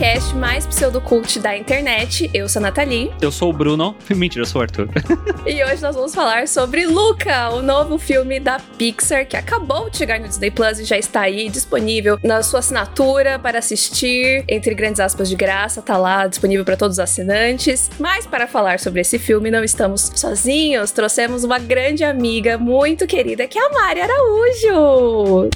podcast 0.00 0.34
mais 0.34 0.66
pseudocult 0.66 1.38
da 1.40 1.54
internet. 1.54 2.30
Eu 2.32 2.48
sou 2.48 2.60
a 2.60 2.62
Nathalie. 2.62 3.12
Eu 3.20 3.30
sou 3.30 3.50
o 3.50 3.52
Bruno. 3.52 3.94
Mentira, 4.08 4.42
eu 4.42 4.46
sou 4.46 4.62
o 4.62 4.62
Arthur. 4.62 4.88
e 5.44 5.62
hoje 5.62 5.82
nós 5.82 5.94
vamos 5.94 6.14
falar 6.14 6.48
sobre 6.48 6.86
Luca, 6.86 7.50
o 7.50 7.60
novo 7.60 7.98
filme 7.98 8.40
da 8.40 8.58
Pixar 8.78 9.26
que 9.26 9.36
acabou 9.36 9.90
de 9.90 9.98
chegar 9.98 10.18
no 10.18 10.26
Disney 10.26 10.50
Plus 10.50 10.78
e 10.78 10.84
já 10.84 10.96
está 10.96 11.20
aí 11.20 11.50
disponível 11.50 12.18
na 12.24 12.42
sua 12.42 12.60
assinatura 12.60 13.38
para 13.38 13.58
assistir, 13.58 14.42
entre 14.48 14.74
grandes 14.74 15.00
aspas 15.00 15.28
de 15.28 15.36
graça, 15.36 15.82
tá 15.82 15.98
lá 15.98 16.26
disponível 16.26 16.64
para 16.64 16.78
todos 16.78 16.94
os 16.94 17.00
assinantes. 17.00 17.90
Mas 17.98 18.26
para 18.26 18.46
falar 18.46 18.80
sobre 18.80 19.02
esse 19.02 19.18
filme, 19.18 19.50
não 19.50 19.62
estamos 19.62 20.12
sozinhos, 20.14 20.92
trouxemos 20.92 21.44
uma 21.44 21.58
grande 21.58 22.04
amiga 22.04 22.56
muito 22.56 23.06
querida 23.06 23.46
que 23.46 23.58
é 23.58 23.66
a 23.66 23.68
Mari 23.68 24.00
Araújo. 24.00 25.50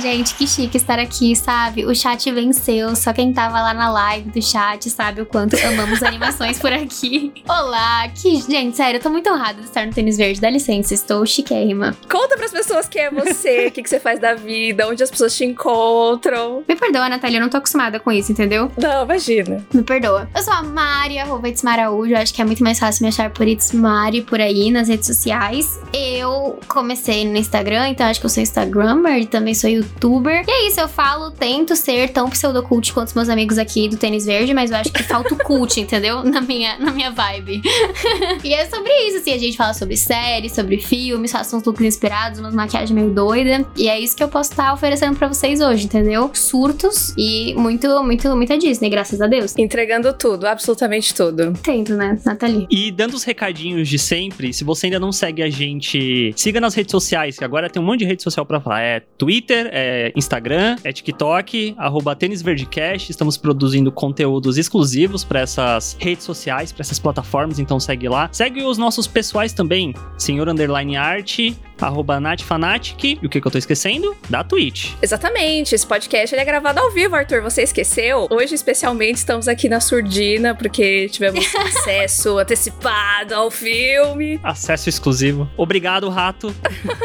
Gente, 0.00 0.34
que 0.34 0.46
chique 0.46 0.78
estar 0.78 0.98
aqui, 0.98 1.36
sabe? 1.36 1.84
O 1.84 1.94
chat 1.94 2.30
venceu, 2.32 2.96
só 2.96 3.12
quem 3.12 3.30
tava 3.30 3.60
lá 3.60 3.74
na 3.74 3.90
live 3.92 4.30
do 4.30 4.42
chat 4.42 4.88
sabe 4.88 5.20
o 5.20 5.26
quanto 5.26 5.54
amamos 5.64 6.02
animações 6.02 6.58
por 6.58 6.72
aqui. 6.72 7.30
Olá, 7.46 8.08
que 8.08 8.40
gente, 8.40 8.76
sério, 8.76 8.96
eu 8.96 9.02
tô 9.02 9.10
muito 9.10 9.28
honrada 9.28 9.60
de 9.60 9.66
estar 9.66 9.86
no 9.86 9.92
Tênis 9.92 10.16
Verde, 10.16 10.40
dá 10.40 10.48
licença, 10.48 10.94
estou 10.94 11.26
chiquérrima. 11.26 11.94
Conta 12.10 12.36
pras 12.38 12.50
pessoas 12.50 12.88
quem 12.88 13.02
é 13.02 13.10
você, 13.10 13.66
o 13.66 13.70
que, 13.70 13.82
que 13.82 13.90
você 13.90 14.00
faz 14.00 14.18
da 14.18 14.34
vida, 14.34 14.88
onde 14.88 15.02
as 15.02 15.10
pessoas 15.10 15.36
te 15.36 15.44
encontram. 15.44 16.64
Me 16.66 16.74
perdoa, 16.74 17.08
Natália, 17.10 17.36
eu 17.36 17.42
não 17.42 17.50
tô 17.50 17.58
acostumada 17.58 18.00
com 18.00 18.10
isso, 18.10 18.32
entendeu? 18.32 18.72
Não, 18.78 19.04
imagina. 19.04 19.64
Me 19.74 19.82
perdoa. 19.82 20.28
Eu 20.34 20.42
sou 20.42 20.54
a 20.54 20.62
Mari, 20.62 21.18
arroba 21.18 21.48
Itzmaraújo, 21.48 22.16
acho 22.16 22.32
que 22.32 22.40
é 22.40 22.44
muito 22.46 22.64
mais 22.64 22.78
fácil 22.78 23.02
me 23.02 23.08
achar 23.08 23.28
por 23.30 23.46
Itzmari 23.46 24.22
por 24.22 24.40
aí 24.40 24.70
nas 24.70 24.88
redes 24.88 25.06
sociais. 25.06 25.78
Eu 25.92 26.58
comecei 26.66 27.26
no 27.26 27.36
Instagram, 27.36 27.90
então 27.90 28.06
acho 28.06 28.18
que 28.18 28.26
eu 28.26 28.30
sou 28.30 28.42
Instagrammer 28.42 29.18
e 29.18 29.26
também 29.50 29.54
sou 29.54 29.70
youtuber. 29.70 30.44
E 30.46 30.50
é 30.50 30.68
isso, 30.68 30.80
eu 30.80 30.88
falo, 30.88 31.30
tento 31.30 31.74
ser 31.76 32.10
tão 32.10 32.28
pseudocult 32.30 32.92
quanto 32.92 33.08
os 33.08 33.14
meus 33.14 33.28
amigos 33.28 33.58
aqui 33.58 33.88
do 33.88 33.96
Tênis 33.96 34.24
Verde, 34.24 34.54
mas 34.54 34.70
eu 34.70 34.76
acho 34.76 34.92
que 34.92 35.02
falta 35.02 35.34
o 35.34 35.38
cult, 35.38 35.78
entendeu? 35.80 36.22
Na 36.22 36.40
minha, 36.40 36.78
na 36.78 36.92
minha 36.92 37.10
vibe. 37.10 37.62
e 38.44 38.54
é 38.54 38.66
sobre 38.66 38.92
isso, 39.06 39.18
assim, 39.18 39.32
a 39.32 39.38
gente 39.38 39.56
fala 39.56 39.74
sobre 39.74 39.96
séries, 39.96 40.52
sobre 40.52 40.78
filmes, 40.78 41.32
faço 41.32 41.56
uns 41.56 41.64
looks 41.64 41.84
inspirados, 41.84 42.38
umas 42.40 42.54
maquiagens 42.54 42.90
meio 42.90 43.10
doida. 43.10 43.66
E 43.76 43.88
é 43.88 43.98
isso 43.98 44.16
que 44.16 44.22
eu 44.22 44.28
posso 44.28 44.50
estar 44.50 44.66
tá 44.66 44.74
oferecendo 44.74 45.16
para 45.16 45.28
vocês 45.28 45.60
hoje, 45.60 45.84
entendeu? 45.84 46.30
Surtos 46.34 47.14
e 47.16 47.54
muito, 47.54 48.02
muito, 48.02 48.34
muita 48.36 48.56
Disney, 48.56 48.88
graças 48.88 49.20
a 49.20 49.26
Deus. 49.26 49.56
Entregando 49.58 50.12
tudo, 50.12 50.46
absolutamente 50.46 51.14
tudo. 51.14 51.52
Tento, 51.62 51.94
né, 51.94 52.18
Nathalie? 52.24 52.66
E 52.70 52.90
dando 52.90 53.14
os 53.14 53.24
recadinhos 53.24 53.88
de 53.88 53.98
sempre, 53.98 54.52
se 54.52 54.64
você 54.64 54.86
ainda 54.86 55.00
não 55.00 55.12
segue 55.12 55.42
a 55.42 55.50
gente, 55.50 56.32
siga 56.36 56.60
nas 56.60 56.74
redes 56.74 56.90
sociais, 56.90 57.38
que 57.38 57.44
agora 57.44 57.68
tem 57.68 57.82
um 57.82 57.84
monte 57.84 58.00
de 58.00 58.04
rede 58.04 58.22
social 58.22 58.44
para 58.46 58.60
falar. 58.60 58.82
É 58.82 59.00
Twitter, 59.18 59.39
Twitter, 59.40 59.70
é 59.72 60.12
Instagram, 60.14 60.76
é 60.84 60.92
TikTok, 60.92 61.74
arroba 61.78 62.14
Tênis 62.14 62.42
Verdecast. 62.42 63.10
Estamos 63.10 63.38
produzindo 63.38 63.90
conteúdos 63.90 64.58
exclusivos 64.58 65.24
para 65.24 65.40
essas 65.40 65.96
redes 65.98 66.24
sociais, 66.24 66.72
para 66.72 66.82
essas 66.82 66.98
plataformas, 66.98 67.58
então 67.58 67.80
segue 67.80 68.08
lá. 68.08 68.28
Segue 68.32 68.62
os 68.62 68.76
nossos 68.76 69.06
pessoais 69.06 69.54
também, 69.54 69.94
Senhor 70.18 70.46
Underline 70.46 70.96
Arte, 70.96 71.56
arroba 71.80 72.20
natfanatic. 72.20 73.18
E 73.22 73.26
o 73.26 73.28
que, 73.28 73.40
que 73.40 73.46
eu 73.46 73.50
tô 73.50 73.58
esquecendo? 73.58 74.14
Da 74.28 74.44
Twitch. 74.44 74.92
Exatamente. 75.00 75.74
Esse 75.74 75.86
podcast 75.86 76.34
ele 76.34 76.42
é 76.42 76.44
gravado 76.44 76.78
ao 76.80 76.90
vivo, 76.90 77.16
Arthur. 77.16 77.40
Você 77.42 77.62
esqueceu? 77.62 78.26
Hoje, 78.30 78.54
especialmente, 78.54 79.16
estamos 79.16 79.48
aqui 79.48 79.68
na 79.68 79.80
Surdina, 79.80 80.54
porque 80.54 81.08
tivemos 81.08 81.44
acesso 81.56 82.38
antecipado 82.38 83.34
ao 83.34 83.50
filme. 83.50 84.38
Acesso 84.42 84.88
exclusivo. 84.88 85.48
Obrigado, 85.56 86.08
Rato. 86.08 86.54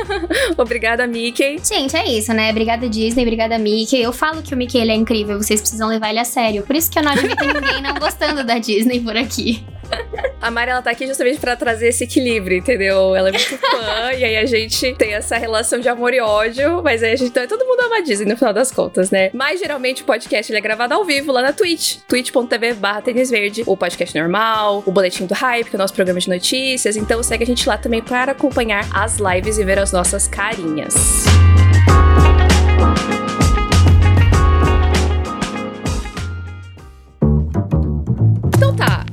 Obrigada, 0.57 1.07
Mickey. 1.07 1.59
Gente, 1.63 1.95
é 1.95 2.05
isso, 2.05 2.24
né? 2.33 2.49
Obrigada, 2.51 2.87
Disney. 2.87 3.23
Obrigada, 3.23 3.57
Mickey. 3.57 4.01
Eu 4.01 4.13
falo 4.13 4.41
que 4.41 4.53
o 4.53 4.57
Mickey 4.57 4.77
ele 4.77 4.91
é 4.91 4.95
incrível. 4.95 5.37
Vocês 5.41 5.61
precisam 5.61 5.87
levar 5.87 6.09
ele 6.09 6.19
a 6.19 6.25
sério. 6.25 6.63
Por 6.63 6.75
isso 6.75 6.89
que 6.89 6.99
eu 6.99 7.03
não 7.03 7.11
admito 7.11 7.43
ninguém 7.45 7.81
não 7.81 7.93
gostando 7.95 8.43
da 8.43 8.57
Disney 8.57 8.99
por 8.99 9.15
aqui. 9.15 9.65
A 10.41 10.51
Mari, 10.51 10.71
ela 10.71 10.81
tá 10.81 10.91
aqui 10.91 11.07
justamente 11.07 11.39
para 11.39 11.55
trazer 11.55 11.87
esse 11.87 12.03
equilíbrio, 12.03 12.57
entendeu? 12.57 13.15
Ela 13.15 13.29
é 13.29 13.31
muito 13.31 13.57
fã, 13.57 14.13
e 14.15 14.23
aí 14.23 14.37
a 14.37 14.45
gente 14.45 14.93
tem 14.93 15.13
essa 15.13 15.37
relação 15.37 15.79
de 15.79 15.89
amor 15.89 16.13
e 16.13 16.19
ódio, 16.19 16.81
mas 16.83 17.01
aí 17.01 17.13
a 17.13 17.15
gente, 17.15 17.29
então, 17.29 17.47
todo 17.47 17.65
mundo 17.65 17.81
ama 17.81 17.97
a 17.97 18.01
Disney 18.01 18.27
no 18.27 18.37
final 18.37 18.53
das 18.53 18.71
contas, 18.71 19.09
né? 19.09 19.31
Mas 19.33 19.59
geralmente 19.59 20.03
o 20.03 20.05
podcast 20.05 20.51
ele 20.51 20.59
é 20.59 20.61
gravado 20.61 20.93
ao 20.93 21.03
vivo 21.03 21.31
lá 21.31 21.41
na 21.41 21.53
Twitch, 21.53 21.97
twitch.tv 22.07 22.73
barra 22.75 23.01
verde, 23.01 23.63
o 23.65 23.75
podcast 23.75 24.17
normal, 24.17 24.83
o 24.85 24.91
boletim 24.91 25.25
do 25.25 25.33
hype, 25.33 25.69
que 25.69 25.75
é 25.75 25.77
o 25.77 25.81
nosso 25.81 25.93
programa 25.93 26.19
de 26.19 26.29
notícias, 26.29 26.95
então 26.95 27.21
segue 27.23 27.43
a 27.43 27.47
gente 27.47 27.67
lá 27.67 27.77
também 27.77 28.01
para 28.01 28.33
acompanhar 28.33 28.87
as 28.93 29.17
lives 29.17 29.57
e 29.57 29.63
ver 29.63 29.79
as 29.79 29.91
nossas 29.91 30.27
carinhas. 30.27 31.25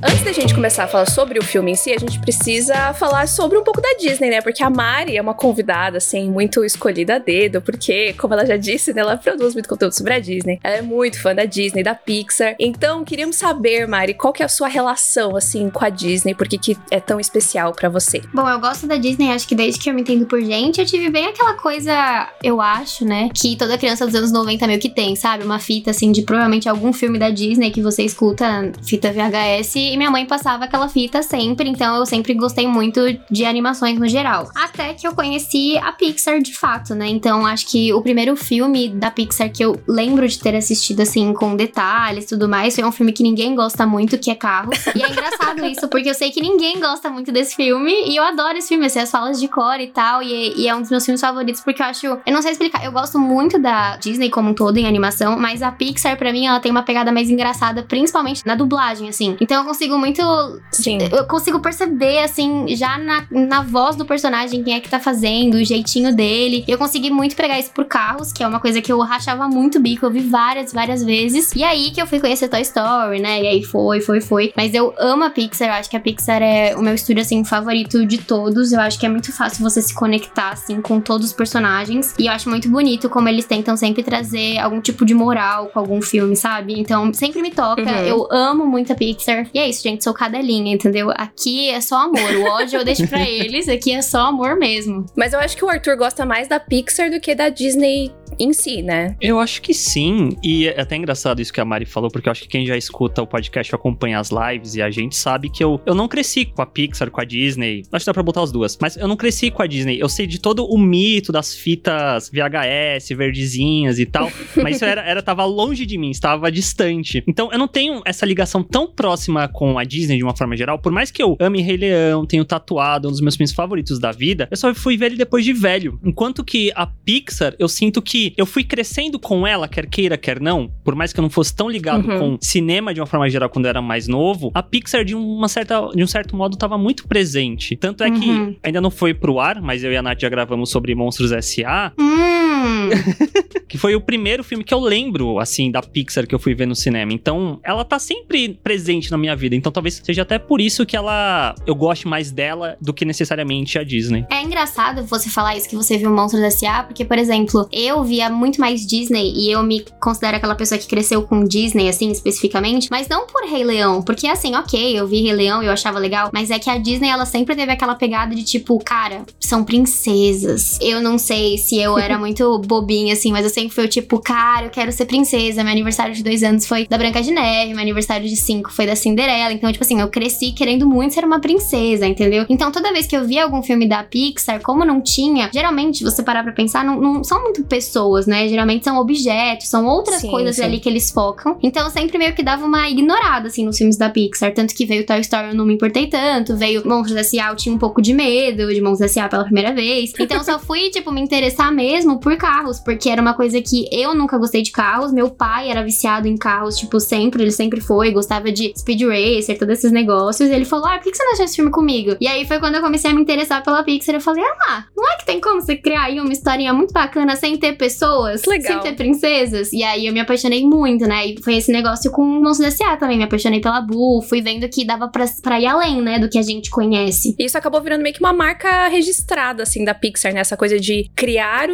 Antes 0.04 0.24
da 0.24 0.32
gente 0.32 0.52
começar 0.52 0.82
a 0.82 0.88
falar 0.88 1.08
sobre 1.08 1.38
o 1.38 1.44
filme 1.44 1.70
em 1.70 1.74
si, 1.76 1.92
a 1.92 1.98
gente 1.98 2.18
precisa 2.18 2.92
falar 2.92 3.28
sobre 3.28 3.56
um 3.56 3.62
pouco 3.62 3.80
da 3.80 3.94
Disney, 3.96 4.30
né? 4.30 4.40
Porque 4.40 4.60
a 4.60 4.68
Mari 4.68 5.16
é 5.16 5.22
uma 5.22 5.32
convidada, 5.32 5.98
assim, 5.98 6.28
muito 6.28 6.64
escolhida 6.64 7.14
a 7.14 7.18
dedo, 7.18 7.62
porque, 7.62 8.12
como 8.14 8.34
ela 8.34 8.44
já 8.44 8.56
disse, 8.56 8.92
né, 8.92 9.00
ela 9.00 9.16
produz 9.16 9.54
muito 9.54 9.68
conteúdo 9.68 9.92
sobre 9.92 10.14
a 10.14 10.18
Disney. 10.18 10.58
Ela 10.64 10.78
é 10.78 10.82
muito 10.82 11.22
fã 11.22 11.32
da 11.32 11.44
Disney, 11.44 11.84
da 11.84 11.94
Pixar. 11.94 12.56
Então, 12.58 13.04
queríamos 13.04 13.36
saber, 13.36 13.86
Mari, 13.86 14.14
qual 14.14 14.32
que 14.32 14.42
é 14.42 14.46
a 14.46 14.48
sua 14.48 14.66
relação, 14.66 15.36
assim, 15.36 15.70
com 15.70 15.84
a 15.84 15.88
Disney? 15.88 16.34
Por 16.34 16.48
que, 16.48 16.58
que 16.58 16.76
é 16.90 16.98
tão 16.98 17.20
especial 17.20 17.72
para 17.72 17.88
você? 17.88 18.20
Bom, 18.34 18.48
eu 18.48 18.58
gosto 18.58 18.88
da 18.88 18.96
Disney, 18.96 19.30
acho 19.30 19.46
que 19.46 19.54
desde 19.54 19.78
que 19.78 19.88
eu 19.88 19.94
me 19.94 20.00
entendo 20.00 20.26
por 20.26 20.40
gente, 20.40 20.80
eu 20.80 20.86
tive 20.86 21.10
bem 21.10 21.26
aquela 21.26 21.54
coisa, 21.54 22.28
eu 22.42 22.60
acho, 22.60 23.04
né? 23.04 23.28
Que 23.32 23.54
toda 23.54 23.78
criança 23.78 24.04
dos 24.04 24.16
anos 24.16 24.32
90 24.32 24.66
meio 24.66 24.80
que 24.80 24.90
tem, 24.90 25.14
sabe? 25.14 25.44
Uma 25.44 25.60
fita, 25.60 25.92
assim, 25.92 26.10
de 26.10 26.22
provavelmente 26.22 26.68
algum 26.68 26.92
filme 26.92 27.20
da 27.20 27.30
Disney 27.30 27.70
que 27.70 27.80
você 27.80 28.02
escuta, 28.02 28.72
fita 28.82 29.12
VHS 29.12 29.91
e 29.92 29.96
minha 29.96 30.10
mãe 30.10 30.24
passava 30.24 30.64
aquela 30.64 30.88
fita 30.88 31.22
sempre, 31.22 31.68
então 31.68 31.96
eu 31.96 32.06
sempre 32.06 32.32
gostei 32.34 32.66
muito 32.66 33.00
de 33.30 33.44
animações 33.44 33.98
no 33.98 34.08
geral. 34.08 34.50
Até 34.54 34.94
que 34.94 35.06
eu 35.06 35.14
conheci 35.14 35.76
a 35.78 35.92
Pixar 35.92 36.40
de 36.40 36.56
fato, 36.56 36.94
né? 36.94 37.08
Então 37.08 37.44
acho 37.46 37.66
que 37.66 37.92
o 37.92 38.00
primeiro 38.00 38.34
filme 38.36 38.88
da 38.88 39.10
Pixar 39.10 39.50
que 39.52 39.62
eu 39.62 39.78
lembro 39.86 40.26
de 40.26 40.38
ter 40.38 40.54
assistido 40.56 41.00
assim 41.00 41.32
com 41.34 41.54
detalhes 41.54 42.24
e 42.24 42.28
tudo 42.28 42.48
mais 42.48 42.74
foi 42.74 42.84
um 42.84 42.92
filme 42.92 43.12
que 43.12 43.22
ninguém 43.22 43.54
gosta 43.54 43.86
muito, 43.86 44.18
que 44.18 44.30
é 44.30 44.34
Carros. 44.34 44.78
E 44.94 45.02
é 45.02 45.10
engraçado 45.10 45.64
isso, 45.66 45.86
porque 45.88 46.08
eu 46.08 46.14
sei 46.14 46.30
que 46.30 46.40
ninguém 46.40 46.80
gosta 46.80 47.10
muito 47.10 47.30
desse 47.30 47.54
filme 47.54 47.92
e 48.06 48.16
eu 48.16 48.24
adoro 48.24 48.56
esse 48.56 48.68
filme, 48.68 48.86
assim, 48.86 49.00
as 49.00 49.10
falas 49.10 49.38
de 49.38 49.48
cor 49.48 49.78
e 49.78 49.88
tal, 49.88 50.22
e, 50.22 50.54
e 50.56 50.68
é 50.68 50.74
um 50.74 50.80
dos 50.80 50.90
meus 50.90 51.04
filmes 51.04 51.20
favoritos 51.20 51.60
porque 51.60 51.82
eu 51.82 51.86
acho, 51.86 52.06
eu 52.06 52.32
não 52.32 52.40
sei 52.40 52.52
explicar, 52.52 52.84
eu 52.84 52.92
gosto 52.92 53.18
muito 53.18 53.58
da 53.58 53.96
Disney 53.96 54.30
como 54.30 54.50
um 54.50 54.54
todo 54.54 54.78
em 54.78 54.86
animação, 54.86 55.38
mas 55.38 55.62
a 55.62 55.70
Pixar 55.70 56.16
para 56.16 56.32
mim 56.32 56.46
ela 56.46 56.60
tem 56.60 56.70
uma 56.70 56.82
pegada 56.82 57.12
mais 57.12 57.28
engraçada, 57.28 57.82
principalmente 57.82 58.46
na 58.46 58.54
dublagem, 58.54 59.08
assim. 59.08 59.36
Então 59.40 59.58
eu 59.58 59.64
consigo 59.64 59.81
muito 59.90 60.22
Sim. 60.70 60.98
Eu 61.10 61.24
consigo 61.26 61.60
perceber, 61.60 62.18
assim, 62.18 62.66
já 62.74 62.98
na, 62.98 63.24
na 63.30 63.62
voz 63.62 63.96
do 63.96 64.04
personagem, 64.04 64.62
quem 64.62 64.74
é 64.74 64.80
que 64.80 64.88
tá 64.88 64.98
fazendo, 64.98 65.54
o 65.54 65.64
jeitinho 65.64 66.14
dele. 66.14 66.64
Eu 66.66 66.78
consegui 66.78 67.10
muito 67.10 67.36
pegar 67.36 67.58
isso 67.58 67.70
por 67.70 67.84
carros, 67.84 68.32
que 68.32 68.42
é 68.42 68.46
uma 68.46 68.60
coisa 68.60 68.80
que 68.80 68.92
eu 68.92 68.98
rachava 69.00 69.48
muito 69.48 69.78
bico. 69.80 70.06
Eu 70.06 70.10
vi 70.10 70.20
várias, 70.20 70.72
várias 70.72 71.02
vezes. 71.04 71.52
E 71.54 71.62
aí 71.62 71.90
que 71.90 72.00
eu 72.00 72.06
fui 72.06 72.20
conhecer 72.20 72.48
Toy 72.48 72.62
Story, 72.62 73.20
né? 73.20 73.42
E 73.42 73.46
aí 73.46 73.62
foi, 73.64 74.00
foi, 74.00 74.20
foi. 74.20 74.52
Mas 74.56 74.74
eu 74.74 74.94
amo 74.98 75.24
a 75.24 75.30
Pixar. 75.30 75.68
Eu 75.68 75.74
acho 75.74 75.90
que 75.90 75.96
a 75.96 76.00
Pixar 76.00 76.42
é 76.42 76.74
o 76.76 76.82
meu 76.82 76.94
estúdio, 76.94 77.22
assim, 77.22 77.44
favorito 77.44 78.04
de 78.06 78.18
todos. 78.18 78.72
Eu 78.72 78.80
acho 78.80 78.98
que 78.98 79.06
é 79.06 79.08
muito 79.08 79.32
fácil 79.32 79.62
você 79.62 79.82
se 79.82 79.94
conectar, 79.94 80.50
assim, 80.50 80.80
com 80.80 81.00
todos 81.00 81.28
os 81.28 81.32
personagens. 81.32 82.14
E 82.18 82.26
eu 82.26 82.32
acho 82.32 82.48
muito 82.48 82.68
bonito 82.68 83.08
como 83.08 83.28
eles 83.28 83.44
tentam 83.44 83.76
sempre 83.76 84.02
trazer 84.02 84.58
algum 84.58 84.80
tipo 84.80 85.04
de 85.04 85.14
moral 85.14 85.66
com 85.66 85.78
algum 85.78 86.00
filme, 86.00 86.36
sabe? 86.36 86.78
Então, 86.78 87.12
sempre 87.12 87.42
me 87.42 87.50
toca. 87.50 87.82
Uhum. 87.82 88.06
Eu 88.06 88.28
amo 88.30 88.66
muito 88.66 88.92
a 88.92 88.96
Pixar. 88.96 89.46
E 89.52 89.58
é 89.58 89.68
isso, 89.68 89.71
gente 89.72 90.04
sou 90.04 90.12
cadelinha, 90.12 90.74
entendeu? 90.74 91.10
Aqui 91.14 91.70
é 91.70 91.80
só 91.80 92.02
amor. 92.02 92.34
O 92.36 92.44
ódio 92.44 92.80
eu 92.80 92.84
deixo 92.84 93.06
pra 93.06 93.22
eles, 93.28 93.68
aqui 93.68 93.92
é 93.92 94.02
só 94.02 94.26
amor 94.26 94.56
mesmo. 94.56 95.06
Mas 95.16 95.32
eu 95.32 95.40
acho 95.40 95.56
que 95.56 95.64
o 95.64 95.68
Arthur 95.68 95.96
gosta 95.96 96.26
mais 96.26 96.48
da 96.48 96.60
Pixar 96.60 97.10
do 97.10 97.20
que 97.20 97.34
da 97.34 97.48
Disney 97.48 98.12
em 98.38 98.52
si, 98.52 98.82
né? 98.82 99.16
Eu 99.20 99.38
acho 99.38 99.60
que 99.62 99.74
sim. 99.74 100.36
E 100.42 100.68
é 100.68 100.80
até 100.80 100.96
engraçado 100.96 101.40
isso 101.40 101.52
que 101.52 101.60
a 101.60 101.64
Mari 101.64 101.84
falou, 101.84 102.10
porque 102.10 102.28
eu 102.28 102.30
acho 102.30 102.42
que 102.42 102.48
quem 102.48 102.66
já 102.66 102.76
escuta 102.76 103.22
o 103.22 103.26
podcast 103.26 103.74
acompanha 103.74 104.18
as 104.18 104.30
lives 104.30 104.74
e 104.74 104.82
a 104.82 104.90
gente 104.90 105.16
sabe 105.16 105.48
que 105.48 105.62
eu, 105.62 105.80
eu 105.86 105.94
não 105.94 106.08
cresci 106.08 106.44
com 106.44 106.62
a 106.62 106.66
Pixar, 106.66 107.10
com 107.10 107.20
a 107.20 107.24
Disney. 107.24 107.82
Acho 107.92 108.04
que 108.04 108.06
dá 108.06 108.14
pra 108.14 108.22
botar 108.22 108.42
as 108.42 108.52
duas. 108.52 108.78
Mas 108.80 108.96
eu 108.96 109.08
não 109.08 109.16
cresci 109.16 109.50
com 109.50 109.62
a 109.62 109.66
Disney. 109.66 109.98
Eu 110.00 110.08
sei 110.08 110.26
de 110.26 110.40
todo 110.40 110.64
o 110.64 110.78
mito 110.78 111.32
das 111.32 111.54
fitas 111.54 112.30
VHS, 112.30 113.10
verdezinhas 113.16 113.98
e 113.98 114.06
tal. 114.06 114.30
mas 114.62 114.76
isso 114.76 114.84
era, 114.84 115.02
era, 115.02 115.22
tava 115.22 115.44
longe 115.44 115.86
de 115.86 115.98
mim, 115.98 116.10
estava 116.10 116.50
distante. 116.50 117.22
Então 117.26 117.50
eu 117.52 117.58
não 117.58 117.68
tenho 117.68 118.02
essa 118.04 118.24
ligação 118.24 118.62
tão 118.62 118.86
próxima 118.90 119.48
com 119.48 119.78
a 119.78 119.84
Disney 119.84 120.16
de 120.16 120.24
uma 120.24 120.36
forma 120.36 120.56
geral. 120.56 120.78
Por 120.78 120.92
mais 120.92 121.10
que 121.10 121.22
eu 121.22 121.36
ame 121.40 121.62
Rei 121.62 121.76
Leão, 121.76 122.26
tenho 122.26 122.44
tatuado 122.44 123.08
um 123.08 123.10
dos 123.10 123.20
meus 123.20 123.36
filmes 123.36 123.52
favoritos 123.52 123.98
da 123.98 124.12
vida, 124.12 124.48
eu 124.50 124.56
só 124.56 124.74
fui 124.74 124.96
ver 124.96 125.06
ele 125.06 125.16
depois 125.16 125.44
de 125.44 125.52
velho. 125.52 125.98
Enquanto 126.04 126.44
que 126.44 126.72
a 126.74 126.86
Pixar, 126.86 127.54
eu 127.58 127.68
sinto 127.68 128.00
que 128.00 128.21
eu 128.36 128.46
fui 128.46 128.64
crescendo 128.64 129.18
com 129.18 129.46
ela, 129.46 129.68
quer 129.68 129.86
queira, 129.86 130.16
quer 130.16 130.40
não, 130.40 130.70
por 130.84 130.94
mais 130.94 131.12
que 131.12 131.20
eu 131.20 131.22
não 131.22 131.30
fosse 131.30 131.54
tão 131.54 131.68
ligado 131.68 132.08
uhum. 132.08 132.18
com 132.18 132.38
cinema 132.40 132.92
de 132.92 133.00
uma 133.00 133.06
forma 133.06 133.28
geral 133.28 133.48
quando 133.48 133.66
eu 133.66 133.70
era 133.70 133.82
mais 133.82 134.06
novo, 134.06 134.50
a 134.54 134.62
Pixar 134.62 135.04
de 135.04 135.14
uma 135.14 135.48
certa, 135.48 135.88
de 135.94 136.02
um 136.02 136.06
certo 136.06 136.36
modo 136.36 136.54
estava 136.54 136.76
muito 136.76 137.06
presente. 137.06 137.76
Tanto 137.76 138.04
é 138.04 138.08
uhum. 138.08 138.20
que 138.20 138.58
ainda 138.62 138.80
não 138.80 138.90
foi 138.90 139.14
pro 139.14 139.40
ar, 139.40 139.60
mas 139.60 139.82
eu 139.82 139.92
e 139.92 139.96
a 139.96 140.02
Nath 140.02 140.20
já 140.20 140.28
gravamos 140.28 140.70
sobre 140.70 140.94
Monstros 140.94 141.32
S.A. 141.32 141.92
Hum 141.98 142.41
Que 143.68 143.78
foi 143.78 143.94
o 143.94 144.02
primeiro 144.02 144.44
filme 144.44 144.62
que 144.62 144.74
eu 144.74 144.80
lembro, 144.80 145.38
assim, 145.38 145.70
da 145.70 145.80
Pixar 145.80 146.26
que 146.26 146.34
eu 146.34 146.38
fui 146.38 146.54
ver 146.54 146.66
no 146.66 146.74
cinema. 146.74 147.10
Então, 147.10 147.58
ela 147.64 147.86
tá 147.86 147.98
sempre 147.98 148.50
presente 148.62 149.10
na 149.10 149.16
minha 149.16 149.34
vida. 149.34 149.56
Então, 149.56 149.72
talvez 149.72 149.98
seja 150.04 150.20
até 150.20 150.38
por 150.38 150.60
isso 150.60 150.84
que 150.84 150.94
ela. 150.94 151.54
Eu 151.66 151.74
goste 151.74 152.06
mais 152.06 152.30
dela 152.30 152.76
do 152.82 152.92
que 152.92 153.06
necessariamente 153.06 153.78
a 153.78 153.82
Disney. 153.82 154.26
É 154.30 154.42
engraçado 154.42 155.04
você 155.06 155.30
falar 155.30 155.56
isso 155.56 155.68
que 155.70 155.74
você 155.74 155.96
viu 155.96 156.10
Monstros 156.10 156.42
S.A., 156.42 156.82
porque, 156.82 157.02
por 157.02 157.18
exemplo, 157.18 157.66
eu 157.72 158.04
via 158.04 158.28
muito 158.28 158.60
mais 158.60 158.86
Disney 158.86 159.32
e 159.34 159.50
eu 159.50 159.62
me 159.62 159.84
considero 159.98 160.36
aquela 160.36 160.54
pessoa 160.54 160.78
que 160.78 160.86
cresceu 160.86 161.22
com 161.22 161.42
Disney, 161.44 161.88
assim, 161.88 162.10
especificamente, 162.10 162.88
mas 162.90 163.08
não 163.08 163.26
por 163.26 163.44
Rei 163.48 163.64
Leão, 163.64 164.02
porque 164.02 164.26
assim, 164.26 164.54
ok, 164.54 164.98
eu 164.98 165.06
vi 165.06 165.22
Rei 165.22 165.32
Leão 165.32 165.62
e 165.62 165.66
eu 165.66 165.72
achava 165.72 165.98
legal, 165.98 166.30
mas 166.32 166.50
é 166.50 166.58
que 166.58 166.68
a 166.68 166.76
Disney, 166.76 167.08
ela 167.08 167.24
sempre 167.24 167.56
teve 167.56 167.72
aquela 167.72 167.94
pegada 167.94 168.34
de 168.34 168.42
tipo, 168.42 168.78
cara, 168.78 169.24
são 169.40 169.64
princesas. 169.64 170.78
Eu 170.80 171.00
não 171.00 171.18
sei 171.18 171.58
se 171.58 171.78
eu 171.78 171.98
era 171.98 172.18
muito 172.18 172.51
bobinha, 172.58 173.12
assim, 173.12 173.32
mas 173.32 173.44
eu 173.44 173.50
sempre 173.50 173.70
fui 173.70 173.84
o 173.84 173.88
tipo, 173.88 174.18
cara, 174.20 174.66
eu 174.66 174.70
quero 174.70 174.92
ser 174.92 175.06
princesa. 175.06 175.62
Meu 175.62 175.72
aniversário 175.72 176.14
de 176.14 176.22
dois 176.22 176.42
anos 176.42 176.66
foi 176.66 176.86
da 176.86 176.98
Branca 176.98 177.22
de 177.22 177.30
Neve, 177.30 177.72
meu 177.72 177.80
aniversário 177.82 178.28
de 178.28 178.36
cinco 178.36 178.72
foi 178.72 178.86
da 178.86 178.96
Cinderela. 178.96 179.52
Então, 179.52 179.70
tipo 179.70 179.84
assim, 179.84 180.00
eu 180.00 180.08
cresci 180.08 180.52
querendo 180.52 180.88
muito 180.88 181.14
ser 181.14 181.24
uma 181.24 181.40
princesa, 181.40 182.06
entendeu? 182.06 182.44
Então, 182.48 182.70
toda 182.72 182.92
vez 182.92 183.06
que 183.06 183.16
eu 183.16 183.24
via 183.24 183.44
algum 183.44 183.62
filme 183.62 183.88
da 183.88 184.02
Pixar, 184.02 184.60
como 184.62 184.84
não 184.84 185.00
tinha, 185.00 185.50
geralmente, 185.52 186.02
você 186.02 186.22
parar 186.22 186.42
pra 186.42 186.52
pensar, 186.52 186.84
não, 186.84 187.00
não 187.00 187.24
são 187.24 187.42
muito 187.42 187.62
pessoas, 187.64 188.26
né? 188.26 188.48
Geralmente 188.48 188.84
são 188.84 188.98
objetos, 188.98 189.68
são 189.68 189.86
outras 189.86 190.20
Sim, 190.20 190.30
coisas 190.30 190.56
sim. 190.56 190.62
ali 190.62 190.80
que 190.80 190.88
eles 190.88 191.10
focam. 191.10 191.58
Então, 191.62 191.84
eu 191.84 191.90
sempre 191.90 192.18
meio 192.18 192.34
que 192.34 192.42
dava 192.42 192.64
uma 192.64 192.88
ignorada, 192.88 193.48
assim, 193.48 193.64
nos 193.64 193.76
filmes 193.76 193.96
da 193.96 194.08
Pixar. 194.08 194.52
Tanto 194.52 194.74
que 194.74 194.86
veio 194.86 195.06
Toy 195.06 195.20
Story, 195.20 195.48
eu 195.48 195.54
não 195.54 195.64
me 195.64 195.74
importei 195.74 196.06
tanto. 196.06 196.56
Veio 196.56 196.86
Monstros 196.86 197.16
S.A., 197.16 197.50
eu 197.50 197.56
tinha 197.56 197.74
um 197.74 197.78
pouco 197.78 198.00
de 198.00 198.12
medo 198.12 198.72
de 198.72 198.80
Monstros 198.80 199.10
S.A. 199.10 199.28
pela 199.28 199.44
primeira 199.44 199.72
vez. 199.72 200.12
Então, 200.18 200.38
eu 200.38 200.44
só 200.44 200.58
fui, 200.58 200.90
tipo, 200.90 201.10
me 201.10 201.20
interessar 201.20 201.72
mesmo 201.72 202.18
por 202.18 202.36
carros, 202.42 202.80
porque 202.80 203.08
era 203.08 203.22
uma 203.22 203.34
coisa 203.34 203.62
que 203.62 203.88
eu 203.92 204.16
nunca 204.16 204.36
gostei 204.36 204.62
de 204.62 204.72
carros. 204.72 205.12
Meu 205.12 205.30
pai 205.30 205.70
era 205.70 205.80
viciado 205.80 206.26
em 206.26 206.36
carros, 206.36 206.76
tipo, 206.76 206.98
sempre, 206.98 207.44
ele 207.44 207.52
sempre 207.52 207.80
foi, 207.80 208.10
gostava 208.10 208.50
de 208.50 208.72
Speed 208.76 209.02
Racer, 209.02 209.56
todos 209.56 209.78
esses 209.78 209.92
negócios. 209.92 210.50
E 210.50 210.52
ele 210.52 210.64
falou: 210.64 210.86
Ah, 210.86 210.98
por 210.98 211.04
que 211.04 211.16
você 211.16 211.22
não 211.22 211.34
achou 211.34 211.44
esse 211.44 211.54
filme 211.54 211.70
comigo? 211.70 212.16
E 212.20 212.26
aí 212.26 212.44
foi 212.44 212.58
quando 212.58 212.74
eu 212.74 212.82
comecei 212.82 213.12
a 213.12 213.14
me 213.14 213.22
interessar 213.22 213.62
pela 213.62 213.84
Pixar. 213.84 214.16
Eu 214.16 214.20
falei: 214.20 214.42
Ah, 214.66 214.84
não 214.96 215.08
é 215.08 215.18
que 215.18 215.24
tem 215.24 215.40
como 215.40 215.60
você 215.60 215.76
criar 215.76 216.06
aí 216.06 216.18
uma 216.18 216.32
historinha 216.32 216.72
muito 216.72 216.92
bacana 216.92 217.36
sem 217.36 217.56
ter 217.56 217.76
pessoas? 217.76 218.44
Legal. 218.44 218.72
Sem 218.72 218.90
ter 218.90 218.96
princesas? 218.96 219.72
E 219.72 219.84
aí 219.84 220.08
eu 220.08 220.12
me 220.12 220.18
apaixonei 220.18 220.64
muito, 220.64 221.06
né? 221.06 221.24
E 221.28 221.40
foi 221.40 221.54
esse 221.54 221.70
negócio 221.70 222.10
com 222.10 222.24
Monstros 222.24 222.74
S.A. 222.74 222.96
também. 222.96 223.18
Me 223.18 223.24
apaixonei 223.24 223.60
pela 223.60 223.80
Boo, 223.80 224.20
fui 224.20 224.42
vendo 224.42 224.68
que 224.68 224.84
dava 224.84 225.06
pra, 225.06 225.26
pra 225.40 225.60
ir 225.60 225.66
além, 225.66 226.02
né, 226.02 226.18
do 226.18 226.28
que 226.28 226.38
a 226.38 226.42
gente 226.42 226.70
conhece. 226.70 227.36
Isso 227.38 227.56
acabou 227.56 227.80
virando 227.80 228.02
meio 228.02 228.14
que 228.14 228.20
uma 228.20 228.32
marca 228.32 228.88
registrada, 228.88 229.62
assim, 229.62 229.84
da 229.84 229.94
Pixar, 229.94 230.34
né? 230.34 230.40
Essa 230.40 230.56
coisa 230.56 230.80
de 230.80 231.08
criar 231.14 231.70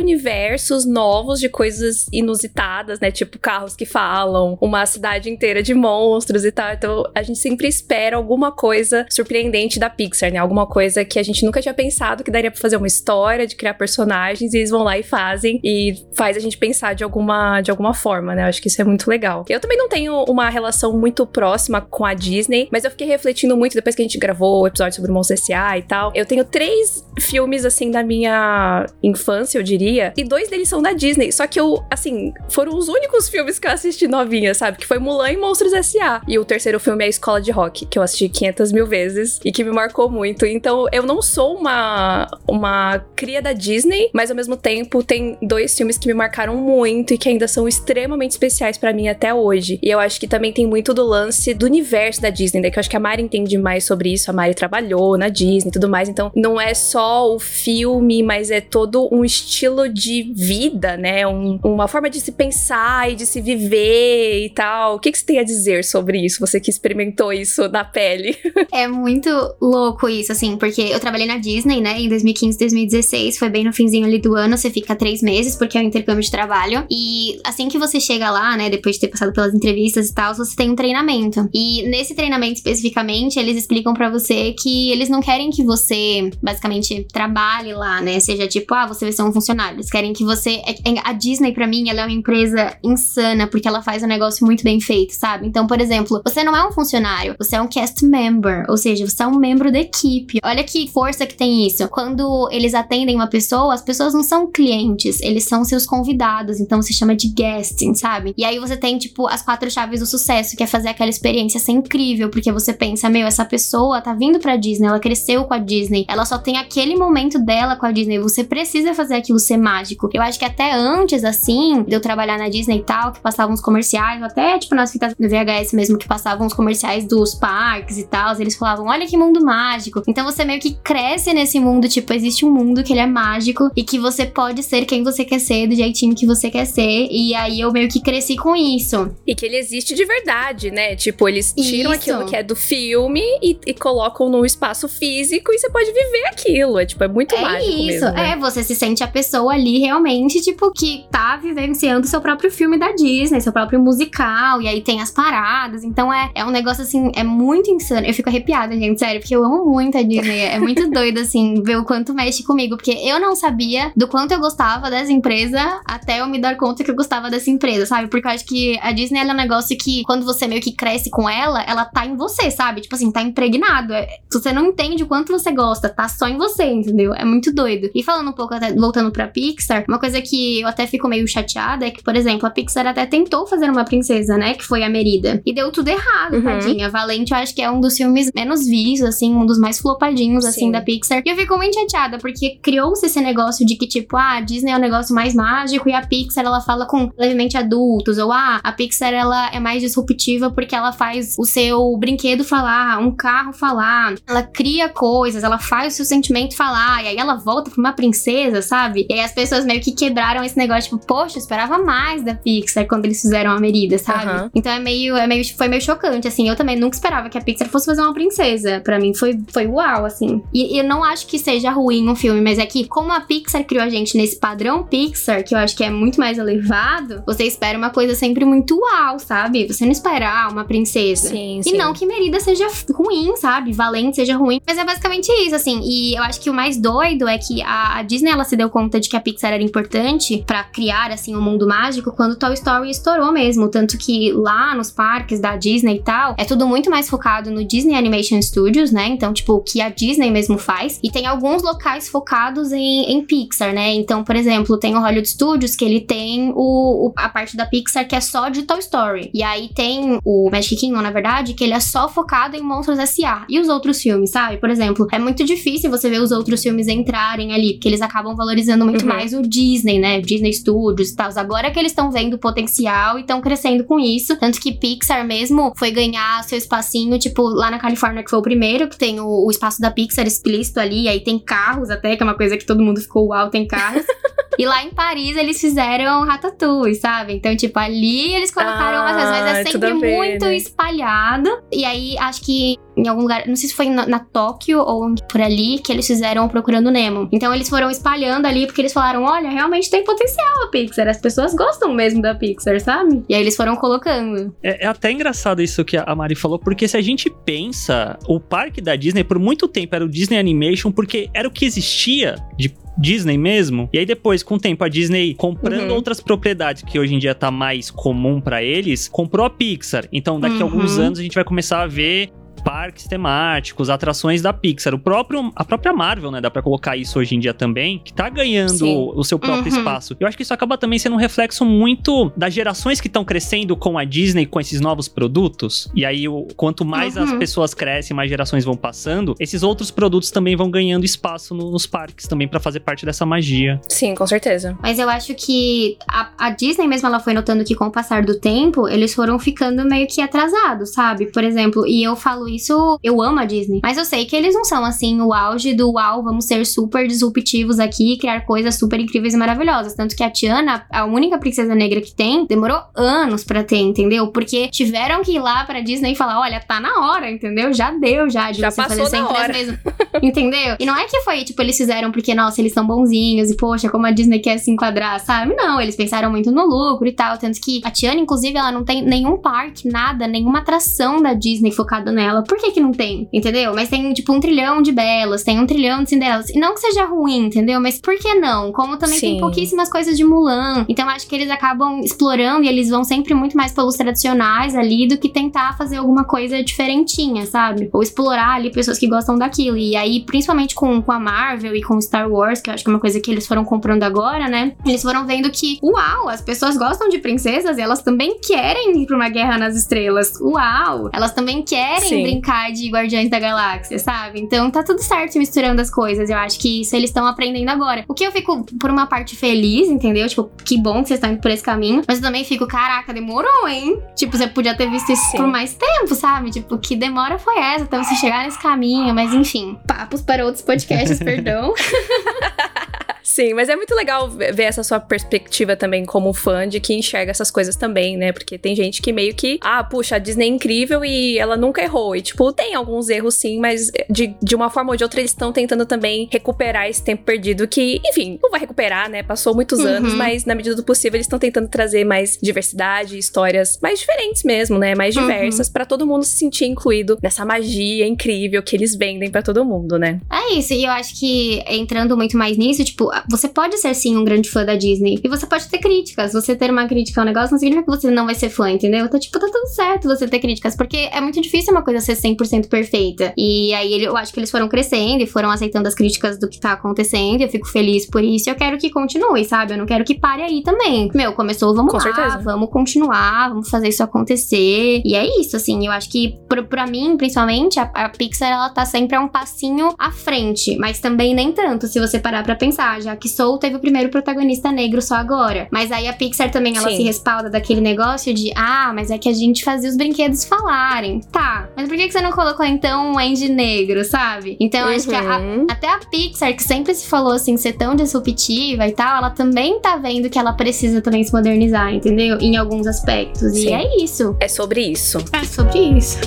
universos 0.59 0.85
novos 0.85 1.39
de 1.39 1.49
coisas 1.49 2.07
inusitadas, 2.13 2.99
né? 3.01 3.11
Tipo 3.11 3.39
carros 3.39 3.77
que 3.77 3.87
falam, 3.87 4.59
uma 4.61 4.85
cidade 4.85 5.31
inteira 5.31 5.63
de 5.63 5.73
monstros 5.73 6.45
e 6.45 6.51
tal. 6.51 6.73
Então 6.73 7.05
a 7.15 7.23
gente 7.23 7.39
sempre 7.39 7.69
espera 7.69 8.17
alguma 8.17 8.51
coisa 8.51 9.07
surpreendente 9.11 9.79
da 9.79 9.89
Pixar, 9.89 10.33
né? 10.33 10.39
Alguma 10.39 10.67
coisa 10.67 11.05
que 11.05 11.19
a 11.19 11.23
gente 11.23 11.45
nunca 11.45 11.63
tinha 11.63 11.73
pensado 11.73 12.25
que 12.25 12.31
daria 12.31 12.51
pra 12.51 12.61
fazer 12.61 12.77
uma 12.77 12.87
história, 12.87 13.47
de 13.47 13.55
criar 13.55 13.75
personagens, 13.75 14.53
e 14.53 14.59
eles 14.59 14.71
vão 14.71 14.83
lá 14.83 14.99
e 14.99 15.03
fazem, 15.03 15.61
e 15.63 15.95
faz 16.15 16.37
a 16.37 16.41
gente 16.41 16.59
pensar 16.59 16.95
de 16.95 17.05
alguma, 17.05 17.61
de 17.61 17.71
alguma 17.71 17.95
forma, 17.95 18.35
né? 18.35 18.43
Eu 18.43 18.47
acho 18.47 18.61
que 18.61 18.69
isso 18.69 18.81
é 18.81 18.85
muito 18.85 19.09
legal. 19.09 19.45
Eu 19.49 19.61
também 19.61 19.79
não 19.79 19.89
tenho 19.89 20.25
uma 20.25 20.49
relação 20.49 20.99
muito 20.99 21.25
próxima 21.27 21.81
com 21.81 22.05
a 22.05 22.15
Disney, 22.15 22.69
mas 22.73 22.85
eu 22.85 22.91
fiquei 22.91 23.07
refletindo 23.07 23.57
muito 23.57 23.75
depois 23.75 23.95
que 23.95 24.03
a 24.03 24.05
gente 24.05 24.19
gravou 24.19 24.63
o 24.63 24.67
episódio 24.67 24.97
sobre 24.97 25.11
o 25.11 25.15
Monstro 25.15 25.35
S.A. 25.35 25.79
e 25.79 25.83
tal. 25.83 26.11
Eu 26.15 26.27
tenho 26.27 26.45
três 26.45 27.07
filmes, 27.21 27.65
assim, 27.65 27.91
da 27.91 28.03
minha 28.03 28.87
infância, 29.03 29.59
eu 29.59 29.63
diria, 29.63 30.13
e 30.17 30.25
dois 30.25 30.48
deles 30.49 30.69
são 30.69 30.83
da 30.83 30.93
Disney. 30.93 31.33
Só 31.33 31.47
que 31.47 31.59
eu, 31.59 31.85
assim, 31.91 32.33
foram 32.49 32.77
os 32.77 32.89
únicos 32.89 33.29
filmes 33.29 33.59
que 33.59 33.67
eu 33.67 33.71
assisti 33.71 34.09
novinha, 34.09 34.55
sabe? 34.55 34.79
Que 34.79 34.87
foi 34.87 34.99
Mulan 34.99 35.33
e 35.33 35.37
Monstros 35.37 35.73
S.A. 35.73 36.23
E 36.27 36.39
o 36.39 36.45
terceiro 36.45 36.81
filme 36.81 37.05
é 37.05 37.07
a 37.07 37.11
Escola 37.11 37.41
de 37.41 37.51
Rock, 37.51 37.87
que 37.87 37.99
eu 37.99 38.03
assisti 38.03 38.29
500 38.29 38.73
mil 38.73 38.87
vezes 38.87 39.41
e 39.45 39.53
que 39.53 39.65
me 39.65 39.71
marcou 39.71 40.11
muito. 40.11 40.47
Então, 40.47 40.87
eu 40.93 41.03
não 41.03 41.23
sou 41.23 41.57
uma, 41.57 42.27
uma 42.47 42.99
cria 43.15 43.41
da 43.43 43.53
Disney, 43.53 44.11
mas 44.13 44.31
ao 44.31 44.37
mesmo 44.37 44.57
tempo 44.57 45.03
tem 45.03 45.37
dois 45.43 45.77
filmes 45.77 45.99
que 45.99 46.07
me 46.07 46.15
marcaram 46.15 46.57
muito 46.57 47.15
e 47.15 47.19
que 47.19 47.29
ainda 47.29 47.47
são 47.47 47.69
extremamente 47.69 48.33
especiais 48.33 48.79
pra 48.79 48.93
mim 48.93 49.09
até 49.09 49.33
hoje. 49.33 49.79
E 49.83 49.91
eu 49.91 49.99
acho 49.99 50.19
que 50.19 50.27
também 50.27 50.53
tem 50.53 50.67
muito 50.67 50.93
do 50.95 51.05
lance 51.05 51.55
do 51.55 51.67
universo 51.67 52.21
da 52.21 52.31
Disney, 52.31 52.61
né? 52.61 52.71
Que 52.71 52.79
eu 52.79 52.81
acho 52.81 52.91
que 52.91 52.97
a 52.97 53.01
Mari 53.01 53.23
entende 53.23 53.57
mais 53.59 53.85
sobre 53.85 54.13
isso. 54.13 54.31
A 54.31 54.35
Mari 54.35 54.55
trabalhou 54.55 55.17
na 55.17 55.29
Disney 55.29 55.69
e 55.69 55.73
tudo 55.73 55.89
mais. 55.89 56.09
Então, 56.09 56.31
não 56.35 56.61
é 56.61 56.75
só 56.75 57.35
o 57.35 57.39
filme, 57.39 58.23
mas 58.23 58.51
é 58.51 58.61
todo 58.61 59.09
um 59.13 59.25
estilo 59.25 59.89
de 59.89 60.33
vida, 60.39 60.97
né? 60.97 61.27
Um- 61.27 61.59
uma 61.65 61.89
forma 61.89 62.09
de 62.09 62.21
se 62.21 62.31
pensar 62.33 63.11
e 63.11 63.17
de 63.17 63.27
se 63.27 63.41
viver 63.41 64.45
e 64.45 64.51
tal. 64.51 64.95
O 64.97 64.99
que, 65.01 65.11
que 65.11 65.19
você 65.19 65.25
tem 65.25 65.39
a 65.39 65.45
dizer 65.45 65.85
sobre 65.85 66.25
isso? 66.25 66.39
Você 66.41 66.61
que 66.61 66.71
experimentou 66.71 67.33
isso 67.33 67.69
na 67.69 67.85
pele. 67.85 68.37
É 68.71 68.87
muito 68.87 69.29
louco 69.61 70.09
isso, 70.09 70.31
assim, 70.31 70.57
porque 70.57 70.81
eu 70.83 71.01
trabalhei 71.01 71.27
na 71.27 71.39
Disney, 71.39 71.81
né, 71.81 71.99
em 72.01 72.09
2015, 72.09 72.59
2016, 72.59 73.39
foi 73.39 73.49
bem 73.49 73.65
no 73.65 73.73
finzinho 73.73 74.05
ali 74.07 74.19
do 74.19 74.35
ano, 74.35 74.57
você 74.57 74.71
fica 74.71 74.95
três 74.95 75.23
meses, 75.23 75.57
porque 75.57 75.77
é 75.77 75.81
um 75.81 75.85
intercâmbio 75.85 76.23
de 76.23 76.31
trabalho, 76.31 76.85
e 76.91 77.41
assim 77.45 77.69
que 77.69 77.79
você 77.79 77.99
chega 77.99 78.31
lá, 78.31 78.57
né, 78.57 78.69
depois 78.71 78.97
de 78.97 79.01
ter 79.01 79.09
passado 79.09 79.33
pelas 79.33 79.55
entrevistas 79.55 80.09
e 80.11 80.15
tal, 80.15 80.35
você 80.35 80.55
tem 80.55 80.71
um 80.71 80.77
treinamento. 80.77 81.49
E 81.53 81.83
nesse 81.89 82.15
treinamento 82.15 82.55
especificamente, 82.55 83.39
eles 83.39 83.57
explicam 83.57 83.95
pra 83.95 84.11
você 84.11 84.53
que 84.53 84.91
eles 84.93 85.09
não 85.09 85.21
querem 85.21 85.51
que 85.51 85.65
você, 85.65 86.31
basicamente, 86.43 87.07
trabalhe 87.13 87.73
lá, 87.73 88.01
né, 88.01 88.21
seja 88.21 88.47
tipo, 88.47 88.75
ah, 88.75 88.87
você 88.87 89.07
vai 89.07 89.13
ser 89.13 89.23
um 89.23 89.33
funcionário, 89.33 89.77
eles 89.77 89.91
querem 89.91 90.13
que 90.19 90.25
você... 90.25 90.61
é- 90.67 90.73
é- 90.73 91.01
A 91.05 91.13
Disney, 91.13 91.53
pra 91.53 91.67
mim, 91.67 91.89
ela 91.89 92.03
é 92.03 92.05
uma 92.05 92.13
empresa 92.13 92.77
insana, 92.83 93.47
porque 93.47 93.69
ela 93.69 93.81
faz 93.81 94.03
um 94.03 94.07
negócio 94.07 94.45
muito 94.45 94.65
bem 94.65 94.81
feito, 94.81 95.13
sabe? 95.13 95.47
Então, 95.47 95.67
por 95.67 95.81
exemplo, 95.81 96.21
você 96.25 96.43
não 96.43 96.57
é 96.57 96.67
um 96.67 96.73
funcionário, 96.73 97.37
você 97.39 97.57
é 97.57 97.63
um 97.63 97.69
cast 97.69 98.05
member, 98.05 98.65
ou 98.69 98.77
seja, 98.77 99.07
você 99.07 99.23
é 99.23 99.27
um 99.27 99.39
membro 99.39 99.71
da 99.71 99.79
equipe. 99.79 100.39
Olha 100.45 100.65
que 100.65 100.89
força 100.89 101.25
que 101.27 101.35
tem 101.37 101.67
isso. 101.67 101.87
Quando 101.89 102.49
eles 102.51 102.75
atendem 102.75 103.15
uma 103.15 103.29
pessoa, 103.29 103.73
as 103.73 103.83
pessoas 103.83 104.13
não 104.13 104.23
são 104.23 104.51
clientes, 104.51 105.21
eles 105.21 105.45
são 105.45 105.65
seus 105.65 105.87
convidados, 105.87 106.59
então 106.61 106.83
se 106.83 106.93
chama 106.93 107.15
de 107.15 107.29
guesting, 107.29 107.95
sabe? 107.95 108.35
E 108.37 108.45
aí 108.45 108.59
você 108.59 108.77
tem, 108.77 108.99
tipo, 108.99 109.29
as 109.29 109.43
quatro 109.43 109.71
chaves 109.71 110.01
do 110.01 110.07
sucesso, 110.07 110.57
que 110.57 110.63
é 110.63 110.67
fazer 110.67 110.89
aquela 110.89 111.11
experiência 111.11 111.61
ser 111.61 111.73
incrível, 111.73 112.29
porque 112.29 112.51
você 112.51 112.73
pensa, 112.73 113.09
meu, 113.09 113.27
essa 113.27 113.45
pessoa 113.45 114.01
tá 114.01 114.13
vindo 114.15 114.39
pra 114.41 114.57
Disney, 114.57 114.89
ela 114.89 114.99
cresceu 114.99 115.45
com 115.45 115.55
a 115.55 115.59
Disney, 115.59 116.05
ela 116.09 116.25
só 116.25 116.39
tem 116.39 116.57
aquele 116.57 116.97
momento 116.97 117.39
dela 117.39 117.77
com 117.77 117.87
a 117.87 117.93
Disney, 117.93 118.19
você 118.19 118.43
precisa 118.43 118.95
fazer 118.95 119.15
aquilo 119.15 119.39
ser 119.39 119.57
mágico. 119.57 120.08
Eu 120.13 120.23
acho 120.23 120.39
que 120.39 120.45
até 120.45 120.73
antes, 120.73 121.25
assim, 121.25 121.83
de 121.83 121.95
eu 121.95 122.01
trabalhar 122.01 122.39
na 122.39 122.49
Disney 122.49 122.79
e 122.79 122.83
tal, 122.83 123.13
que 123.13 123.21
passavam 123.21 123.55
uns 123.55 123.61
comerciais, 123.61 124.23
até, 124.23 124.59
tipo, 124.59 124.75
nas 124.75 124.93
fitas 124.93 125.15
do 125.15 125.29
VHS 125.29 125.73
mesmo, 125.73 125.99
que 125.99 126.07
passavam 126.07 126.47
uns 126.47 126.53
comerciais 126.53 127.05
dos 127.07 127.35
parques 127.35 127.99
e 127.99 128.07
tal, 128.07 128.39
eles 128.41 128.57
falavam, 128.57 128.87
olha 128.87 129.07
que 129.07 129.17
mundo 129.17 129.45
mágico. 129.45 130.03
Então 130.07 130.25
você 130.25 130.45
meio 130.45 130.61
que 130.61 130.75
cresce 130.75 131.33
nesse 131.33 131.59
mundo, 131.61 131.89
tipo, 131.89 132.13
existe 132.13 132.45
um 132.45 132.51
mundo 132.51 132.83
que 132.83 132.93
ele 132.93 133.01
é 133.01 133.07
mágico 133.07 133.71
e 133.77 133.83
que 133.83 133.99
você 133.99 134.27
pode 134.27 134.63
ser 134.63 134.85
quem 134.85 135.03
você 135.03 135.25
quer 135.25 135.39
ser, 135.39 135.67
do 135.67 135.75
jeitinho 135.75 136.15
que 136.15 136.27
você 136.27 136.51
quer 136.51 136.65
ser. 136.65 137.09
E 137.11 137.35
aí 137.35 137.61
eu 137.61 137.73
meio 137.73 137.89
que 137.89 138.01
cresci 138.01 138.37
com 138.37 138.55
isso. 138.55 139.11
E 139.27 139.35
que 139.35 139.47
ele 139.47 139.57
existe 139.57 139.95
de 139.95 140.05
verdade, 140.05 140.71
né? 140.71 140.97
Tipo, 140.97 141.29
eles 141.29 141.53
tiram 141.53 141.93
Isso. 141.93 142.01
aquilo 142.01 142.27
que 142.27 142.37
é 142.37 142.43
do 142.43 142.57
filme 142.57 143.23
e, 143.43 143.59
e 143.67 143.75
colocam 143.75 144.29
num 144.29 144.45
espaço 144.45 144.89
físico 144.89 145.53
e 145.53 145.59
você 145.59 145.71
pode 145.71 145.93
viver 145.93 146.27
aquilo. 146.27 146.79
É 146.79 146.87
tipo, 146.87 147.03
é 147.05 147.09
muito 147.09 147.35
é 147.35 147.41
mágico 147.41 147.71
isso, 147.71 148.05
mesmo. 148.05 148.11
né? 148.13 148.33
é, 148.33 148.37
você 148.37 148.63
se 148.63 148.75
sente 148.75 149.03
a 149.03 149.09
pessoa 149.09 149.53
ali 149.53 149.79
realmente, 149.79 149.98
tipo, 150.43 150.71
que 150.73 151.05
tá 151.11 151.37
vivenciando 151.37 152.07
seu 152.07 152.21
próprio 152.21 152.51
filme 152.51 152.79
da 152.79 152.93
Disney, 152.93 153.41
seu 153.41 153.53
próprio 153.53 153.81
musical, 153.81 154.61
e 154.63 154.69
aí 154.69 154.81
tem 154.81 155.01
as 155.01 155.11
paradas. 155.11 155.85
Então 155.85 156.13
é, 156.13 156.31
é 156.35 156.45
um 156.45 156.51
negócio 156.51 156.83
assim, 156.83 157.11
é 157.15 157.25
muito 157.25 157.71
insano. 157.71 158.07
Eu 158.07 158.15
fico 158.15 158.29
arrepiada, 158.29 158.75
gente, 158.77 158.99
sério, 158.99 159.21
porque 159.21 159.35
eu 159.35 159.45
amo 159.45 159.65
muito 159.65 159.97
a 159.99 160.03
Disney. 160.03 160.39
É 160.41 160.59
muito 160.59 160.89
doido, 160.91 161.19
assim, 161.19 161.63
ver 161.63 161.77
o 161.77 161.85
quanto 161.85 162.15
mexe 162.15 162.43
comigo, 162.43 162.77
porque 162.77 162.93
eu 162.93 163.21
não 163.21 163.35
sabia 163.35 163.93
do 163.97 164.07
quanto 164.09 164.33
eu 164.33 164.41
gostava 164.41 164.91
dessa 164.91 165.13
empresa 165.13 165.81
até 165.85 166.21
eu 166.21 166.27
me 166.27 166.41
dar 166.41 166.57
conta 166.57 166.85
que 166.85 166.91
eu 166.91 166.95
gostava 166.97 167.31
dessa 167.31 167.51
empresa, 167.51 167.87
sabe? 167.87 168.09
Porque 168.09 168.27
eu 168.27 168.31
acho 168.31 168.45
que 168.45 168.79
a 168.81 168.93
Disney 168.93 169.21
é 169.21 169.25
um 169.25 169.35
negócio 169.37 169.77
que, 169.77 170.03
quando 170.05 170.25
você 170.25 170.47
meio 170.47 170.61
que 170.61 170.73
cresce 170.73 171.11
com 171.11 171.29
ela, 171.29 171.63
ela 171.63 171.85
tá 171.85 172.07
em 172.07 172.17
você, 172.17 172.51
sabe? 172.51 172.81
Tipo 172.81 172.95
assim, 172.95 173.11
tá 173.11 173.23
impregnado. 173.23 173.93
É- 173.93 174.09
você 174.31 174.53
não 174.53 174.67
entende 174.67 175.03
o 175.03 175.07
quanto 175.07 175.33
você 175.33 175.51
gosta, 175.53 175.89
tá 175.89 176.09
só 176.09 176.29
em 176.29 176.37
você, 176.37 176.65
entendeu? 176.65 177.15
É 177.15 177.25
muito 177.25 177.53
doido. 177.53 177.91
E 177.95 178.03
falando 178.03 178.29
um 178.29 178.33
pouco, 178.33 178.55
até, 178.55 178.73
voltando 178.73 179.11
pra 179.11 179.27
Pixar, 179.27 179.85
uma 179.89 179.99
coisa 179.99 180.21
que 180.21 180.61
eu 180.61 180.69
até 180.69 180.87
fico 180.87 181.09
meio 181.09 181.27
chateada 181.27 181.87
é 181.87 181.91
que, 181.91 182.03
por 182.03 182.15
exemplo, 182.15 182.47
a 182.47 182.51
Pixar 182.51 182.87
até 182.87 183.07
tentou 183.07 183.47
fazer 183.47 183.71
uma 183.71 183.85
princesa, 183.85 184.37
né? 184.37 184.55
Que 184.55 184.65
foi 184.65 184.83
a 184.85 184.89
Merida. 184.89 185.43
E 185.47 185.55
deu 185.55 185.73
tudo 185.73 185.89
errado, 185.89 186.35
Uhum. 186.35 186.43
tadinha. 186.43 186.91
Valente, 186.91 187.33
eu 187.33 187.39
acho 187.39 187.55
que 187.55 187.63
é 187.63 187.71
um 187.71 187.81
dos 187.81 187.97
filmes 187.97 188.31
menos 188.35 188.67
vistos, 188.67 189.09
assim, 189.09 189.35
um 189.35 189.47
dos 189.47 189.59
mais 189.59 189.79
flopadinhos, 189.79 190.45
assim, 190.45 190.67
Sim. 190.67 190.71
da 190.73 190.81
Pixar. 190.81 191.23
E 191.25 191.31
eu 191.31 191.37
fico 191.37 191.57
muito 191.57 191.75
chateada, 191.75 192.19
porque 192.19 192.59
criou-se 192.63 193.05
esse 193.07 193.21
negócio 193.21 193.65
de 193.67 193.77
que, 193.77 193.87
tipo, 193.87 194.17
ah, 194.17 194.37
a 194.37 194.41
Disney 194.41 194.73
é 194.73 194.77
o 194.77 194.81
negócio 194.81 195.15
mais 195.15 195.35
mágico 195.35 195.89
e 195.89 195.93
a 195.95 196.07
Pixar, 196.07 196.45
ela 196.45 196.61
fala 196.61 196.87
com 196.87 197.11
levemente 197.19 197.57
adultos. 197.57 198.19
Ou, 198.19 198.31
ah, 198.33 198.61
a 198.63 198.73
Pixar, 198.73 199.13
ela 199.13 199.51
é 199.53 199.59
mais 199.61 199.81
disruptiva 199.83 200.51
porque 200.51 200.75
ela 200.75 200.93
faz 200.93 201.35
o 201.39 201.45
seu 201.45 201.97
brinquedo 201.97 202.45
falar, 202.45 202.99
um 202.99 203.11
carro 203.15 203.53
falar. 203.53 204.15
Ela 204.29 204.43
cria 204.43 204.89
coisas, 204.89 205.43
ela 205.43 205.59
faz 205.59 205.95
o 205.95 205.97
seu 205.97 206.05
sentimento 206.05 206.55
falar. 206.57 207.05
E 207.05 207.09
aí 207.09 207.17
ela 207.17 207.37
volta 207.37 207.71
pra 207.71 207.81
uma 207.81 207.93
princesa, 207.93 208.61
sabe? 208.63 209.07
E 209.09 209.15
aí 209.15 209.21
as 209.21 209.33
pessoas 209.33 209.65
meio 209.65 209.78
meio 209.79 209.83
que 209.83 209.93
quebraram 209.93 210.45
esse 210.45 210.57
negócio, 210.57 210.91
tipo, 210.91 211.07
poxa, 211.07 211.39
eu 211.39 211.41
esperava 211.41 211.79
mais 211.79 212.23
da 212.23 212.35
Pixar 212.35 212.87
quando 212.87 213.05
eles 213.07 213.21
fizeram 213.21 213.53
a 213.53 213.61
Merida, 213.61 213.99
sabe? 213.99 214.25
Aham. 214.25 214.51
Então 214.55 214.73
é 214.73 214.79
meio, 214.79 215.17
é 215.17 215.27
meio, 215.27 215.45
foi 215.57 215.69
meio 215.69 215.81
chocante, 215.81 216.29
assim. 216.29 216.49
Eu 216.49 216.57
também 216.57 216.77
nunca 216.77 216.97
esperava 216.97 217.29
que 217.29 217.39
a 217.39 217.41
Pixar 217.41 217.69
fosse 217.69 217.87
fazer 217.87 218.03
uma 218.03 218.13
princesa. 218.13 218.81
Pra 218.81 218.99
mim 218.99 219.15
foi, 219.15 219.39
foi 219.53 219.67
uau, 219.67 220.05
assim. 220.05 220.43
E, 220.53 220.75
e 220.75 220.79
eu 220.79 220.85
não 220.85 221.03
acho 221.03 221.27
que 221.27 221.39
seja 221.39 221.71
ruim 221.71 222.09
um 222.09 222.17
filme, 222.17 222.41
mas 222.41 222.59
é 222.59 222.67
que 222.67 222.87
como 222.87 223.13
a 223.13 223.21
Pixar 223.21 223.65
criou 223.65 223.85
a 223.85 223.89
gente 223.89 224.17
nesse 224.17 224.37
padrão 224.37 224.83
Pixar, 224.83 225.45
que 225.45 225.55
eu 225.55 225.59
acho 225.59 225.77
que 225.77 225.85
é 225.85 225.91
muito 225.91 226.19
mais 226.19 226.39
elevado, 226.39 227.23
você 227.27 227.45
espera 227.45 227.79
uma 227.79 227.91
coisa 227.91 228.15
sempre 228.15 228.45
muito 228.45 228.79
uau, 228.79 229.19
sabe? 229.19 229.67
Você 229.67 229.85
não 229.85 229.93
espera 229.93 230.29
ah, 230.29 230.49
uma 230.51 230.65
princesa. 230.65 231.29
Sim, 231.29 231.61
E 231.61 231.65
sim. 231.65 231.77
não 231.77 231.93
que 231.93 232.07
Merida 232.07 232.41
seja 232.41 232.67
ruim, 232.93 233.37
sabe? 233.37 233.73
Valente 233.73 234.17
seja 234.17 234.37
ruim. 234.37 234.61
Mas 234.67 234.79
é 234.79 234.85
basicamente 234.85 235.31
isso, 235.47 235.55
assim. 235.55 235.81
E 235.85 236.17
eu 236.17 236.23
acho 236.23 236.41
que 236.41 236.51
o 236.51 236.55
mais 236.55 236.77
doido 236.77 237.29
é 237.29 237.39
que 237.39 237.63
a, 237.63 237.99
a 237.99 238.03
Disney, 238.03 238.31
ela 238.31 238.45
se 238.45 238.57
deu 238.57 238.69
conta 238.71 238.99
de 238.99 239.09
que 239.09 239.17
a 239.17 239.21
Pixar 239.21 239.53
era 239.53 239.63
importante 239.69 240.43
pra 240.47 240.65
criar, 240.65 241.11
assim, 241.11 241.35
o 241.35 241.39
um 241.39 241.43
mundo 241.43 241.67
mágico 241.67 242.13
quando 242.13 242.37
Toy 242.37 242.55
Story 242.55 242.91
estourou 242.91 243.33
mesmo. 243.33 243.69
Tanto 243.69 243.97
que 243.99 244.33
lá 244.33 244.75
nos 244.75 244.91
parques 244.91 245.41
da 245.41 245.57
Disney 245.57 245.97
e 245.97 246.03
tal, 246.03 246.35
é 246.39 246.45
tudo 246.45 246.67
muito 246.67 246.91
mais 246.91 247.09
focado 247.09 247.51
no 247.51 247.65
Disney 247.65 247.95
Animation 247.95 248.41
Studios, 248.43 248.91
né? 248.91 249.07
Então, 249.09 249.33
tipo, 249.33 249.55
o 249.55 249.61
que 249.61 249.81
a 249.81 249.89
Disney 249.89 250.31
mesmo 250.31 250.59
faz. 250.59 250.99
E 251.03 251.11
tem 251.11 251.27
alguns 251.27 251.63
locais 251.63 252.09
focados 252.09 252.73
em, 252.73 253.13
em 253.13 253.25
Pixar, 253.25 253.73
né? 253.73 253.93
Então, 253.95 254.25
por 254.25 254.37
exemplo, 254.37 254.79
tem 254.79 254.95
o 254.97 255.01
Hollywood 255.01 255.29
Studios, 255.29 255.77
que 255.77 255.85
ele 255.85 256.01
tem 256.01 256.51
o, 256.55 257.09
o- 257.09 257.13
a 257.17 257.29
parte 257.29 257.57
da 257.57 257.67
Pixar 257.67 258.07
que 258.09 258.15
é 258.17 258.21
só 258.21 258.49
de 258.49 258.63
Toy 258.63 258.79
Story. 258.81 259.31
E 259.35 259.43
aí 259.43 259.69
tem 259.75 260.19
o 260.25 260.49
Magic 260.51 260.77
Kingdom, 260.77 261.03
na 261.03 261.11
verdade, 261.11 261.55
que 261.55 261.65
ele 261.65 261.73
é 261.75 261.81
só 261.81 262.09
focado 262.09 262.57
em 262.57 262.63
Monstros 262.63 262.99
S.A. 262.99 263.45
E 263.49 263.59
os 263.61 263.69
outros 263.69 264.01
filmes, 264.01 264.31
sabe? 264.31 264.57
Por 264.59 264.71
exemplo, 264.71 265.07
é 265.13 265.19
muito 265.19 265.45
difícil 265.45 265.91
você 265.91 266.09
ver 266.09 266.21
os 266.21 266.31
outros 266.33 266.63
filmes 266.63 266.89
entrarem 266.89 267.53
ali, 267.53 267.75
porque 267.75 267.89
eles 267.89 268.01
acabam 268.01 268.35
valorizando 268.35 268.85
muito 268.85 269.03
Uhum. 269.03 269.09
mais 269.09 269.33
o 269.33 269.43
Disney, 269.59 269.99
né? 269.99 270.21
Disney 270.21 270.53
Studios 270.53 271.11
e 271.11 271.17
tal. 271.17 271.31
Agora 271.37 271.71
que 271.71 271.79
eles 271.79 271.91
estão 271.91 272.11
vendo 272.11 272.35
o 272.35 272.39
potencial 272.39 273.19
e 273.19 273.23
estão 273.23 273.41
crescendo 273.41 273.85
com 273.85 273.99
isso. 273.99 274.39
Tanto 274.39 274.61
que 274.61 274.73
Pixar 274.73 275.27
mesmo 275.27 275.73
foi 275.77 275.91
ganhar 275.91 276.45
seu 276.45 276.57
espacinho, 276.57 277.19
tipo, 277.19 277.43
lá 277.43 277.71
na 277.71 277.79
Califórnia, 277.79 278.23
que 278.23 278.31
foi 278.31 278.39
o 278.39 278.43
primeiro, 278.43 278.89
que 278.89 278.97
tem 278.97 279.19
o, 279.21 279.47
o 279.47 279.51
espaço 279.51 279.81
da 279.81 279.91
Pixar 279.91 280.27
explícito 280.27 280.79
ali. 280.79 281.09
Aí 281.09 281.21
tem 281.21 281.39
carros 281.39 281.91
até, 281.91 282.17
que 282.17 282.23
é 282.23 282.27
uma 282.27 282.37
coisa 282.37 282.57
que 282.57 282.65
todo 282.65 282.83
mundo 282.83 283.01
ficou 283.01 283.29
uau, 283.29 283.51
tem 283.51 283.67
carros. 283.67 284.05
E 284.59 284.67
lá 284.67 284.83
em 284.83 284.91
Paris 284.91 285.37
eles 285.37 285.61
fizeram 285.61 286.25
Ratatouille, 286.25 286.97
sabe? 286.97 287.35
Então, 287.35 287.57
tipo, 287.57 287.79
ali 287.79 288.35
eles 288.35 288.51
colocaram 288.51 289.03
umas 289.03 289.17
Ah, 289.17 289.61
é 289.61 289.65
sempre 289.65 289.95
ver, 289.95 290.17
muito 290.17 290.45
né? 290.45 290.57
espalhado. 290.57 291.49
E 291.71 291.85
aí, 291.85 292.19
acho 292.19 292.43
que 292.45 292.77
em 292.99 293.09
algum 293.09 293.23
lugar, 293.23 293.47
não 293.47 293.57
sei 293.57 293.69
se 293.69 293.75
foi 293.75 293.89
na, 293.89 294.07
na 294.07 294.19
Tóquio 294.19 294.81
ou 294.81 295.15
por 295.31 295.41
ali, 295.41 295.79
que 295.79 295.93
eles 295.93 296.07
fizeram 296.07 296.45
o 296.45 296.49
Procurando 296.49 296.91
Nemo. 296.91 297.29
Então, 297.33 297.55
eles 297.55 297.69
foram 297.69 297.91
espalhando 297.91 298.47
ali, 298.47 298.67
porque 298.67 298.81
eles 298.81 298.93
falaram: 298.93 299.23
olha, 299.25 299.49
realmente 299.51 299.91
tem 299.91 300.05
potencial 300.05 300.65
a 300.65 300.69
Pixar. 300.69 301.09
As 301.09 301.21
pessoas 301.21 301.55
gostam 301.55 301.95
mesmo 301.95 302.21
da 302.21 302.35
Pixar, 302.35 302.81
sabe? 302.81 303.23
E 303.29 303.35
aí 303.35 303.41
eles 303.41 303.57
foram 303.57 303.77
colocando. 303.77 304.55
É, 304.63 304.85
é 304.85 304.87
até 304.89 305.11
engraçado 305.13 305.63
isso 305.63 305.85
que 305.85 305.97
a 305.97 306.15
Mari 306.15 306.35
falou, 306.35 306.59
porque 306.59 306.87
se 306.89 306.97
a 306.97 307.01
gente 307.01 307.31
pensa, 307.45 308.19
o 308.29 308.39
parque 308.41 308.81
da 308.81 308.95
Disney 308.97 309.25
por 309.25 309.39
muito 309.39 309.67
tempo 309.69 309.95
era 309.95 310.05
o 310.05 310.09
Disney 310.09 310.39
Animation, 310.39 310.91
porque 310.91 311.29
era 311.35 311.47
o 311.49 311.51
que 311.51 311.65
existia 311.65 312.35
de 312.59 312.73
Disney 313.01 313.39
mesmo. 313.39 313.89
E 313.93 313.99
aí 313.99 314.05
depois, 314.05 314.43
com 314.43 314.57
o 314.57 314.59
tempo, 314.59 314.83
a 314.85 314.89
Disney 314.89 315.33
comprando 315.35 315.89
Uhum. 315.91 315.95
outras 315.95 316.21
propriedades 316.21 316.83
que 316.83 316.99
hoje 316.99 317.15
em 317.15 317.19
dia 317.19 317.33
tá 317.35 317.49
mais 317.51 317.91
comum 317.93 318.41
pra 318.41 318.63
eles, 318.63 319.09
comprou 319.09 319.47
a 319.47 319.51
Pixar. 319.51 320.09
Então, 320.13 320.41
daqui 320.41 320.61
a 320.61 320.67
Uhum. 320.67 320.73
alguns 320.73 320.99
anos 320.99 321.19
a 321.19 321.23
gente 321.23 321.35
vai 321.35 321.45
começar 321.45 321.83
a 321.83 321.87
ver 321.87 322.31
parques 322.59 323.07
temáticos, 323.07 323.91
atrações 323.91 324.43
da 324.43 324.53
Pixar. 324.53 324.95
O 324.95 324.99
próprio, 324.99 325.53
a 325.55 325.65
própria 325.65 325.93
Marvel, 325.93 326.31
né? 326.31 326.41
Dá 326.41 326.51
pra 326.51 326.63
colocar 326.63 326.97
isso 326.97 327.19
hoje 327.19 327.35
em 327.35 327.41
dia 327.41 327.55
também, 327.55 327.99
que 328.05 328.13
tá 328.13 328.29
ganhando 328.29 328.71
Sim. 328.79 329.13
o 329.15 329.23
seu 329.25 329.39
próprio 329.39 329.73
Uhum. 329.73 329.79
espaço. 329.79 330.17
Eu 330.19 330.27
acho 330.27 330.37
que 330.37 330.43
isso 330.43 330.55
acaba 330.55 330.77
também 330.79 330.99
sendo 330.99 331.15
um 331.15 331.19
reflexo 331.19 331.65
muito 331.65 332.33
das 332.37 332.53
gerações 332.55 333.01
que 333.01 333.07
estão 333.07 333.25
crescendo 333.25 333.77
com 333.77 333.99
a 333.99 334.05
Disney, 334.05 334.47
com 334.47 334.61
esses 334.61 334.81
novos 334.81 335.09
produtos. 335.09 335.91
E 335.95 336.05
aí, 336.05 336.29
o- 336.29 336.47
quanto 336.57 336.85
mais 336.85 337.17
as 337.17 337.31
Uhum. 337.31 337.39
pessoas 337.39 337.75
crescem, 337.75 338.17
mais 338.17 338.29
gerações 338.31 338.65
vão 338.65 338.77
passando, 338.77 339.35
esses 339.39 339.63
outros 339.63 339.91
produtos 339.91 340.31
também 340.31 340.57
vão 340.57 340.71
ganhando 340.71 341.05
espaço 341.05 341.55
no- 341.55 341.71
nos 341.71 341.87
parques 341.87 342.27
também 342.27 342.49
pra 342.49 342.61
fazer 342.61 342.81
parte 342.81 343.05
dessa 343.07 343.25
magia. 343.27 343.81
Sim, 343.89 344.15
com 344.15 344.27
certeza. 344.27 344.77
Mas 344.83 344.99
eu 344.99 345.09
acho 345.09 345.35
que 345.35 345.97
a, 346.09 346.31
a 346.39 346.51
Disney 346.51 346.87
mesmo, 346.87 347.07
ela 347.09 347.21
foi 347.21 347.35
notando 347.35 347.65
que 347.65 347.75
com 347.75 347.87
o 347.87 347.91
passar 347.91 348.25
do 348.25 348.39
tempo, 348.39 348.89
eles 348.89 349.15
foram 349.15 349.39
ficando 349.39 349.85
meio 349.85 350.07
que 350.07 350.21
atrasados, 350.21 350.91
sabe? 350.93 351.27
Por 351.27 351.45
exemplo, 351.45 351.87
e 351.87 352.03
eu 352.03 352.17
falo 352.17 352.48
isso, 352.49 352.99
eu 353.03 353.23
amo 353.23 353.41
a 353.41 353.45
Disney, 353.45 353.81
mas 353.83 353.97
eu 353.99 354.05
sei 354.05 354.25
que 354.25 354.35
eles 354.37 354.55
não 354.55 354.65
são 354.65 354.85
assim 354.85 355.21
o 355.21 355.33
auge 355.33 355.75
do 355.75 355.93
uau, 355.93 356.23
vamos 356.23 356.47
ser 356.47 356.65
super 356.67 357.07
disruptivos 357.07 357.79
aqui 357.79 358.15
e 358.15 358.19
criar 358.19 358.41
coisas 358.43 358.77
super 358.77 358.99
incríveis 359.01 359.35
e 359.35 359.37
maravilhosas. 359.37 359.95
Tanto 359.95 360.17
que 360.17 360.23
a 360.23 360.31
Tiana, 360.31 360.85
a 360.91 361.05
única 361.05 361.39
princesa 361.39 361.75
negra 361.75 362.01
que 362.01 362.13
tem, 362.15 362.47
demorou 362.47 362.81
anos 362.97 363.45
pra 363.45 363.63
ter, 363.65 363.79
entendeu? 363.79 364.29
Porque 364.29 364.69
tiveram 364.69 365.23
que 365.23 365.33
ir 365.33 365.41
lá 365.41 365.65
pra 365.65 365.81
Disney 365.81 366.13
e 366.13 366.17
falar: 366.17 366.41
olha, 366.41 366.61
tá 366.61 366.81
na 366.81 367.09
hora, 367.09 367.31
entendeu? 367.31 367.73
Já 367.73 367.91
deu, 367.91 368.29
já, 368.31 368.51
de 368.51 368.61
Já 368.61 368.71
você 368.71 368.83
passou 368.83 369.05
fazer 369.05 369.19
da 369.19 369.29
hora. 369.29 369.53
mesmas. 369.53 369.79
Entendeu? 370.23 370.77
E 370.79 370.87
não 370.87 370.97
é 370.97 371.05
que 371.07 371.21
foi, 371.21 371.45
tipo, 371.45 371.61
eles 371.63 371.77
fizeram 371.77 372.11
porque, 372.11 372.35
nossa, 372.35 372.61
eles 372.61 372.73
são 372.73 372.87
bonzinhos 372.87 373.51
e, 373.51 373.57
poxa, 373.57 373.89
como 373.89 374.07
a 374.07 374.11
Disney 374.11 374.41
quer 374.41 374.59
se 374.59 374.71
enquadrar, 374.71 375.21
sabe? 375.21 375.55
Não, 375.55 375.81
eles 375.81 375.97
pensaram 375.97 376.31
muito 376.31 376.51
no 376.51 376.67
lucro 376.67 377.07
e 377.07 377.13
tal. 377.13 377.39
Tanto 377.39 377.61
que 377.61 377.81
a 377.85 377.91
Tiana, 377.91 378.21
inclusive, 378.21 378.57
ela 378.57 378.73
não 378.73 378.85
tem 378.85 379.03
nenhum 379.03 379.37
parque, 379.39 379.89
nada, 379.89 380.27
nenhuma 380.27 380.59
atração 380.61 381.23
da 381.23 381.35
Disney 381.35 381.71
focada 381.71 382.11
nela. 382.11 382.38
Por 382.43 382.59
que 382.59 382.71
que 382.73 382.81
não 382.81 382.93
tem? 382.93 383.29
Entendeu? 383.33 383.75
Mas 383.75 383.89
tem, 383.89 384.13
tipo, 384.13 384.33
um 384.33 384.41
trilhão 384.41 384.81
de 384.83 384.93
belas, 384.93 385.43
tem 385.43 385.59
um 385.59 385.67
trilhão 385.67 386.03
de 386.03 386.11
Cinderelas. 386.11 386.51
E 386.51 386.59
não 386.59 386.75
que 386.75 386.81
seja 386.81 387.05
ruim, 387.05 387.47
entendeu? 387.47 387.81
Mas 387.81 388.01
por 388.01 388.17
que 388.17 388.35
não? 388.35 388.73
Como 388.73 388.97
também 388.97 389.21
tem 389.21 389.35
Sim. 389.35 389.41
pouquíssimas 389.41 389.91
coisas 389.91 390.17
de 390.17 390.25
Mulan. 390.25 390.85
Então, 390.89 391.09
acho 391.09 391.27
que 391.27 391.35
eles 391.35 391.51
acabam 391.51 392.01
explorando 392.01 392.65
e 392.65 392.69
eles 392.69 392.89
vão 392.89 393.05
sempre 393.05 393.35
muito 393.35 393.57
mais 393.57 393.73
pelos 393.73 393.97
tradicionais 393.97 394.75
ali 394.75 395.07
do 395.07 395.19
que 395.19 395.29
tentar 395.29 395.77
fazer 395.77 395.97
alguma 395.97 396.25
coisa 396.25 396.63
diferentinha, 396.63 397.47
sabe? 397.47 397.89
Ou 397.93 398.03
explorar 398.03 398.57
ali 398.57 398.71
pessoas 398.71 398.99
que 398.99 399.07
gostam 399.07 399.37
daquilo. 399.37 399.77
E 399.77 399.97
aí, 399.97 400.21
principalmente 400.25 400.75
com, 400.75 401.01
com 401.03 401.13
a 401.13 401.19
Marvel 401.19 401.75
e 401.75 401.83
com 401.83 402.01
Star 402.01 402.31
Wars, 402.31 402.61
que 402.61 402.71
eu 402.71 402.75
acho 402.75 402.85
que 402.85 402.91
é 402.91 402.93
uma 402.93 403.01
coisa 403.01 403.21
que 403.21 403.31
eles 403.31 403.47
foram 403.47 403.65
comprando 403.65 404.03
agora, 404.03 404.49
né? 404.49 404.75
Eles 404.85 405.03
foram 405.03 405.27
vendo 405.27 405.51
que, 405.51 405.79
uau, 405.83 406.29
as 406.29 406.41
pessoas 406.41 406.77
gostam 406.77 407.09
de 407.09 407.19
princesas 407.19 407.79
e 407.79 407.81
elas 407.81 408.03
também 408.03 408.39
querem 408.41 409.03
ir 409.03 409.07
pra 409.07 409.17
uma 409.17 409.29
guerra 409.29 409.59
nas 409.59 409.77
estrelas. 409.77 410.33
Uau! 410.41 411.11
Elas 411.13 411.33
também 411.33 411.63
querem 411.63 412.09
Sim. 412.09 412.23
Brincar 412.31 412.73
de 412.73 412.89
Guardiões 412.91 413.31
da 413.31 413.39
Galáxia, 413.39 413.99
sabe? 413.99 414.41
Então 414.41 414.71
tá 414.71 414.83
tudo 414.83 415.03
certo 415.03 415.39
misturando 415.39 415.81
as 415.81 415.91
coisas. 415.91 416.29
Eu 416.31 416.37
acho 416.37 416.59
que 416.59 416.83
isso 416.83 416.95
eles 416.95 417.11
estão 417.11 417.27
aprendendo 417.27 417.69
agora. 417.69 418.05
O 418.09 418.15
que 418.15 418.25
eu 418.25 418.33
fico, 418.33 418.65
por 418.79 418.91
uma 418.91 419.07
parte, 419.07 419.37
feliz, 419.37 419.89
entendeu? 419.89 420.27
Tipo, 420.29 420.51
que 420.65 420.79
bom 420.79 421.03
que 421.03 421.09
vocês 421.09 421.19
estão 421.19 421.33
indo 421.33 421.41
por 421.41 421.51
esse 421.51 421.63
caminho. 421.63 422.03
Mas 422.07 422.19
eu 422.19 422.23
também 422.23 422.45
fico, 422.45 422.67
caraca, 422.67 423.13
demorou, 423.13 423.69
hein? 423.69 424.01
Tipo, 424.15 424.37
você 424.37 424.47
podia 424.47 424.75
ter 424.75 424.91
visto 424.91 425.11
isso 425.13 425.31
Sim. 425.31 425.39
por 425.39 425.47
mais 425.47 425.75
tempo, 425.75 426.15
sabe? 426.15 426.51
Tipo, 426.51 426.79
que 426.79 426.97
demora 426.97 427.39
foi 427.39 427.59
essa 427.59 427.85
até 427.85 427.99
você 427.99 428.15
chegar 428.17 428.45
nesse 428.45 428.59
caminho. 428.59 429.15
Mas 429.15 429.33
enfim, 429.33 429.79
papos 429.87 430.23
para 430.23 430.45
outros 430.45 430.63
podcasts, 430.63 431.19
perdão. 431.23 431.73
Sim, 433.29 433.53
mas 433.53 433.69
é 433.69 433.77
muito 433.77 433.95
legal 433.95 434.27
ver 434.31 434.63
essa 434.63 434.83
sua 434.83 434.99
perspectiva 434.99 435.77
também 435.77 436.07
como 436.07 436.33
fã 436.33 436.67
de 436.67 436.81
que 436.81 436.95
enxerga 436.95 437.31
essas 437.31 437.51
coisas 437.51 437.77
também, 437.77 438.17
né? 438.17 438.33
Porque 438.33 438.57
tem 438.57 438.75
gente 438.75 439.03
que 439.03 439.13
meio 439.13 439.35
que, 439.35 439.59
ah, 439.61 439.85
puxa, 439.85 440.17
a 440.17 440.19
Disney 440.19 440.47
é 440.47 440.49
incrível 440.49 441.05
e 441.05 441.39
ela 441.39 441.55
nunca 441.55 441.83
errou. 441.83 442.17
E, 442.17 442.23
tipo, 442.23 442.51
tem 442.55 442.75
alguns 442.75 443.11
erros 443.11 443.35
sim, 443.35 443.61
mas 443.61 443.91
de, 444.09 444.35
de 444.43 444.57
uma 444.57 444.71
forma 444.71 444.93
ou 444.93 444.97
de 444.97 445.05
outra 445.05 445.21
eles 445.21 445.31
estão 445.31 445.53
tentando 445.53 445.85
também 445.85 446.27
recuperar 446.33 446.89
esse 446.89 447.05
tempo 447.05 447.23
perdido 447.23 447.69
que, 447.69 448.01
enfim, 448.07 448.39
não 448.43 448.51
vai 448.51 448.61
recuperar, 448.61 449.11
né? 449.11 449.23
Passou 449.23 449.55
muitos 449.55 449.81
Uhum. 449.81 449.87
anos, 449.87 450.15
mas 450.15 450.47
na 450.47 450.55
medida 450.55 450.75
do 450.75 450.83
possível 450.83 451.17
eles 451.19 451.27
estão 451.27 451.39
tentando 451.39 451.69
trazer 451.69 452.05
mais 452.05 452.39
diversidade, 452.43 453.19
histórias 453.19 453.79
mais 453.83 453.99
diferentes 453.99 454.43
mesmo, 454.43 454.79
né? 454.79 454.95
Mais 454.95 455.15
Uhum. 455.15 455.23
diversas 455.23 455.69
pra 455.69 455.85
todo 455.85 456.07
mundo 456.07 456.25
se 456.25 456.39
sentir 456.39 456.65
incluído 456.65 457.19
nessa 457.23 457.45
magia 457.45 458.07
incrível 458.07 458.63
que 458.63 458.75
eles 458.75 458.95
vendem 458.97 459.31
pra 459.31 459.43
todo 459.43 459.63
mundo, 459.67 459.99
né? 459.99 460.19
É 460.33 460.55
isso, 460.55 460.73
e 460.73 460.85
eu 460.85 460.91
acho 460.93 461.15
que 461.21 461.63
entrando 461.69 462.17
muito 462.17 462.35
mais 462.39 462.57
nisso, 462.57 462.83
tipo, 462.83 463.11
você 463.31 463.49
pode 463.49 463.79
ser 463.79 463.95
sim 463.95 464.17
um 464.17 464.25
grande 464.25 464.51
fã 464.51 464.65
da 464.65 464.75
Disney. 464.75 465.21
E 465.23 465.29
você 465.29 465.47
pode 465.47 465.69
ter 465.69 465.79
críticas. 465.79 466.33
Você 466.33 466.55
ter 466.55 466.71
uma 466.71 466.87
crítica 466.87 467.21
ao 467.21 467.25
negócio 467.25 467.53
não 467.53 467.59
significa 467.59 467.85
que 467.85 467.97
você 467.99 468.11
não 468.11 468.27
vai 468.27 468.35
ser 468.35 468.51
fã, 468.51 468.71
entendeu? 468.71 469.05
Então, 469.05 469.19
tipo, 469.19 469.39
tá 469.39 469.47
tudo 469.47 469.67
certo 469.69 470.09
você 470.09 470.27
ter 470.27 470.39
críticas. 470.39 470.77
Porque 470.77 471.09
é 471.13 471.21
muito 471.21 471.41
difícil 471.41 471.73
uma 471.73 471.83
coisa 471.83 472.01
ser 472.01 472.15
100% 472.15 472.69
perfeita. 472.69 473.33
E 473.37 473.73
aí 473.75 474.03
eu 474.03 474.17
acho 474.17 474.33
que 474.33 474.41
eles 474.41 474.51
foram 474.51 474.69
crescendo 474.69 475.23
e 475.23 475.27
foram 475.27 475.51
aceitando 475.51 475.89
as 475.89 475.95
críticas 475.95 476.39
do 476.39 476.49
que 476.49 476.61
tá 476.61 476.73
acontecendo. 476.73 477.41
Eu 477.41 477.49
fico 477.49 477.67
feliz 477.67 478.07
por 478.07 478.23
isso. 478.23 478.49
E 478.49 478.53
eu 478.53 478.57
quero 478.57 478.79
que 478.79 478.91
continue, 478.91 479.45
sabe? 479.45 479.73
Eu 479.73 479.79
não 479.79 479.87
quero 479.87 480.05
que 480.05 480.19
pare 480.19 480.43
aí 480.43 480.63
também. 480.63 481.11
Meu, 481.15 481.33
começou, 481.33 481.75
vamos 481.75 481.91
Com 481.91 481.99
lá. 481.99 482.03
certeza. 482.03 482.39
Vamos 482.39 482.71
continuar, 482.71 483.49
vamos 483.49 483.69
fazer 483.69 483.89
isso 483.89 484.03
acontecer. 484.03 485.03
E 485.05 485.15
é 485.15 485.41
isso, 485.41 485.57
assim. 485.57 485.87
Eu 485.87 485.93
acho 485.93 486.11
que, 486.11 486.39
pra, 486.49 486.63
pra 486.63 486.87
mim, 486.87 487.17
principalmente, 487.17 487.79
a, 487.79 487.91
a 487.95 488.09
Pixar, 488.09 488.51
ela 488.51 488.71
tá 488.71 488.85
sempre 488.85 489.17
a 489.17 489.21
um 489.21 489.29
passinho 489.29 489.95
à 489.99 490.11
frente. 490.11 490.77
Mas 490.77 491.01
também 491.01 491.35
nem 491.35 491.53
tanto, 491.53 491.87
se 491.87 491.99
você 492.01 492.19
parar 492.19 492.43
pra 492.43 492.55
pensar. 492.55 493.01
Já 493.01 493.08
que 493.17 493.29
Soul 493.29 493.59
teve 493.59 493.77
o 493.77 493.81
primeiro 493.81 494.09
protagonista 494.11 494.71
negro 494.73 495.01
só 495.03 495.15
agora. 495.17 495.69
Mas 495.71 495.91
aí 495.93 496.07
a 496.09 496.13
Pixar 496.13 496.51
também, 496.51 496.77
ela 496.77 496.89
Sim. 496.91 496.97
se 496.97 497.03
respalda 497.03 497.51
daquele 497.51 497.81
negócio 497.81 498.33
de, 498.35 498.53
ah, 498.57 498.93
mas 498.95 499.11
é 499.11 499.19
que 499.19 499.29
a 499.29 499.33
gente 499.33 499.65
fazia 499.65 499.89
os 499.91 499.97
brinquedos 499.97 500.45
falarem. 500.45 501.21
Tá, 501.33 501.69
mas 501.77 501.89
por 501.89 501.97
que 501.97 502.07
que 502.07 502.13
você 502.13 502.21
não 502.21 502.33
colocou 502.33 502.65
então 502.67 503.13
um 503.13 503.19
Andy 503.19 503.49
negro, 503.49 504.05
sabe? 504.05 504.57
Então 504.61 504.89
eu 504.89 504.97
acho 504.97 505.09
que 505.09 505.15
a- 505.15 505.39
Uhum. 505.39 505.67
até 505.71 505.89
a 505.89 505.99
Pixar, 505.99 506.55
que 506.55 506.63
sempre 506.63 506.95
se 506.95 507.07
falou 507.07 507.33
assim, 507.33 507.57
ser 507.57 507.75
tão 507.75 507.95
disruptiva 507.95 508.87
e 508.87 508.93
tal, 508.93 509.19
ela 509.19 509.31
também 509.31 509.81
tá 509.81 509.97
vendo 509.97 510.29
que 510.31 510.39
ela 510.39 510.53
precisa 510.53 511.01
também 511.01 511.23
se 511.25 511.33
modernizar, 511.33 511.93
entendeu? 511.93 512.39
Em 512.41 512.57
alguns 512.57 512.87
aspectos. 512.87 513.53
Sim. 513.53 513.69
E 513.69 513.73
é 513.73 514.03
isso. 514.03 514.37
É 514.41 514.49
sobre 514.49 514.81
isso. 514.83 515.19
É 515.33 515.45
sobre 515.45 515.79
isso. 515.79 516.19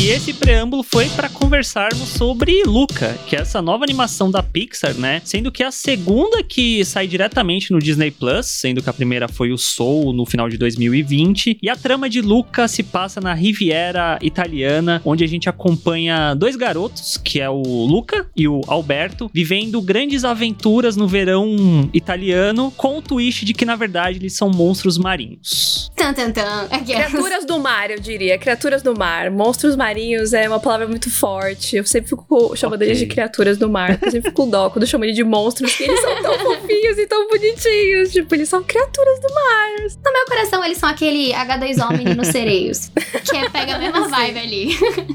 E 0.00 0.10
esse 0.10 0.32
preâmbulo 0.32 0.84
foi 0.84 1.08
para 1.08 1.28
conversarmos 1.28 2.08
sobre 2.10 2.62
Luca, 2.64 3.18
que 3.26 3.34
é 3.34 3.40
essa 3.40 3.60
nova 3.60 3.82
animação 3.84 4.30
da 4.30 4.40
Pixar, 4.44 4.94
né? 4.94 5.20
Sendo 5.24 5.50
que 5.50 5.60
a 5.60 5.72
segunda 5.72 6.40
que 6.40 6.84
sai 6.84 7.08
diretamente 7.08 7.72
no 7.72 7.80
Disney 7.80 8.12
Plus, 8.12 8.46
sendo 8.46 8.80
que 8.80 8.88
a 8.88 8.92
primeira 8.92 9.26
foi 9.26 9.50
o 9.50 9.58
Soul 9.58 10.12
no 10.12 10.24
final 10.24 10.48
de 10.48 10.56
2020, 10.56 11.58
e 11.60 11.68
a 11.68 11.74
trama 11.74 12.08
de 12.08 12.20
Luca 12.20 12.68
se 12.68 12.84
passa 12.84 13.20
na 13.20 13.34
Riviera 13.34 14.20
italiana, 14.22 15.02
onde 15.04 15.24
a 15.24 15.26
gente 15.26 15.48
acompanha 15.48 16.32
dois 16.32 16.54
garotos, 16.54 17.16
que 17.16 17.40
é 17.40 17.50
o 17.50 17.60
Luca 17.60 18.30
e 18.36 18.46
o 18.46 18.60
Alberto, 18.68 19.28
vivendo 19.34 19.82
grandes 19.82 20.24
aventuras 20.24 20.94
no 20.96 21.08
verão 21.08 21.90
italiano, 21.92 22.70
com 22.76 22.98
o 22.98 23.02
twist 23.02 23.44
de 23.44 23.52
que 23.52 23.64
na 23.64 23.74
verdade 23.74 24.18
eles 24.18 24.36
são 24.36 24.48
monstros 24.48 24.96
marinhos. 24.96 25.90
Tan, 25.96 26.14
tan, 26.14 26.30
tan. 26.30 26.68
Aquelas- 26.70 27.08
Criaturas 27.10 27.44
do 27.44 27.58
mar, 27.58 27.90
eu 27.90 27.98
diria. 27.98 28.38
Criaturas 28.38 28.80
do 28.80 28.96
mar. 28.96 29.28
Monstros 29.32 29.74
marinhos 29.74 29.87
é 30.34 30.48
uma 30.48 30.60
palavra 30.60 30.86
muito 30.86 31.10
forte. 31.10 31.76
Eu 31.76 31.86
sempre 31.86 32.10
fico 32.10 32.54
chamando 32.56 32.80
Ok. 32.80 32.88
eles 32.88 32.98
de 32.98 33.06
criaturas 33.06 33.56
do 33.58 33.68
mar. 33.68 33.98
Eu 34.02 34.10
sempre 34.10 34.30
fico 34.30 34.42
com 34.44 34.48
dó 34.50 34.70
quando 34.70 34.82
eu 34.82 34.88
chamo 34.88 35.04
eles 35.04 35.16
de 35.16 35.24
monstros. 35.24 35.70
Porque 35.70 35.84
eles 35.84 36.00
são 36.00 36.22
tão 36.22 36.38
fofinhos 36.38 36.98
e 36.98 37.06
tão 37.06 37.28
bonitinhos. 37.28 38.12
Tipo, 38.12 38.34
eles 38.34 38.48
são 38.48 38.62
criaturas 38.62 39.20
do 39.20 39.34
mar. 39.34 39.68
No 40.04 40.12
meu 40.12 40.26
coração, 40.26 40.64
eles 40.64 40.78
são 40.78 40.88
aquele 40.88 41.32
H2O 41.32 41.96
meninos 41.96 42.28
sereios. 42.32 42.90
Que 43.24 43.36
é, 43.36 43.48
pega 43.48 43.76
a 43.76 43.78
mesma 43.78 44.08
vibe 44.08 44.38
ali. 44.38 44.68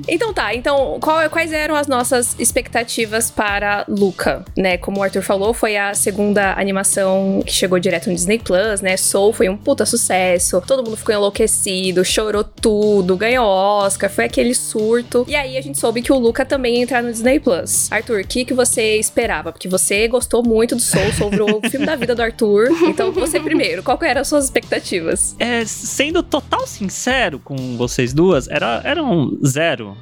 Então 0.08 0.34
tá, 0.34 0.54
então 0.54 0.98
qual- 1.00 1.30
quais 1.30 1.52
eram 1.54 1.76
as 1.76 1.88
nossas 1.88 2.36
expectativas 2.40 3.30
para 3.32 3.86
Luca, 3.88 4.44
né? 4.58 4.78
Como 4.78 5.00
o 5.00 5.04
Arthur 5.04 5.22
falou, 5.22 5.54
foi 5.54 5.78
a 5.78 5.94
segunda 5.94 6.54
animação 6.54 7.42
que 7.46 7.52
chegou 7.54 7.80
direto 7.80 8.10
no 8.10 8.16
Disney 8.16 8.40
Plus, 8.40 8.82
né? 8.82 8.98
Soul 8.98 9.34
foi 9.34 9.50
um 9.50 9.58
puta 9.58 9.86
sucesso, 9.86 10.62
todo 10.66 10.84
mundo 10.84 10.98
ficou 10.98 11.14
enlouquecido, 11.14 12.04
chorou 12.04 12.44
tudo, 12.44 13.16
ganhou 13.18 13.46
Oscar, 13.46 14.10
foi 14.10 14.26
aquele 14.26 14.54
surto. 14.64 15.26
E 15.28 15.36
aí 15.36 15.58
a 15.58 15.62
gente 15.62 15.80
soube 15.80 16.02
que 16.02 16.12
o 16.12 16.18
Luca 16.18 16.46
também 16.46 16.78
ia 16.78 16.84
entrar 16.84 17.04
no 17.04 17.12
Disney 17.12 17.40
Plus. 17.40 17.92
Arthur, 17.92 18.22
o 18.22 18.28
que, 18.28 18.46
que 18.46 18.54
você 18.54 18.98
esperava? 18.98 19.52
Porque 19.52 19.68
você 19.68 20.08
gostou 20.08 20.44
muito 20.44 20.76
do 20.76 20.82
Soul, 20.82 21.12
sobre 21.14 21.42
o 21.42 21.62
filme 21.70 21.86
da 21.86 21.96
vida 21.96 22.16
do 22.16 22.22
Arthur. 22.22 22.70
Então 22.88 23.12
você 23.12 23.40
primeiro, 23.40 23.84
qual 23.84 23.98
que 23.98 24.06
eram 24.06 24.22
as 24.22 24.28
suas 24.28 24.46
expectativas? 24.46 25.36
É, 25.40 25.66
sendo 25.66 26.24
total 26.24 26.66
sincero 26.66 27.40
com 27.40 27.78
vocês 27.78 28.14
duas, 28.14 28.48
era, 28.48 28.82
era 28.84 29.04
um 29.04 29.38
zero. 29.46 29.98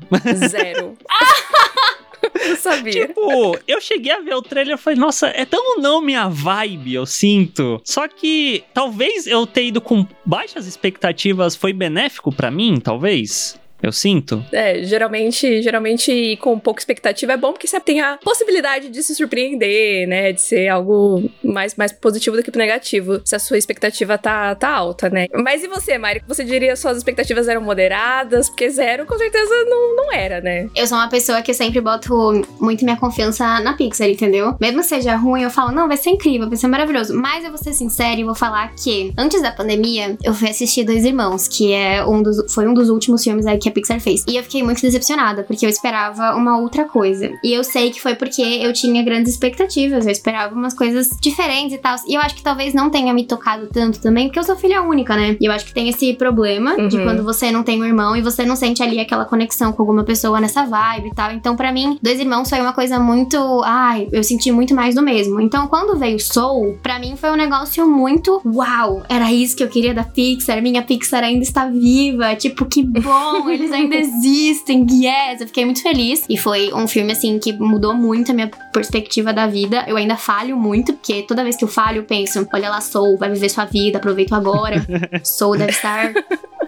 Zero. 0.50 0.98
Eu 2.40 2.56
sabia. 2.56 3.08
Tipo, 3.08 3.58
eu 3.68 3.82
cheguei 3.82 4.12
a 4.12 4.20
ver 4.20 4.36
o 4.36 4.42
trailer 4.42 4.76
e 4.76 4.78
falei, 4.78 5.00
nossa, 5.00 5.28
é 5.28 5.46
tão 5.46 5.78
não 5.78 6.02
minha 6.02 6.28
vibe, 6.28 6.94
eu 6.94 7.06
sinto. 7.06 7.82
Só 7.84 8.08
que 8.08 8.64
talvez 8.74 9.28
eu 9.28 9.46
ter 9.46 9.66
ido 9.66 9.82
com 9.82 10.06
baixas 10.26 10.68
expectativas 10.68 11.56
foi 11.56 11.74
benéfico 11.74 12.32
pra 12.32 12.52
mim, 12.52 12.80
talvez. 12.80 13.60
Eu 13.82 13.92
sinto. 13.92 14.44
É, 14.52 14.84
geralmente, 14.84 15.62
geralmente 15.62 16.38
com 16.42 16.60
pouca 16.60 16.80
expectativa 16.80 17.34
é 17.34 17.38
bom 17.38 17.52
porque 17.52 17.68
você 17.68 17.80
tem 17.80 18.02
a 18.02 18.18
possibilidade 18.18 18.90
de 18.90 19.02
se 19.02 19.16
surpreender, 19.16 20.08
né? 20.08 20.32
De 20.32 20.42
ser 20.42 20.68
algo 20.68 21.30
mais, 21.44 21.76
mais 21.76 21.92
positivo 21.92 22.36
do 22.36 22.44
que 22.44 22.56
negativo, 22.58 23.22
se 23.26 23.36
a 23.36 23.40
sua 23.40 23.58
expectativa 23.58 24.18
tá, 24.18 24.54
tá 24.56 24.70
alta, 24.70 25.10
né? 25.10 25.28
Mas 25.34 25.64
e 25.64 25.68
você, 25.68 25.98
Mari? 25.98 26.22
Você 26.28 26.44
diria 26.44 26.72
que 26.72 26.76
suas 26.76 26.98
expectativas 26.98 27.48
eram 27.48 27.62
moderadas? 27.62 28.50
Porque 28.50 28.70
zero, 28.70 29.06
com 29.06 29.18
certeza, 29.18 29.52
não, 29.66 29.96
não 29.96 30.14
era, 30.14 30.42
né? 30.42 30.70
Eu 30.76 30.86
sou 30.86 30.98
uma 30.98 31.10
pessoa 31.10 31.42
que 31.42 31.54
sempre 31.54 31.82
boto 31.82 32.14
muito 32.60 32.84
minha 32.84 32.98
confiança 32.98 33.60
na 33.62 33.74
Pixar, 33.74 34.10
entendeu? 34.10 34.56
Mesmo 34.60 34.82
que 34.82 34.88
seja 34.88 35.16
ruim, 35.16 35.42
eu 35.42 35.50
falo, 35.50 35.72
não, 35.72 35.88
vai 35.88 35.98
ser 35.98 36.12
incrível, 36.12 36.48
vai 36.48 36.58
ser 36.58 36.68
maravilhoso. 36.68 37.14
Mas 37.16 37.44
eu 37.44 37.50
vou 37.50 37.58
ser 37.58 37.74
sincera 37.74 38.20
e 38.20 38.24
vou 38.24 38.36
falar 38.36 38.74
que, 38.76 39.14
antes 39.18 39.42
da 39.42 39.52
pandemia, 39.52 40.18
eu 40.24 40.34
fui 40.34 40.50
assistir 40.50 40.84
Dois 40.84 41.06
Irmãos, 41.06 41.48
que 41.48 41.72
é 41.74 42.06
um 42.06 42.22
dos, 42.22 42.54
foi 42.54 42.68
um 42.68 42.74
dos 42.74 42.90
últimos 42.90 43.24
filmes 43.24 43.46
aí 43.46 43.58
que 43.58 43.71
a 43.72 43.74
Pixar 43.74 44.00
fez. 44.00 44.24
E 44.28 44.36
eu 44.36 44.44
fiquei 44.44 44.64
muito 44.64 44.82
decepcionada, 44.82 45.44
porque 45.44 45.66
eu 45.66 45.70
esperava 45.70 46.36
uma 46.36 46.58
outra 46.60 46.86
coisa. 46.86 47.32
E 47.44 47.54
eu 47.54 47.64
sei 47.64 47.92
que 47.92 48.02
foi 48.02 48.16
porque 48.16 48.42
eu 48.42 48.72
tinha 48.74 49.02
grandes 49.04 49.34
expectativas, 49.34 50.06
eu 50.06 50.12
esperava 50.12 50.54
umas 50.56 50.74
coisas 50.74 51.10
diferentes 51.22 51.74
e 51.74 51.78
tal. 51.78 51.96
E 52.08 52.14
eu 52.16 52.22
acho 52.22 52.36
que 52.36 52.44
talvez 52.44 52.74
não 52.74 52.90
tenha 52.90 53.14
me 53.14 53.26
tocado 53.26 53.68
tanto 53.72 54.00
também, 54.00 54.28
porque 54.28 54.40
eu 54.40 54.44
sou 54.44 54.56
filha 54.56 54.82
única, 54.82 55.16
né? 55.16 55.36
E 55.40 55.46
eu 55.46 55.52
acho 55.52 55.66
que 55.66 55.74
tem 55.74 55.90
esse 55.90 56.14
problema 56.14 56.76
de 56.88 56.98
Uhum. 56.98 57.04
quando 57.04 57.24
você 57.24 57.52
não 57.52 57.64
tem 57.64 57.82
um 57.82 57.86
irmão 57.86 58.16
e 58.16 58.22
você 58.22 58.46
não 58.46 58.56
sente 58.56 58.84
ali 58.84 59.00
aquela 59.00 59.26
conexão 59.26 59.72
com 59.74 59.82
alguma 59.82 60.04
pessoa 60.04 60.40
nessa 60.40 60.66
vibe 60.66 61.10
e 61.10 61.16
tal. 61.16 61.32
Então, 61.32 61.56
pra 61.56 61.72
mim, 61.72 61.98
Dois 62.02 62.20
Irmãos 62.20 62.50
foi 62.50 62.60
uma 62.60 62.74
coisa 62.74 63.00
muito. 63.00 63.38
Ai, 63.64 64.08
eu 64.12 64.24
senti 64.24 64.52
muito 64.52 64.74
mais 64.76 64.96
do 64.96 65.02
mesmo. 65.02 65.40
Então, 65.42 65.68
quando 65.68 65.98
veio 65.98 66.20
Soul, 66.20 66.78
pra 66.84 67.00
mim 67.00 67.16
foi 67.16 67.32
um 67.32 67.36
negócio 67.36 67.88
muito. 67.88 68.42
Uau! 68.46 69.04
Era 69.10 69.32
isso 69.32 69.56
que 69.56 69.64
eu 69.64 69.68
queria 69.68 69.94
da 69.94 70.04
Pixar. 70.04 70.62
Minha 70.62 70.82
Pixar 70.82 71.24
ainda 71.24 71.44
está 71.44 71.66
viva. 71.68 72.36
Tipo, 72.36 72.66
que 72.66 72.84
bom! 72.84 73.50
Eles 73.62 73.72
ainda 73.72 73.96
existem. 73.96 74.86
Yes! 74.90 75.42
Eu 75.42 75.48
fiquei 75.48 75.66
muito 75.66 75.84
feliz. 75.84 76.26
E 76.28 76.36
foi 76.36 76.74
um 76.74 76.88
filme, 76.88 77.12
assim, 77.12 77.38
que 77.38 77.54
mudou 77.54 77.94
muito 77.94 78.32
a 78.32 78.34
minha 78.34 78.50
perspectiva 78.74 79.32
da 79.32 79.46
vida. 79.46 79.86
Eu 79.88 79.98
ainda 79.98 80.16
falho 80.16 80.58
muito, 80.58 80.94
porque 80.94 81.22
toda 81.24 81.44
vez 81.44 81.56
que 81.56 81.64
eu 81.64 81.68
falho, 81.68 82.00
eu 82.00 82.04
penso: 82.04 82.48
olha 82.52 82.70
lá, 82.70 82.82
Soul, 82.82 83.18
vai 83.18 83.30
viver 83.30 83.50
sua 83.50 83.66
vida, 83.66 84.00
aproveita 84.00 84.36
agora. 84.36 84.84
Soul 85.24 85.58
deve 85.58 85.72
estar. 85.72 86.12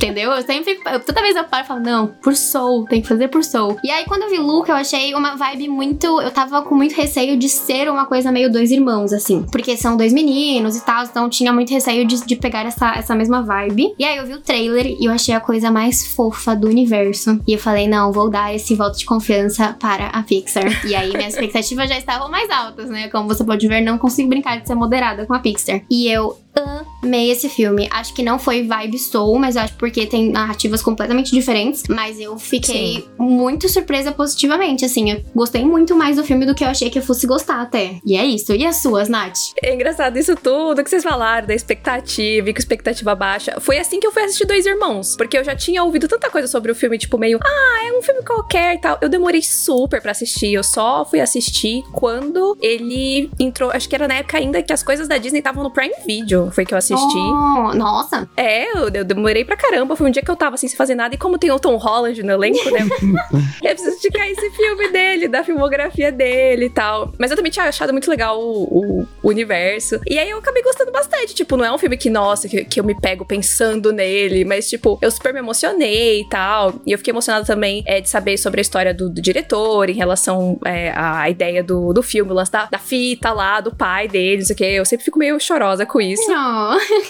Entendeu? 0.03 0.31
Eu 0.31 0.41
sempre. 0.43 0.79
eu- 0.85 0.99
toda 0.99 1.21
vez 1.21 1.35
eu 1.35 1.43
paro 1.45 1.63
e 1.63 1.67
falo, 1.67 1.79
não, 1.79 2.07
por 2.07 2.35
Soul, 2.35 2.85
tem 2.85 3.01
que 3.01 3.07
fazer 3.07 3.27
por 3.29 3.43
Soul. 3.43 3.77
E 3.83 3.89
aí, 3.89 4.05
quando 4.05 4.23
eu 4.23 4.29
vi 4.29 4.37
Luca, 4.37 4.71
eu 4.71 4.75
achei 4.75 5.13
uma 5.13 5.35
vibe 5.35 5.69
muito. 5.69 6.21
Eu 6.21 6.31
tava 6.31 6.61
com 6.61 6.75
muito 6.75 6.93
receio 6.95 7.37
de 7.37 7.47
ser 7.49 7.89
uma 7.89 8.05
coisa 8.05 8.31
meio 8.31 8.51
dois 8.51 8.71
irmãos, 8.71 9.13
assim. 9.13 9.43
Porque 9.51 9.77
são 9.77 9.95
dois 9.95 10.11
meninos 10.13 10.75
e 10.75 10.85
tal, 10.85 11.03
então 11.05 11.29
tinha 11.29 11.53
muito 11.53 11.69
receio 11.71 12.05
de, 12.05 12.25
de 12.25 12.35
pegar 12.35 12.65
essa, 12.65 12.93
essa 12.95 13.15
mesma 13.15 13.41
vibe. 13.41 13.93
E 13.97 14.03
aí 14.03 14.17
eu 14.17 14.25
vi 14.25 14.33
o 14.33 14.41
trailer 14.41 14.85
e 14.99 15.05
eu 15.05 15.11
achei 15.11 15.33
a 15.33 15.39
coisa 15.39 15.71
mais 15.71 16.05
fofa 16.15 16.55
do 16.55 16.67
universo. 16.67 17.39
E 17.47 17.53
eu 17.53 17.59
falei, 17.59 17.87
não, 17.87 18.11
vou 18.11 18.29
dar 18.29 18.53
esse 18.53 18.75
voto 18.75 18.97
de 18.97 19.05
confiança 19.05 19.75
para 19.79 20.07
a 20.07 20.23
Pixar. 20.23 20.85
E 20.85 20.95
aí 20.95 21.11
minhas 21.15 21.33
expectativas 21.33 21.89
já 21.89 21.97
estavam 21.97 22.29
mais 22.29 22.49
altas, 22.49 22.89
né? 22.89 23.07
Como 23.09 23.27
você 23.27 23.43
pode 23.43 23.67
ver, 23.67 23.81
não 23.81 23.97
consigo 23.97 24.29
brincar 24.29 24.59
de 24.59 24.67
ser 24.67 24.75
moderada 24.75 25.25
com 25.25 25.33
a 25.33 25.39
Pixar. 25.39 25.81
E 25.89 26.07
eu 26.07 26.37
amei 26.55 27.31
esse 27.31 27.49
filme. 27.49 27.87
Acho 27.91 28.13
que 28.13 28.23
não 28.23 28.39
foi 28.39 28.63
vibe 28.63 28.97
Soul, 28.97 29.37
mas 29.39 29.57
acho 29.57 29.73
porque 29.75 30.05
tem 30.05 30.31
narrativas 30.31 30.81
completamente 30.81 31.31
diferentes. 31.31 31.83
Mas 31.89 32.19
eu 32.19 32.37
fiquei 32.37 33.07
muito 33.17 33.67
surpresa 33.69 34.11
positivamente, 34.11 34.85
assim. 34.85 35.11
Eu 35.11 35.23
gostei 35.35 35.63
muito 35.63 35.95
mais 35.95 36.15
do 36.15 36.23
filme 36.23 36.45
do 36.45 36.55
que 36.55 36.63
eu 36.63 36.67
achei 36.67 36.89
que 36.89 36.99
eu 36.99 37.03
fosse 37.03 37.27
gostar 37.27 37.61
até. 37.61 37.99
E 38.05 38.15
é 38.15 38.25
isso. 38.25 38.53
E 38.53 38.65
as 38.65 38.81
suas, 38.81 39.09
Nath? 39.09 39.37
É 39.61 39.73
engraçado 39.73 40.17
isso 40.17 40.35
tudo 40.35 40.83
que 40.83 40.89
vocês 40.89 41.03
falaram, 41.03 41.47
da 41.47 41.53
expectativa 41.53 42.49
e 42.49 42.53
que 42.53 42.59
expectativa 42.59 43.15
baixa. 43.15 43.59
Foi 43.59 43.77
assim 43.77 43.99
que 43.99 44.07
eu 44.07 44.11
fui 44.11 44.23
assistir 44.23 44.45
Dois 44.45 44.65
Irmãos. 44.65 45.15
Porque 45.15 45.37
eu 45.37 45.43
já 45.43 45.55
tinha 45.55 45.83
ouvido 45.83 46.07
tanta 46.07 46.29
coisa 46.29 46.47
sobre 46.47 46.71
o 46.71 46.75
filme, 46.75 46.97
tipo, 46.97 47.17
meio, 47.17 47.39
ah, 47.43 47.87
é 47.87 47.97
um 47.97 48.01
filme 48.01 48.23
qualquer 48.23 48.75
e 48.75 48.77
tal. 48.79 48.97
Eu 49.01 49.09
demorei 49.09 49.41
super 49.41 50.01
pra 50.01 50.11
assistir. 50.11 50.53
Eu 50.53 50.63
só 50.63 51.05
fui 51.05 51.19
assistir 51.19 51.83
quando 51.91 52.57
ele 52.61 53.29
entrou. 53.39 53.71
Acho 53.71 53.87
que 53.87 53.95
era 53.95 54.07
na 54.07 54.15
época 54.15 54.37
ainda 54.37 54.61
que 54.61 54.73
as 54.73 54.83
coisas 54.83 55.07
da 55.07 55.17
Disney 55.17 55.39
estavam 55.39 55.63
no 55.63 55.71
Prime 55.71 55.93
Video. 56.05 56.42
Foi 56.51 56.65
que 56.65 56.73
eu 56.73 56.77
assisti. 56.77 57.17
Oh, 57.17 57.73
nossa. 57.73 58.27
É, 58.35 58.69
eu, 58.77 58.89
eu 58.89 59.03
demorei 59.03 59.43
pra 59.43 59.55
caramba. 59.55 59.95
Foi 59.95 60.07
um 60.07 60.11
dia 60.11 60.21
que 60.21 60.29
eu 60.29 60.35
tava 60.35 60.55
assim, 60.55 60.67
sem 60.67 60.77
fazer 60.77 60.95
nada. 60.95 61.15
E 61.15 61.17
como 61.17 61.37
tem 61.37 61.51
o 61.51 61.59
Tom 61.59 61.75
Holland 61.77 62.21
no 62.23 62.31
elenco, 62.31 62.69
né? 62.71 62.79
eu 63.63 63.69
preciso 63.69 63.95
esticar 63.95 64.27
esse 64.27 64.49
filme 64.51 64.89
dele, 64.89 65.27
da 65.27 65.43
filmografia 65.43 66.11
dele 66.11 66.65
e 66.65 66.69
tal. 66.69 67.13
Mas 67.17 67.31
eu 67.31 67.37
também 67.37 67.51
tinha 67.51 67.65
achado 67.65 67.91
muito 67.91 68.09
legal 68.09 68.39
o, 68.39 69.05
o 69.21 69.29
universo. 69.29 69.99
E 70.07 70.17
aí 70.17 70.29
eu 70.29 70.37
acabei 70.37 70.63
gostando 70.63 70.91
bastante. 70.91 71.33
Tipo, 71.33 71.57
não 71.57 71.65
é 71.65 71.71
um 71.71 71.77
filme 71.77 71.97
que, 71.97 72.09
nossa, 72.09 72.47
que, 72.47 72.63
que 72.65 72.79
eu 72.79 72.83
me 72.83 72.99
pego 72.99 73.25
pensando 73.25 73.91
nele. 73.91 74.45
Mas, 74.45 74.69
tipo, 74.69 74.97
eu 75.01 75.11
super 75.11 75.33
me 75.33 75.39
emocionei 75.39 76.21
e 76.21 76.29
tal. 76.29 76.73
E 76.85 76.91
eu 76.91 76.97
fiquei 76.97 77.11
emocionada 77.11 77.45
também 77.45 77.83
é, 77.85 78.01
de 78.01 78.09
saber 78.09 78.37
sobre 78.37 78.59
a 78.59 78.63
história 78.63 78.93
do, 78.93 79.09
do 79.09 79.21
diretor 79.21 79.89
em 79.89 79.93
relação 79.93 80.59
é, 80.65 80.91
à 80.95 81.29
ideia 81.29 81.63
do, 81.63 81.93
do 81.93 82.03
filme, 82.03 82.31
o 82.31 82.33
lance 82.33 82.51
da, 82.51 82.65
da 82.65 82.77
fita 82.77 83.31
lá, 83.31 83.61
do 83.61 83.73
pai 83.75 84.07
dele, 84.07 84.37
não 84.37 84.45
sei 84.45 84.53
o 84.53 84.57
quê. 84.57 84.65
Eu 84.65 84.85
sempre 84.85 85.05
fico 85.05 85.19
meio 85.19 85.39
chorosa 85.39 85.85
com 85.85 85.99
isso. 85.99 86.29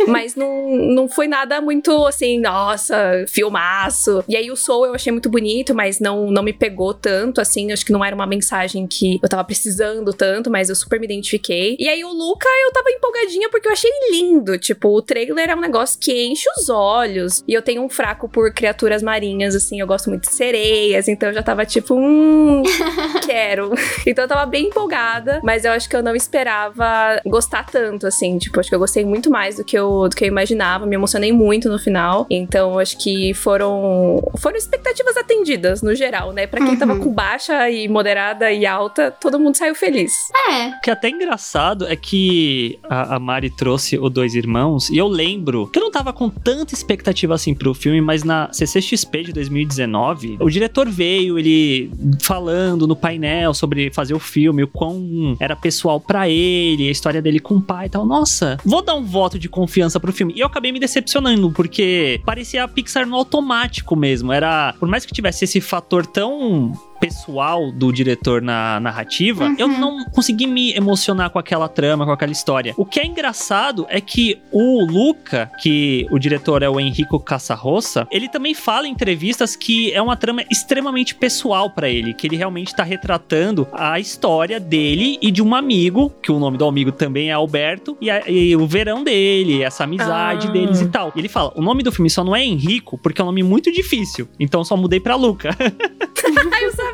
Mas 0.08 0.36
não, 0.36 0.70
não 0.70 1.08
foi 1.08 1.28
nada 1.28 1.62
muito 1.62 2.06
assim, 2.06 2.40
nossa, 2.40 3.26
filmaço. 3.28 4.24
E 4.28 4.36
aí 4.36 4.52
o 4.52 4.56
Soul 4.56 4.88
eu 4.88 4.96
achei 4.96 5.12
muito 5.12 5.30
bonito, 5.30 5.74
mas 5.74 6.00
não, 6.00 6.30
não 6.30 6.44
me 6.44 6.54
pegou 6.54 6.94
tanto, 6.94 7.42
assim. 7.42 7.72
Acho 7.72 7.86
que 7.86 7.92
não 7.92 8.04
era 8.04 8.16
uma 8.16 8.28
mensagem 8.28 8.86
que 8.88 9.20
eu 9.22 9.30
tava 9.30 9.44
precisando 9.44 10.14
tanto, 10.14 10.50
mas 10.50 10.70
eu 10.70 10.76
super 10.76 11.00
me 11.00 11.06
identifiquei. 11.06 11.76
E 11.80 11.88
aí 11.88 12.04
o 12.04 12.12
Luca 12.12 12.50
eu 12.64 12.72
tava 12.72 12.92
empolgadinha 12.92 13.50
porque 13.50 13.68
eu 13.68 13.72
achei 13.72 13.92
lindo. 14.12 14.58
Tipo, 14.58 14.90
o 14.90 15.02
trailer 15.02 15.50
é 15.50 15.56
um 15.56 15.62
negócio 15.62 16.00
que 16.00 16.26
enche 16.26 16.46
os 16.58 16.70
olhos. 16.70 17.44
E 17.48 17.54
eu 17.54 17.62
tenho 17.62 17.84
um 17.84 17.90
fraco 17.90 18.28
por 18.30 18.54
criaturas 18.54 19.02
marinhas, 19.02 19.56
assim. 19.56 19.80
Eu 19.80 19.88
gosto 19.88 20.10
muito 20.10 20.24
de 20.24 20.34
sereias, 20.34 21.08
então 21.08 21.30
eu 21.30 21.36
já 21.36 21.44
tava 21.44 21.66
tipo, 21.66 21.96
hum, 21.96 22.64
quero. 23.26 23.72
então 24.06 24.26
eu 24.26 24.28
tava 24.28 24.46
bem 24.46 24.68
empolgada, 24.68 25.40
mas 25.44 25.66
eu 25.66 25.72
acho 25.72 25.90
que 25.90 25.96
eu 25.96 26.04
não 26.04 26.16
esperava 26.16 27.22
gostar 27.26 27.66
tanto, 27.66 28.08
assim. 28.08 28.38
Tipo, 28.38 28.60
acho 28.60 28.70
que 28.70 28.76
eu 28.76 28.80
gostei 28.80 29.06
muito 29.06 29.13
mais 29.30 29.58
do 29.58 29.64
que 29.64 29.78
eu, 29.78 30.08
do 30.10 30.16
que 30.16 30.24
eu 30.24 30.28
imaginava. 30.28 30.86
Me 30.86 30.96
emocionei 30.96 31.32
muito 31.32 31.70
no 31.70 31.80
final. 31.80 32.26
Então 32.30 32.80
acho 32.80 32.98
que 32.98 33.34
foram, 33.34 34.22
foram 34.38 34.58
expectativas 34.58 35.18
atendidas, 35.18 35.82
no 35.82 35.96
geral, 35.96 36.32
né? 36.32 36.48
Pra 36.48 36.60
quem 36.60 36.70
uhum. 36.70 36.80
tava 36.80 36.96
com 36.98 37.12
baixa 37.12 37.70
e 37.70 37.88
moderada 37.88 38.52
e 38.52 38.66
alta, 38.66 39.12
todo 39.12 39.40
mundo 39.40 39.56
saiu 39.56 39.76
feliz. 39.76 40.14
É. 40.50 40.68
O 40.70 40.82
que 40.82 40.90
é 40.90 40.94
até 40.94 41.10
engraçado 41.10 41.88
é 41.88 41.96
que 41.96 42.80
a, 42.84 43.16
a 43.16 43.20
Mari 43.20 43.50
trouxe 43.50 43.98
o 43.98 44.10
Dois 44.10 44.36
Irmãos, 44.36 44.90
e 44.90 44.98
eu 44.98 45.08
lembro 45.08 45.68
que 45.68 45.80
eu 45.80 45.84
não 45.84 45.92
tava 45.92 46.14
com 46.14 46.30
tanta 46.30 46.74
expectativa 46.74 47.34
assim 47.36 47.54
pro 47.54 47.74
filme, 47.74 48.02
mas 48.02 48.24
na 48.24 48.50
CCXP 48.52 49.24
de 49.24 49.34
2019, 49.34 50.38
o 50.40 50.50
diretor 50.50 50.90
veio, 50.90 51.38
ele 51.38 51.92
falando 52.22 52.88
no 52.88 52.96
painel 52.96 53.54
sobre 53.54 53.92
fazer 53.92 54.14
o 54.14 54.20
filme, 54.20 54.64
o 54.64 54.68
quão 54.68 55.36
era 55.40 55.56
pessoal 55.56 56.00
para 56.00 56.30
ele, 56.30 56.88
a 56.88 56.92
história 56.92 57.22
dele 57.22 57.40
com 57.40 57.56
o 57.56 57.62
pai 57.62 57.88
e 57.88 57.90
tal. 57.90 58.06
Nossa, 58.06 58.58
vou 58.66 58.82
dar 58.82 58.96
um 58.96 59.03
voto 59.04 59.38
de 59.38 59.50
confiança 59.50 60.00
pro 60.00 60.14
filme. 60.14 60.34
E 60.36 60.40
eu 60.40 60.48
acabei 60.48 60.72
me 60.72 60.80
decepcionando, 60.80 61.52
porque 61.52 62.22
parecia 62.26 62.64
a 62.64 62.68
Pixar 62.68 63.06
no 63.06 63.16
automático 63.16 63.96
mesmo. 63.96 64.32
Era, 64.32 64.74
por 64.80 64.88
mais 64.88 65.06
que 65.06 65.14
tivesse 65.14 65.46
esse 65.46 65.62
fator 65.62 66.06
tão 66.06 66.74
pessoal 67.04 67.70
do 67.70 67.92
diretor 67.92 68.42
na 68.42 68.80
narrativa, 68.80 69.44
uhum. 69.44 69.56
eu 69.60 69.68
não 69.68 70.06
consegui 70.06 70.48
me 70.48 70.74
emocionar 70.74 71.30
com 71.32 71.38
aquela 71.38 71.68
trama, 71.68 72.06
com 72.06 72.14
aquela 72.14 72.32
história. 72.32 72.74
O 72.78 72.86
que 72.86 72.98
é 72.98 73.06
engraçado 73.06 73.86
é 73.90 74.00
que 74.00 74.40
o 74.50 74.86
Luca, 74.86 75.52
que 75.60 76.08
o 76.10 76.18
diretor 76.18 76.64
é 76.64 76.70
o 76.70 76.80
Enrico 76.80 77.20
Caçarroça, 77.20 78.08
ele 78.10 78.30
também 78.30 78.54
fala 78.54 78.88
em 78.88 78.92
entrevistas 78.92 79.54
que 79.54 79.92
é 79.94 80.02
uma 80.02 80.16
trama 80.16 80.46
extremamente 80.50 81.14
pessoal 81.14 81.70
para 81.70 81.90
ele, 81.90 82.14
que 82.14 82.26
ele 82.26 82.38
realmente 82.38 82.74
tá 82.74 82.84
retratando 82.84 83.68
a 83.74 84.00
história 84.00 84.58
dele 84.58 85.18
e 85.22 85.30
de 85.30 85.44
um 85.44 85.54
amigo, 85.54 86.10
que 86.24 86.32
o 86.32 86.40
nome 86.40 86.58
do 86.58 86.66
amigo 86.66 86.94
também 86.94 87.32
é 87.32 87.34
Alberto, 87.34 87.98
e, 88.00 88.10
a, 88.10 88.30
e 88.30 88.56
o 88.56 88.66
verão 88.66 89.04
dele, 89.04 89.62
essa 89.62 89.84
amizade 89.84 90.48
ah. 90.48 90.52
deles 90.52 90.80
e 90.80 90.88
tal. 90.88 91.12
E 91.14 91.20
ele 91.20 91.28
fala: 91.28 91.52
o 91.54 91.62
nome 91.62 91.84
do 91.84 91.92
filme 91.92 92.10
só 92.10 92.24
não 92.24 92.34
é 92.34 92.42
Henrico 92.46 92.98
porque 92.98 93.20
é 93.20 93.24
um 93.26 93.28
nome 93.28 93.44
muito 93.44 93.70
difícil, 93.74 94.30
então 94.40 94.64
só 94.64 94.78
mudei 94.78 95.02
pra 95.02 95.18
Luca. 95.18 95.50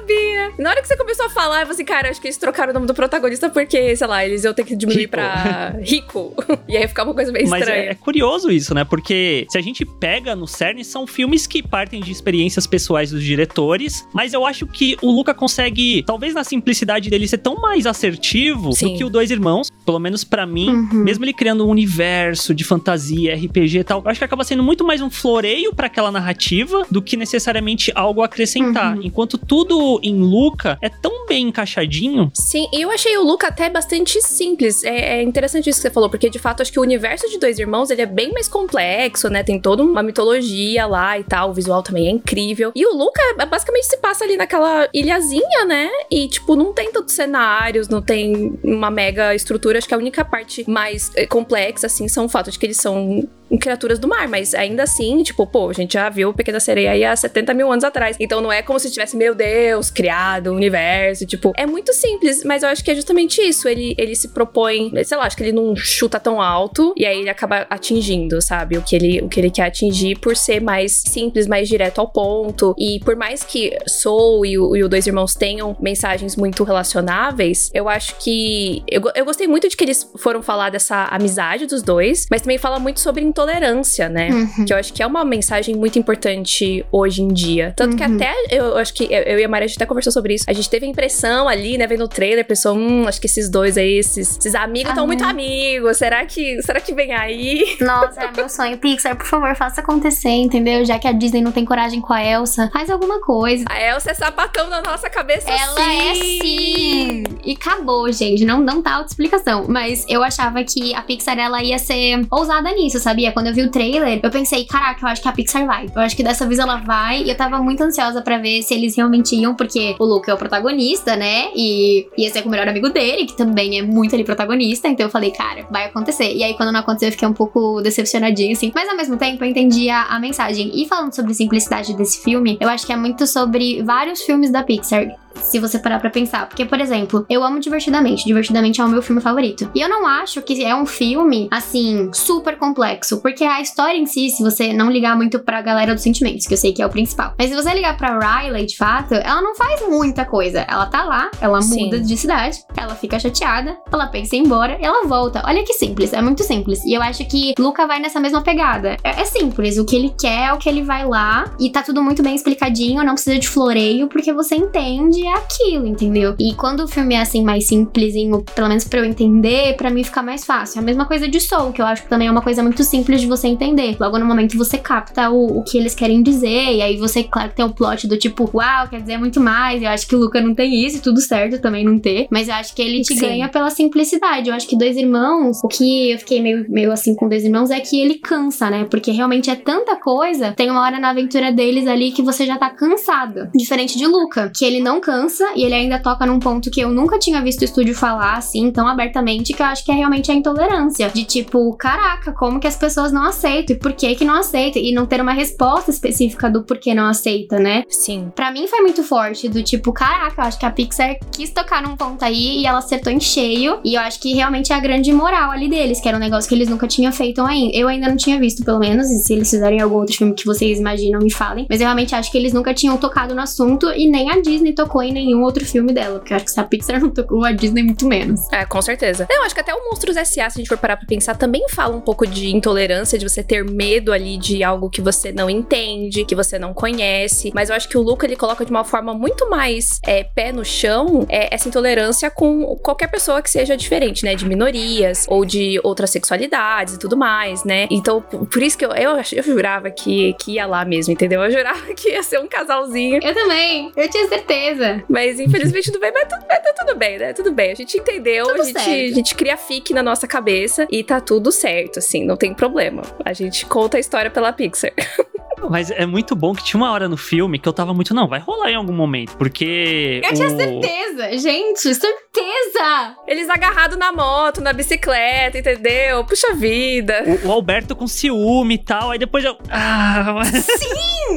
sabia. 0.10 0.52
Na 0.58 0.72
hora 0.72 0.82
que 0.82 0.88
você 0.88 0.98
começou 0.98 1.26
a 1.26 1.30
falar, 1.30 1.62
eu 1.62 1.67
falei 1.67 1.74
assim, 1.74 1.86
cara, 1.86 2.10
acho 2.10 2.19
que 2.19 2.28
eles 2.28 2.38
trocaram 2.38 2.72
o 2.72 2.74
nome 2.74 2.88
do 2.88 2.93
protagonista 2.93 3.50
porque, 3.50 3.95
sei 3.95 4.08
lá, 4.08 4.26
eles 4.26 4.43
iam 4.43 4.54
ter 4.54 4.63
que 4.63 4.76
diminuir 4.76 5.04
Rico. 5.04 5.12
pra 5.12 5.76
rico. 5.82 6.34
e 6.67 6.76
aí 6.76 6.88
ficar 6.88 7.04
uma 7.04 7.13
coisa 7.13 7.32
meio 7.32 7.48
Mas 7.48 7.62
estranha. 7.62 7.84
É, 7.84 7.89
é, 7.89 7.95
curioso 7.95 8.52
isso, 8.52 8.74
né? 8.74 8.84
Porque 8.84 9.45
se 9.50 9.58
a 9.58 9.62
gente 9.62 9.86
pega 9.86 10.36
no 10.36 10.48
CERN, 10.48 10.84
são 10.84 11.06
filmes 11.06 11.45
que 11.45 11.62
partem 11.62 12.02
de 12.02 12.12
experiências 12.12 12.65
pessoais 12.65 13.12
dos 13.12 13.24
diretores, 13.24 14.08
mas 14.13 14.34
eu 14.34 14.45
acho 14.45 14.65
que 14.65 14.98
o 15.02 15.12
Luca 15.12 15.34
consegue, 15.34 16.04
talvez 16.04 16.34
na 16.34 16.43
simplicidade 16.43 17.10
dele, 17.10 17.28
ser 17.28 17.38
tão 17.38 17.56
mais 17.56 17.86
assertivo 17.86 18.74
Sim. 18.74 18.93
do 18.93 18.98
que 18.98 19.04
o 19.04 19.10
Dois 19.10 19.32
Irmãos, 19.32 19.69
pelo 19.86 20.00
menos 20.00 20.24
para 20.24 20.45
mim, 20.45 20.69
uhum. 20.69 21.04
mesmo 21.04 21.24
ele 21.24 21.34
criando 21.34 21.65
um 21.65 21.69
universo 21.69 22.54
de 22.54 22.63
fantasia, 22.63 23.36
RPG 23.36 23.80
e 23.80 23.84
tal, 23.84 24.02
eu 24.04 24.10
acho 24.10 24.19
que 24.19 24.26
acaba 24.26 24.43
sendo 24.43 24.63
muito 24.63 24.84
mais 24.84 25.02
um 25.02 25.10
floreio 25.10 25.74
para 25.74 25.88
aquela 25.88 26.12
narrativa 26.12 26.84
do 26.89 27.02
que 27.02 27.15
necessariamente 27.15 27.91
algo 27.95 28.22
a 28.22 28.26
acrescentar. 28.26 28.95
Uhum. 28.95 29.04
Enquanto 29.04 29.38
tudo 29.38 29.98
em 30.03 30.21
Luca 30.21 30.77
é 30.81 30.89
tão 30.89 31.25
bem 31.27 31.47
encaixadinho. 31.47 32.31
Sim, 32.33 32.67
e 32.73 32.81
eu 32.81 32.91
achei 32.91 33.17
o 33.17 33.23
Luca 33.23 33.47
até 33.47 33.69
bastante 33.69 34.21
simples. 34.21 34.83
É, 34.83 35.19
é, 35.19 35.23
interessante 35.23 35.69
isso 35.69 35.79
que 35.79 35.88
você 35.88 35.93
falou, 35.93 36.09
porque 36.09 36.29
de 36.29 36.39
fato 36.39 36.62
acho 36.62 36.71
que 36.71 36.79
o 36.79 36.81
universo 36.81 37.29
de 37.29 37.38
Dois 37.38 37.59
Irmãos 37.59 37.89
ele 37.89 38.01
é 38.01 38.05
bem 38.05 38.31
mais 38.31 38.47
complexo, 38.47 39.29
né? 39.29 39.43
Tem 39.43 39.59
toda 39.59 39.83
uma 39.83 40.01
mitologia 40.01 40.85
lá 40.85 41.17
e 41.17 41.23
tal. 41.23 41.51
O 41.51 41.53
visual 41.53 41.83
também 41.83 42.07
é 42.07 42.12
incrível. 42.12 42.71
E 42.75 42.85
o 42.85 42.95
Luca 42.95 43.21
é, 43.38 43.45
basicamente 43.45 43.85
se 43.85 43.97
passa 43.97 44.23
ali 44.23 44.38
naquela 44.38 44.88
ilhazinha, 44.93 45.65
né? 45.65 45.89
E, 46.12 46.27
tipo, 46.27 46.55
não 46.55 46.73
tem 46.73 46.91
tantos 46.91 47.13
cenários, 47.13 47.88
não 47.88 48.01
tem 48.01 48.59
uma 48.63 48.89
mega 48.89 49.35
estrutura. 49.35 49.77
Acho 49.77 49.88
que 49.88 49.93
a 49.93 49.97
única 49.97 50.23
parte 50.25 50.69
mais 50.69 51.12
eh, 51.15 51.25
complexa, 51.25 51.88
assim, 51.88 52.07
são 52.07 52.25
o 52.25 52.29
fato 52.29 52.51
de 52.51 52.59
que 52.59 52.65
eles 52.65 52.77
são 52.77 53.27
criaturas 53.57 53.99
do 53.99 54.07
mar, 54.07 54.27
mas 54.27 54.53
ainda 54.53 54.83
assim, 54.83 55.21
tipo, 55.23 55.45
pô, 55.47 55.69
a 55.69 55.73
gente 55.73 55.93
já 55.93 56.09
viu 56.09 56.33
Pequena 56.33 56.59
Sereia 56.59 56.91
aí 56.91 57.03
há 57.03 57.15
70 57.15 57.53
mil 57.53 57.71
anos 57.71 57.83
atrás. 57.83 58.17
Então 58.19 58.41
não 58.41 58.51
é 58.51 58.62
como 58.62 58.79
se 58.79 58.91
tivesse, 58.91 59.15
meu 59.15 59.33
Deus, 59.33 59.89
criado 59.89 60.47
o 60.47 60.55
universo. 60.55 61.25
Tipo, 61.25 61.53
é 61.57 61.65
muito 61.65 61.93
simples, 61.93 62.43
mas 62.43 62.63
eu 62.63 62.69
acho 62.69 62.83
que 62.83 62.91
é 62.91 62.95
justamente 62.95 63.41
isso. 63.41 63.67
Ele, 63.67 63.95
ele 63.97 64.15
se 64.15 64.29
propõe, 64.29 64.91
sei 65.03 65.17
lá, 65.17 65.25
acho 65.25 65.38
que 65.38 65.43
ele 65.43 65.51
não 65.51 65.75
chuta 65.75 66.19
tão 66.19 66.41
alto 66.41 66.93
e 66.95 67.05
aí 67.05 67.19
ele 67.19 67.29
acaba 67.29 67.65
atingindo, 67.69 68.41
sabe? 68.41 68.77
O 68.77 68.81
que 68.81 68.95
ele, 68.95 69.21
o 69.21 69.29
que 69.29 69.39
ele 69.39 69.49
quer 69.49 69.63
atingir 69.63 70.19
por 70.19 70.35
ser 70.35 70.62
mais 70.62 71.03
simples, 71.07 71.47
mais 71.47 71.67
direto 71.67 71.99
ao 71.99 72.07
ponto. 72.07 72.73
E 72.77 72.99
por 72.99 73.15
mais 73.15 73.43
que 73.43 73.77
Soul 73.88 74.45
e 74.45 74.57
o, 74.57 74.75
e 74.75 74.83
o 74.83 74.89
Dois 74.89 75.07
Irmãos 75.07 75.35
tenham 75.35 75.75
mensagens 75.79 76.35
muito 76.35 76.63
relacionáveis, 76.63 77.69
eu 77.73 77.88
acho 77.88 78.15
que. 78.17 78.83
Eu, 78.89 79.01
eu 79.15 79.25
gostei 79.25 79.47
muito 79.47 79.67
de 79.67 79.75
que 79.75 79.83
eles 79.83 80.09
foram 80.17 80.41
falar 80.41 80.69
dessa 80.69 81.05
amizade 81.05 81.65
dos 81.65 81.81
dois, 81.81 82.25
mas 82.29 82.41
também 82.41 82.57
fala 82.57 82.79
muito 82.79 82.99
sobre 82.99 83.23
intolerância, 83.39 84.10
né? 84.10 84.30
Uhum. 84.30 84.65
Que 84.65 84.73
eu 84.73 84.78
acho 84.78 84.93
que 84.93 85.02
é 85.02 85.08
uma 85.08 85.23
mensagem 85.23 85.75
muito 85.75 85.97
importante 85.97 86.86
hoje 86.91 87.21
em 87.21 87.30
dia. 87.30 87.73
Tanto 87.75 87.91
uhum. 87.91 87.97
que 87.97 88.04
até, 88.04 88.34
eu 88.52 88.78
acho 88.78 88.93
que 88.93 89.06
eu 89.06 89.39
e 89.39 89.43
a 89.43 89.47
Maria, 89.47 89.65
a 89.65 89.67
gente 89.67 89.78
até 89.78 89.86
conversou 89.86 90.12
sobre 90.12 90.36
isso. 90.36 90.45
A 90.47 90.54
gente 90.54 90.69
teve 90.69 90.86
a 90.86 90.89
impressão 90.89 91.47
ali, 91.47 91.78
né, 91.78 91.88
vendo 91.88 92.04
o 92.04 92.08
trailer, 92.08 92.45
pensou, 92.45 92.75
hum, 92.75 93.08
acho 93.08 93.19
que 93.19 93.28
esses 93.28 93.49
dois 93.49 93.78
aí, 93.78 93.97
esses, 93.97 94.38
esses 94.38 94.56
amigos 94.56 94.89
estão 94.89 95.08
muito 95.08 95.23
amigos. 95.23 95.97
Será 95.97 96.25
que, 96.25 96.62
será 96.62 96.80
que 96.80 96.93
vem 96.93 97.13
aí? 97.13 97.78
Nossa, 97.82 98.21
é 98.21 98.32
meu 98.32 98.49
sonho. 98.49 98.78
Pixar, 98.78 99.15
por 99.15 99.25
favor, 99.25 99.56
faça 99.56 99.82
acontecer, 99.82 100.30
entendeu? 100.30 100.86
Já 100.86 100.99
que 100.99 101.08
a 101.08 101.12
Disney 101.12 101.41
não 101.41 101.52
tem 101.52 101.65
coragem 101.65 102.02
com 102.02 102.13
a 102.13 102.23
Elsa, 102.23 102.69
faz 102.71 102.89
alguma 102.89 103.21
coisa. 103.21 103.65
A 103.69 103.82
Elsa 103.82 104.12
é 104.12 104.13
sapatão 104.13 104.69
na 104.69 104.82
nossa 104.82 105.10
cabeça 105.10 105.49
Ela 105.49 105.75
sim. 105.75 106.10
é 106.10 106.15
sim. 106.15 107.23
E 107.43 107.54
acabou, 107.54 108.12
gente. 108.12 108.45
Não, 108.45 108.60
não 108.60 108.82
tá 108.82 108.95
auto-explicação. 108.95 109.65
Mas 109.67 110.06
eu 110.08 110.23
achava 110.23 110.63
que 110.63 110.93
a 110.93 111.02
Pixar, 111.02 111.38
ela 111.38 111.63
ia 111.63 111.80
ser 111.80 112.25
ousada 112.32 112.71
nisso, 112.71 112.99
sabia? 112.99 113.28
Quando 113.31 113.47
eu 113.47 113.53
vi 113.53 113.63
o 113.63 113.69
trailer, 113.69 114.19
eu 114.21 114.29
pensei, 114.29 114.65
caraca, 114.65 115.05
eu 115.05 115.09
acho 115.09 115.21
que 115.21 115.27
a 115.27 115.31
Pixar 115.31 115.65
vai. 115.65 115.87
Eu 115.95 116.01
acho 116.01 116.15
que 116.15 116.23
dessa 116.23 116.45
vez 116.45 116.59
ela 116.59 116.77
vai. 116.77 117.23
E 117.23 117.29
eu 117.29 117.35
tava 117.35 117.59
muito 117.59 117.81
ansiosa 117.81 118.21
para 118.21 118.37
ver 118.37 118.61
se 118.63 118.73
eles 118.73 118.95
realmente 118.95 119.35
iam, 119.35 119.55
porque 119.55 119.95
o 119.99 120.05
Luke 120.05 120.29
é 120.29 120.33
o 120.33 120.37
protagonista, 120.37 121.15
né? 121.15 121.49
E 121.55 122.07
ia 122.17 122.29
ser 122.31 122.41
com 122.41 122.49
o 122.49 122.51
melhor 122.51 122.67
amigo 122.67 122.89
dele, 122.89 123.25
que 123.25 123.35
também 123.35 123.79
é 123.79 123.81
muito 123.81 124.15
ali 124.15 124.23
protagonista. 124.23 124.87
Então 124.87 125.05
eu 125.05 125.09
falei, 125.09 125.31
cara, 125.31 125.65
vai 125.69 125.85
acontecer. 125.85 126.33
E 126.33 126.43
aí, 126.43 126.53
quando 126.55 126.71
não 126.71 126.79
aconteceu, 126.79 127.09
eu 127.09 127.11
fiquei 127.13 127.27
um 127.27 127.33
pouco 127.33 127.81
decepcionadinha, 127.81 128.53
assim. 128.53 128.71
Mas 128.73 128.89
ao 128.89 128.95
mesmo 128.95 129.17
tempo, 129.17 129.43
eu 129.43 129.49
entendi 129.49 129.89
a, 129.89 130.03
a 130.03 130.19
mensagem. 130.19 130.71
E 130.73 130.87
falando 130.87 131.13
sobre 131.13 131.33
simplicidade 131.33 131.93
desse 131.95 132.23
filme, 132.23 132.57
eu 132.59 132.69
acho 132.69 132.85
que 132.85 132.93
é 132.93 132.97
muito 132.97 133.25
sobre 133.27 133.81
vários 133.83 134.21
filmes 134.21 134.51
da 134.51 134.63
Pixar 134.63 135.07
se 135.43 135.60
você 135.60 135.80
parar 135.80 135.99
pra 135.99 136.10
pensar. 136.10 136.47
Porque, 136.47 136.65
por 136.65 136.80
exemplo, 136.80 137.25
eu 137.30 137.43
amo 137.43 137.60
Divertidamente. 137.60 138.25
Divertidamente 138.25 138.82
é 138.82 138.86
o 138.86 138.88
meu 138.88 139.02
filme 139.02 139.21
favorito. 139.21 139.69
E 139.75 139.82
eu 139.82 139.88
não 139.88 140.08
acho 140.08 140.41
que 140.41 140.63
é 140.63 140.75
um 140.75 140.86
filme, 140.86 141.47
assim, 141.52 142.10
super 142.13 142.58
complexo. 142.58 143.21
Porque 143.21 143.43
a 143.43 143.62
história 143.62 143.97
em 143.97 144.06
si, 144.06 144.30
se 144.30 144.41
você 144.41 144.73
não 144.73 144.89
ligar 144.89 145.15
muito 145.15 145.39
pra 145.39 145.62
galera 145.62 145.93
dos 145.93 146.04
sentimentos, 146.04 146.47
que 146.47 146.54
eu 146.54 146.58
sei 146.58 146.73
que 146.73 146.82
é 146.82 146.86
o 146.86 146.89
principal. 146.89 147.34
Mas 147.38 147.49
se 147.49 147.56
você 147.56 147.73
ligar 147.73 147.95
pra 147.95 148.17
Riley, 148.17 148.65
de 148.65 148.75
fato, 148.75 149.13
ela 149.13 149.41
não 149.41 149.56
faz 149.56 149.88
muita 149.88 150.25
coisa. 150.25 150.65
Ela 150.67 150.86
tá 150.88 151.04
lá, 151.04 151.30
ela 151.39 151.62
Sim. 151.62 151.86
muda 151.86 151.99
de 151.99 152.17
cidade, 152.17 152.60
ela 152.75 152.95
fica 152.95 153.19
chateada, 153.19 153.78
ela 153.91 154.08
pensa 154.08 154.36
em 154.36 154.39
ir 154.39 154.45
embora, 154.45 154.78
ela 154.82 155.06
volta. 155.06 155.43
Olha 155.45 155.63
que 155.63 155.73
simples, 155.73 156.13
é 156.13 156.21
muito 156.21 156.43
simples. 156.43 156.84
E 156.84 156.93
eu 156.93 157.02
acho 157.02 157.25
que 157.28 157.54
Luca 157.60 157.86
vai 157.86 157.99
nessa 157.99 158.19
mesma 158.19 158.41
pegada. 158.41 158.97
É, 159.04 159.21
é 159.21 159.25
simples, 159.25 159.78
o 159.78 159.86
que 159.86 159.95
ele 159.95 160.13
quer 160.19 160.47
é 160.47 160.54
o 160.54 160.58
que 160.58 160.67
ele 160.67 160.82
vai 160.82 161.06
lá. 161.06 161.52
E 161.60 161.69
tá 161.69 161.84
tudo 161.84 162.04
muito 162.04 162.23
bem 162.23 162.36
explicadinho, 162.36 163.04
não 163.04 163.13
precisa 163.13 163.38
de 163.38 163.47
floreio, 163.47 164.08
porque 164.08 164.34
você 164.34 164.56
entende 164.56 165.25
é 165.29 165.33
aquilo, 165.33 165.87
entendeu? 165.87 166.35
E 166.39 166.53
quando 166.53 166.81
o 166.81 166.87
filme 166.87 167.15
é 167.15 167.21
assim 167.21 167.43
mais 167.43 167.67
simplesinho, 167.67 168.43
pelo 168.55 168.67
menos 168.67 168.83
para 168.83 168.99
eu 168.99 169.05
entender, 169.05 169.75
para 169.75 169.89
mim 169.89 170.03
fica 170.03 170.21
mais 170.21 170.45
fácil. 170.45 170.79
A 170.79 170.83
mesma 170.83 171.05
coisa 171.05 171.27
de 171.27 171.39
Soul, 171.39 171.71
que 171.71 171.81
eu 171.81 171.85
acho 171.85 172.03
que 172.03 172.09
também 172.09 172.27
é 172.27 172.31
uma 172.31 172.41
coisa 172.41 172.63
muito 172.63 172.83
simples 172.83 173.21
de 173.21 173.27
você 173.27 173.47
entender. 173.47 173.97
Logo 173.99 174.17
no 174.17 174.25
momento 174.25 174.57
você 174.57 174.77
capta 174.77 175.29
o, 175.29 175.59
o 175.59 175.63
que 175.63 175.77
eles 175.77 175.95
querem 175.95 176.21
dizer, 176.21 176.75
e 176.75 176.81
aí 176.81 176.97
você, 176.97 177.23
claro, 177.23 177.51
tem 177.55 177.65
o 177.65 177.73
plot 177.73 178.07
do 178.07 178.17
tipo, 178.17 178.49
uau, 178.53 178.87
quer 178.89 179.01
dizer 179.01 179.17
muito 179.17 179.39
mais. 179.39 179.81
Eu 179.81 179.89
acho 179.89 180.07
que 180.07 180.15
o 180.15 180.19
Luca 180.19 180.41
não 180.41 180.55
tem 180.55 180.85
isso, 180.85 181.01
tudo 181.01 181.21
certo 181.21 181.61
também 181.61 181.85
não 181.85 181.99
ter. 181.99 182.27
Mas 182.31 182.47
eu 182.47 182.55
acho 182.55 182.73
que 182.75 182.81
ele 182.81 183.01
te 183.01 183.13
Sim. 183.13 183.21
ganha 183.21 183.49
pela 183.49 183.69
simplicidade. 183.69 184.49
Eu 184.49 184.55
acho 184.55 184.67
que 184.67 184.77
Dois 184.77 184.97
Irmãos, 184.97 185.59
o 185.63 185.67
que 185.67 186.11
eu 186.11 186.19
fiquei 186.19 186.41
meio, 186.41 186.65
meio 186.69 186.91
assim 186.91 187.15
com 187.15 187.27
Dois 187.27 187.43
Irmãos 187.43 187.69
é 187.71 187.79
que 187.79 187.99
ele 187.99 188.15
cansa, 188.15 188.69
né? 188.69 188.85
Porque 188.89 189.11
realmente 189.11 189.49
é 189.49 189.55
tanta 189.55 189.95
coisa. 189.95 190.53
Tem 190.53 190.69
uma 190.69 190.81
hora 190.81 190.99
na 190.99 191.09
aventura 191.09 191.51
deles 191.51 191.87
ali 191.87 192.11
que 192.11 192.21
você 192.21 192.45
já 192.45 192.57
tá 192.57 192.69
cansado. 192.69 193.49
Diferente 193.55 193.97
de 193.97 194.05
Luca, 194.05 194.51
que 194.55 194.65
ele 194.65 194.79
não 194.79 194.99
cansa 194.99 195.09
cansa 195.10 195.54
e 195.56 195.63
ele 195.63 195.74
ainda 195.74 195.98
toca 195.98 196.24
num 196.24 196.38
ponto 196.38 196.69
que 196.69 196.80
eu 196.80 196.89
nunca 196.89 197.17
tinha 197.17 197.41
visto 197.41 197.62
o 197.62 197.65
estúdio 197.65 197.95
falar 197.95 198.38
assim 198.38 198.69
tão 198.69 198.88
abertamente, 198.88 199.54
que 199.54 199.62
eu 199.63 199.65
acho 199.65 199.84
que 199.84 199.91
é 199.91 199.95
realmente 199.95 200.32
a 200.32 200.36
intolerância. 200.36 201.10
De 201.10 201.24
tipo, 201.24 201.76
caraca, 201.76 202.32
como 202.32 202.60
que 202.60 202.67
as 202.67 202.76
pessoas 202.76 203.12
não 203.12 203.24
aceitam 203.24 203.76
e 203.76 203.80
por 203.80 203.93
que 203.93 204.13
que 204.13 204.24
não 204.24 204.36
aceitam? 204.36 204.80
E 204.80 204.93
não 204.93 205.08
ter 205.08 205.19
uma 205.19 205.34
resposta 205.34 205.89
específica 205.89 206.48
do 206.48 206.63
porquê 206.63 206.93
não 206.93 207.08
aceita, 207.08 207.58
né? 207.58 207.84
Sim. 207.89 208.32
Pra 208.36 208.52
mim 208.52 208.67
foi 208.67 208.82
muito 208.82 209.02
forte, 209.02 209.50
do 209.50 209.63
tipo, 209.63 209.91
caraca, 209.91 210.43
eu 210.43 210.45
acho 210.45 210.60
que 210.60 210.65
a 210.65 210.69
Pixar 210.69 211.17
quis 211.32 211.50
tocar 211.50 211.82
num 211.82 211.98
ponto 211.98 212.24
aí 212.24 212.60
e 212.60 212.67
ela 212.67 212.78
acertou 212.78 213.12
em 213.12 213.19
cheio. 213.19 213.80
E 213.84 213.95
eu 213.95 214.02
acho 214.02 214.19
que 214.19 214.34
realmente 214.34 214.72
é 214.72 214.76
a 214.76 214.80
grande 214.80 215.12
moral 215.12 215.50
ali 215.50 215.67
deles, 215.67 216.00
que 216.00 216.08
era 216.08 216.17
um 216.17 216.19
negócio 216.19 216.48
que 216.48 216.54
eles 216.54 216.69
nunca 216.69 216.88
tinham 216.88 217.12
feito 217.12 217.41
ainda. 217.41 217.76
Eu 217.76 217.88
ainda 217.88 218.08
não 218.08 218.15
tinha 218.15 218.39
visto, 218.39 218.63
pelo 218.63 218.78
menos, 218.78 219.10
e 219.10 219.17
se 219.17 219.34
eles 219.34 219.50
fizerem 219.50 219.82
algum 219.82 219.95
outro 219.95 220.15
filme 220.15 220.36
que 220.36 220.45
vocês 220.45 220.80
imaginam, 220.80 221.19
me 221.19 221.34
falem. 221.34 221.65
Mas 221.67 221.82
eu 221.82 221.86
realmente 221.86 222.13
acho 222.13 222.32
que 222.32 222.38
eles 222.38 222.54
nunca 222.54 222.76
tinham 222.76 222.95
tocado 222.95 223.34
no 223.34 223.41
assunto 223.41 223.89
e 223.89 224.08
nem 224.08 224.30
a 224.30 224.39
Disney 224.39 224.74
tocou 224.74 224.98
em 225.01 225.12
nenhum 225.12 225.43
outro 225.43 225.65
filme 225.65 225.93
dela. 225.93 226.19
Porque 226.19 226.33
eu 226.33 226.38
acho 226.38 226.45
que 226.45 226.51
se 226.51 226.59
a 226.59 226.63
Pixar 226.63 226.99
não 226.99 227.09
tocou, 227.09 227.43
a 227.43 227.51
Disney 227.51 227.83
muito 227.83 228.07
menos. 228.07 228.41
É, 228.51 228.65
com 228.65 228.81
certeza. 228.81 229.27
Eu 229.29 229.43
acho 229.43 229.53
que 229.53 229.62
até 229.62 229.73
o 229.73 229.89
Monstros 229.89 230.17
S.A., 230.17 230.49
se 230.49 230.59
a 230.59 230.62
gente 230.62 230.67
for 230.67 230.77
parar 230.77 230.97
pra 230.97 231.07
pensar, 231.07 231.35
também 231.35 231.67
fala 231.69 231.95
um 231.95 232.01
pouco 232.01 232.25
de 232.25 232.49
intolerância, 232.55 233.17
de 233.17 233.27
você 233.27 233.43
ter 233.43 233.63
medo 233.63 234.12
ali 234.12 234.38
de 234.38 234.63
algo 234.63 234.89
que 234.89 235.01
você 235.01 235.31
não 235.31 235.49
entende, 235.49 236.25
que 236.25 236.35
você 236.35 236.57
não 236.57 236.73
conhece. 236.73 237.51
Mas 237.53 237.69
eu 237.69 237.75
acho 237.75 237.88
que 237.88 237.97
o 237.97 238.01
Luca, 238.01 238.25
ele 238.25 238.35
coloca 238.35 238.63
de 238.63 238.71
uma 238.71 238.83
forma 238.83 239.13
muito 239.13 239.49
mais 239.49 239.99
é, 240.05 240.23
pé 240.23 240.51
no 240.51 240.63
chão 240.63 241.25
é, 241.29 241.53
essa 241.53 241.67
intolerância 241.67 242.29
com 242.29 242.75
qualquer 242.77 243.07
pessoa 243.07 243.41
que 243.41 243.49
seja 243.49 243.75
diferente, 243.75 244.23
né? 244.23 244.35
De 244.35 244.45
minorias 244.45 245.25
ou 245.27 245.45
de 245.45 245.79
outras 245.83 246.09
sexualidades 246.09 246.95
e 246.95 246.99
tudo 246.99 247.17
mais, 247.17 247.63
né? 247.63 247.88
Então, 247.89 248.21
por 248.21 248.62
isso 248.62 248.77
que 248.77 248.85
eu, 248.85 248.91
eu, 248.91 249.17
eu 249.17 249.43
jurava 249.43 249.89
que, 249.89 250.33
que 250.33 250.53
ia 250.53 250.65
lá 250.65 250.85
mesmo, 250.85 251.13
entendeu? 251.13 251.41
Eu 251.43 251.51
jurava 251.51 251.79
que 251.93 252.09
ia 252.09 252.23
ser 252.23 252.39
um 252.39 252.47
casalzinho. 252.47 253.19
Eu 253.23 253.33
também, 253.33 253.91
eu 253.95 254.09
tinha 254.09 254.27
certeza. 254.27 254.88
Mas 255.10 255.39
infelizmente 255.39 255.91
tudo 255.91 256.02
bem, 256.02 256.12
mas, 256.13 256.28
tudo, 256.28 256.45
mas 256.47 256.60
tá 256.60 256.73
tudo 256.78 256.95
bem, 256.97 257.17
né? 257.17 257.34
Tudo 257.34 257.52
bem. 257.52 257.71
A 257.71 257.75
gente 257.75 257.97
entendeu, 257.97 258.45
Tudo 258.47 258.62
a 258.62 258.65
gente, 258.65 258.80
certo. 258.80 259.12
a 259.12 259.15
gente 259.15 259.36
cria 259.36 259.58
fique 259.58 259.93
na 259.93 260.04
nossa 260.04 260.28
cabeça 260.28 260.88
e 260.91 261.04
tá 261.04 261.19
tudo 261.21 261.52
certo, 261.52 261.99
assim, 261.99 262.25
não 262.25 262.36
tem 262.38 262.54
problema. 262.54 263.02
A 263.25 263.34
gente 263.34 263.65
conta 263.65 263.97
a 263.97 263.99
história 263.99 264.30
pela 264.32 264.52
Pixar. 264.54 264.91
Mas 265.69 265.91
é 265.91 266.06
muito 266.06 266.38
bom 266.38 266.54
que 266.54 266.63
tinha 266.63 266.80
uma 266.82 266.89
hora 266.89 267.10
no 267.10 267.17
filme 267.17 267.60
que 267.60 267.67
eu 267.67 267.73
tava 267.73 267.93
muito, 267.93 268.13
não, 268.13 268.30
vai 268.30 268.39
rolar 268.39 268.71
em 268.71 268.75
algum 268.75 268.93
momento, 268.93 269.36
porque. 269.36 270.21
Eu 270.23 270.34
tinha 270.34 270.47
o- 270.47 270.56
certeza, 270.56 271.38
gente, 271.38 271.93
certeza! 271.93 273.15
Eles 273.28 273.49
agarrados 273.49 273.97
na 273.97 274.12
moto, 274.13 274.62
na 274.62 274.71
bicicleta, 274.71 275.58
entendeu? 275.58 276.23
Puxa 276.23 276.54
vida. 276.54 277.23
O, 277.43 277.47
o 277.49 277.52
Alberto 277.52 277.93
com 277.93 278.08
ciúme 278.08 278.75
e 278.75 278.78
tal, 278.78 279.12
aí 279.12 279.19
depois 279.19 279.43
eu. 279.43 279.58
Ah, 279.69 280.32
mas- 280.36 280.65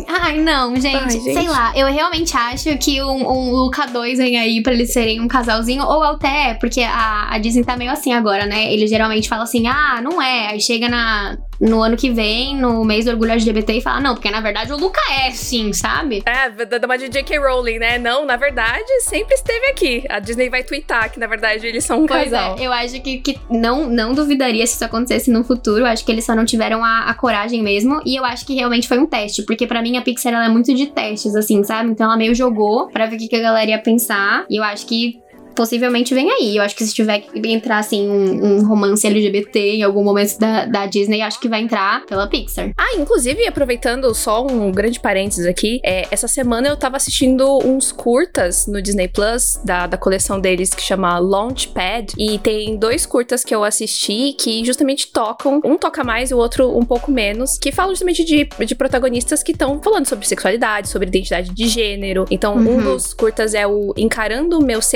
Ai, 0.09 0.39
não, 0.39 0.75
gente, 0.77 0.97
Ai, 0.97 1.11
gente. 1.11 1.35
Sei 1.35 1.49
lá, 1.49 1.73
eu 1.77 1.87
realmente 1.89 2.37
acho 2.37 2.79
que 2.79 3.03
um, 3.03 3.29
um 3.29 3.42
Luca 3.51 3.87
2 3.87 4.19
vem 4.19 4.39
aí 4.39 4.63
pra 4.63 4.73
eles 4.73 4.93
serem 4.93 5.21
um 5.21 5.29
casalzinho, 5.29 5.85
ou 5.85 6.03
até, 6.03 6.55
porque 6.55 6.83
a, 6.83 7.35
a 7.35 7.39
Disney 7.39 7.65
tá 7.65 7.77
meio 7.77 7.91
assim 7.91 8.13
agora, 8.13 8.47
né? 8.47 8.73
Eles 8.73 8.91
geralmente 8.91 9.29
falam 9.29 9.45
assim, 9.45 9.67
ah, 9.67 10.01
não 10.03 10.21
é. 10.21 10.49
Aí 10.49 10.61
chega 10.61 10.89
na, 10.89 11.37
no 11.63 11.81
ano 11.81 11.97
que 11.97 12.11
vem, 12.11 12.57
no 12.57 12.85
mês 12.85 13.05
do 13.05 13.13
orgulho 13.13 13.31
LGBT, 13.33 13.75
e 13.75 13.81
fala, 13.81 14.01
não, 14.01 14.15
porque 14.15 14.31
na 14.31 14.41
verdade 14.41 14.73
o 14.73 14.77
Luca 14.77 15.01
é 15.13 15.31
sim, 15.31 15.73
sabe? 15.73 16.23
É, 16.27 16.51
dá 16.51 16.85
uma 16.85 16.99
de 16.99 17.09
J.K. 17.09 17.39
Rowling, 17.39 17.79
né? 17.79 17.99
Não, 17.99 18.27
na 18.27 18.37
verdade, 18.37 18.85
sempre 19.03 19.35
esteve 19.35 19.67
aqui. 19.67 20.05
A 20.09 20.19
Disney 20.19 20.49
vai 20.51 20.65
twittar 20.65 21.13
que, 21.13 21.21
na 21.21 21.29
verdade, 21.29 21.65
eles 21.65 21.85
são 21.85 22.03
um 22.03 22.07
Pois 22.07 22.25
casal. 22.25 22.57
é, 22.59 22.67
eu 22.67 22.73
acho 22.73 23.01
que, 23.01 23.19
que 23.19 23.39
não, 23.49 23.89
não 23.89 24.13
duvidaria 24.13 24.67
se 24.67 24.75
isso 24.75 24.85
acontecesse 24.85 25.31
no 25.31 25.45
futuro. 25.45 25.81
Eu 25.81 25.87
acho 25.87 26.05
que 26.05 26.11
eles 26.11 26.25
só 26.25 26.35
não 26.35 26.45
tiveram 26.45 26.85
a, 26.85 27.05
a 27.05 27.15
coragem 27.15 27.63
mesmo. 27.63 28.01
E 28.05 28.17
eu 28.19 28.25
acho 28.25 28.45
que 28.45 28.55
realmente 28.55 28.89
foi 28.89 28.99
um 28.99 29.07
teste. 29.07 29.45
Porque 29.45 29.67
pra 29.67 29.81
mim 29.81 29.97
a 29.97 30.03
Pixar 30.03 30.33
ela 30.33 30.47
é 30.47 30.49
muito 30.49 30.75
de 30.75 30.87
testes, 30.89 31.37
assim, 31.37 31.63
sabe? 31.63 31.91
Então 31.91 32.07
ela 32.07 32.17
meio 32.17 32.35
jogou 32.35 32.89
pra 32.89 33.07
ver 33.07 33.15
o 33.17 33.19
que, 33.19 33.29
que 33.29 33.37
a 33.37 33.41
galera 33.41 33.71
ia 33.71 33.79
pensar. 33.79 34.45
E 34.51 34.59
eu 34.59 34.65
acho 34.65 34.85
que. 34.85 35.22
Possivelmente 35.55 36.15
vem 36.15 36.31
aí. 36.31 36.57
Eu 36.57 36.63
acho 36.63 36.75
que 36.77 36.85
se 36.85 36.95
tiver 36.95 37.21
que 37.21 37.49
entrar, 37.49 37.79
assim, 37.79 38.09
um, 38.09 38.45
um 38.59 38.67
romance 38.67 39.07
LGBT 39.07 39.77
em 39.77 39.83
algum 39.83 40.03
momento 40.03 40.39
da, 40.39 40.65
da 40.67 40.87
Disney, 40.87 41.21
acho 41.23 41.41
que 41.41 41.49
vai 41.49 41.61
entrar 41.61 42.05
pela 42.07 42.27
Pixar. 42.27 42.73
Ah, 42.77 42.97
inclusive, 42.99 43.47
aproveitando 43.47 44.13
só 44.15 44.47
um 44.47 44.71
grande 44.71 45.01
parênteses 45.01 45.47
aqui, 45.47 45.81
é, 45.85 46.07
essa 46.11 46.29
semana 46.29 46.69
eu 46.69 46.77
tava 46.77 46.97
assistindo 46.97 47.59
uns 47.65 47.93
curtas 47.93 48.67
no 48.67 48.81
Disney 48.81 49.09
Plus, 49.09 49.61
da, 49.65 49.87
da 49.87 49.97
coleção 49.97 50.41
deles 50.41 50.71
que 50.71 50.83
chama 50.83 51.19
Launchpad, 51.19 52.15
e 52.19 52.39
tem 52.39 52.77
dois 52.77 53.07
curtas 53.07 53.45
que 53.45 53.55
eu 53.55 53.65
assisti 53.65 54.33
que 54.39 54.65
justamente 54.65 55.13
tocam, 55.13 55.61
um 55.65 55.77
toca 55.77 56.03
mais 56.03 56.31
e 56.31 56.35
o 56.35 56.39
outro 56.39 56.77
um 56.77 56.85
pouco 56.85 57.11
menos, 57.11 57.59
que 57.59 57.71
falam 57.73 57.93
justamente 57.93 58.25
de, 58.25 58.49
de 58.65 58.75
protagonistas 58.75 59.43
que 59.43 59.53
estão 59.53 59.81
falando 59.83 60.07
sobre 60.07 60.27
sexualidade, 60.27 60.89
sobre 60.89 61.09
identidade 61.09 61.51
de 61.51 61.69
gênero. 61.69 62.25
Então, 62.31 62.57
um 62.57 62.73
Uhum. 62.73 62.83
dos 62.83 63.13
curtas 63.13 63.55
é 63.55 63.67
o 63.67 63.93
Encarando 63.97 64.61
Meus 64.65 64.87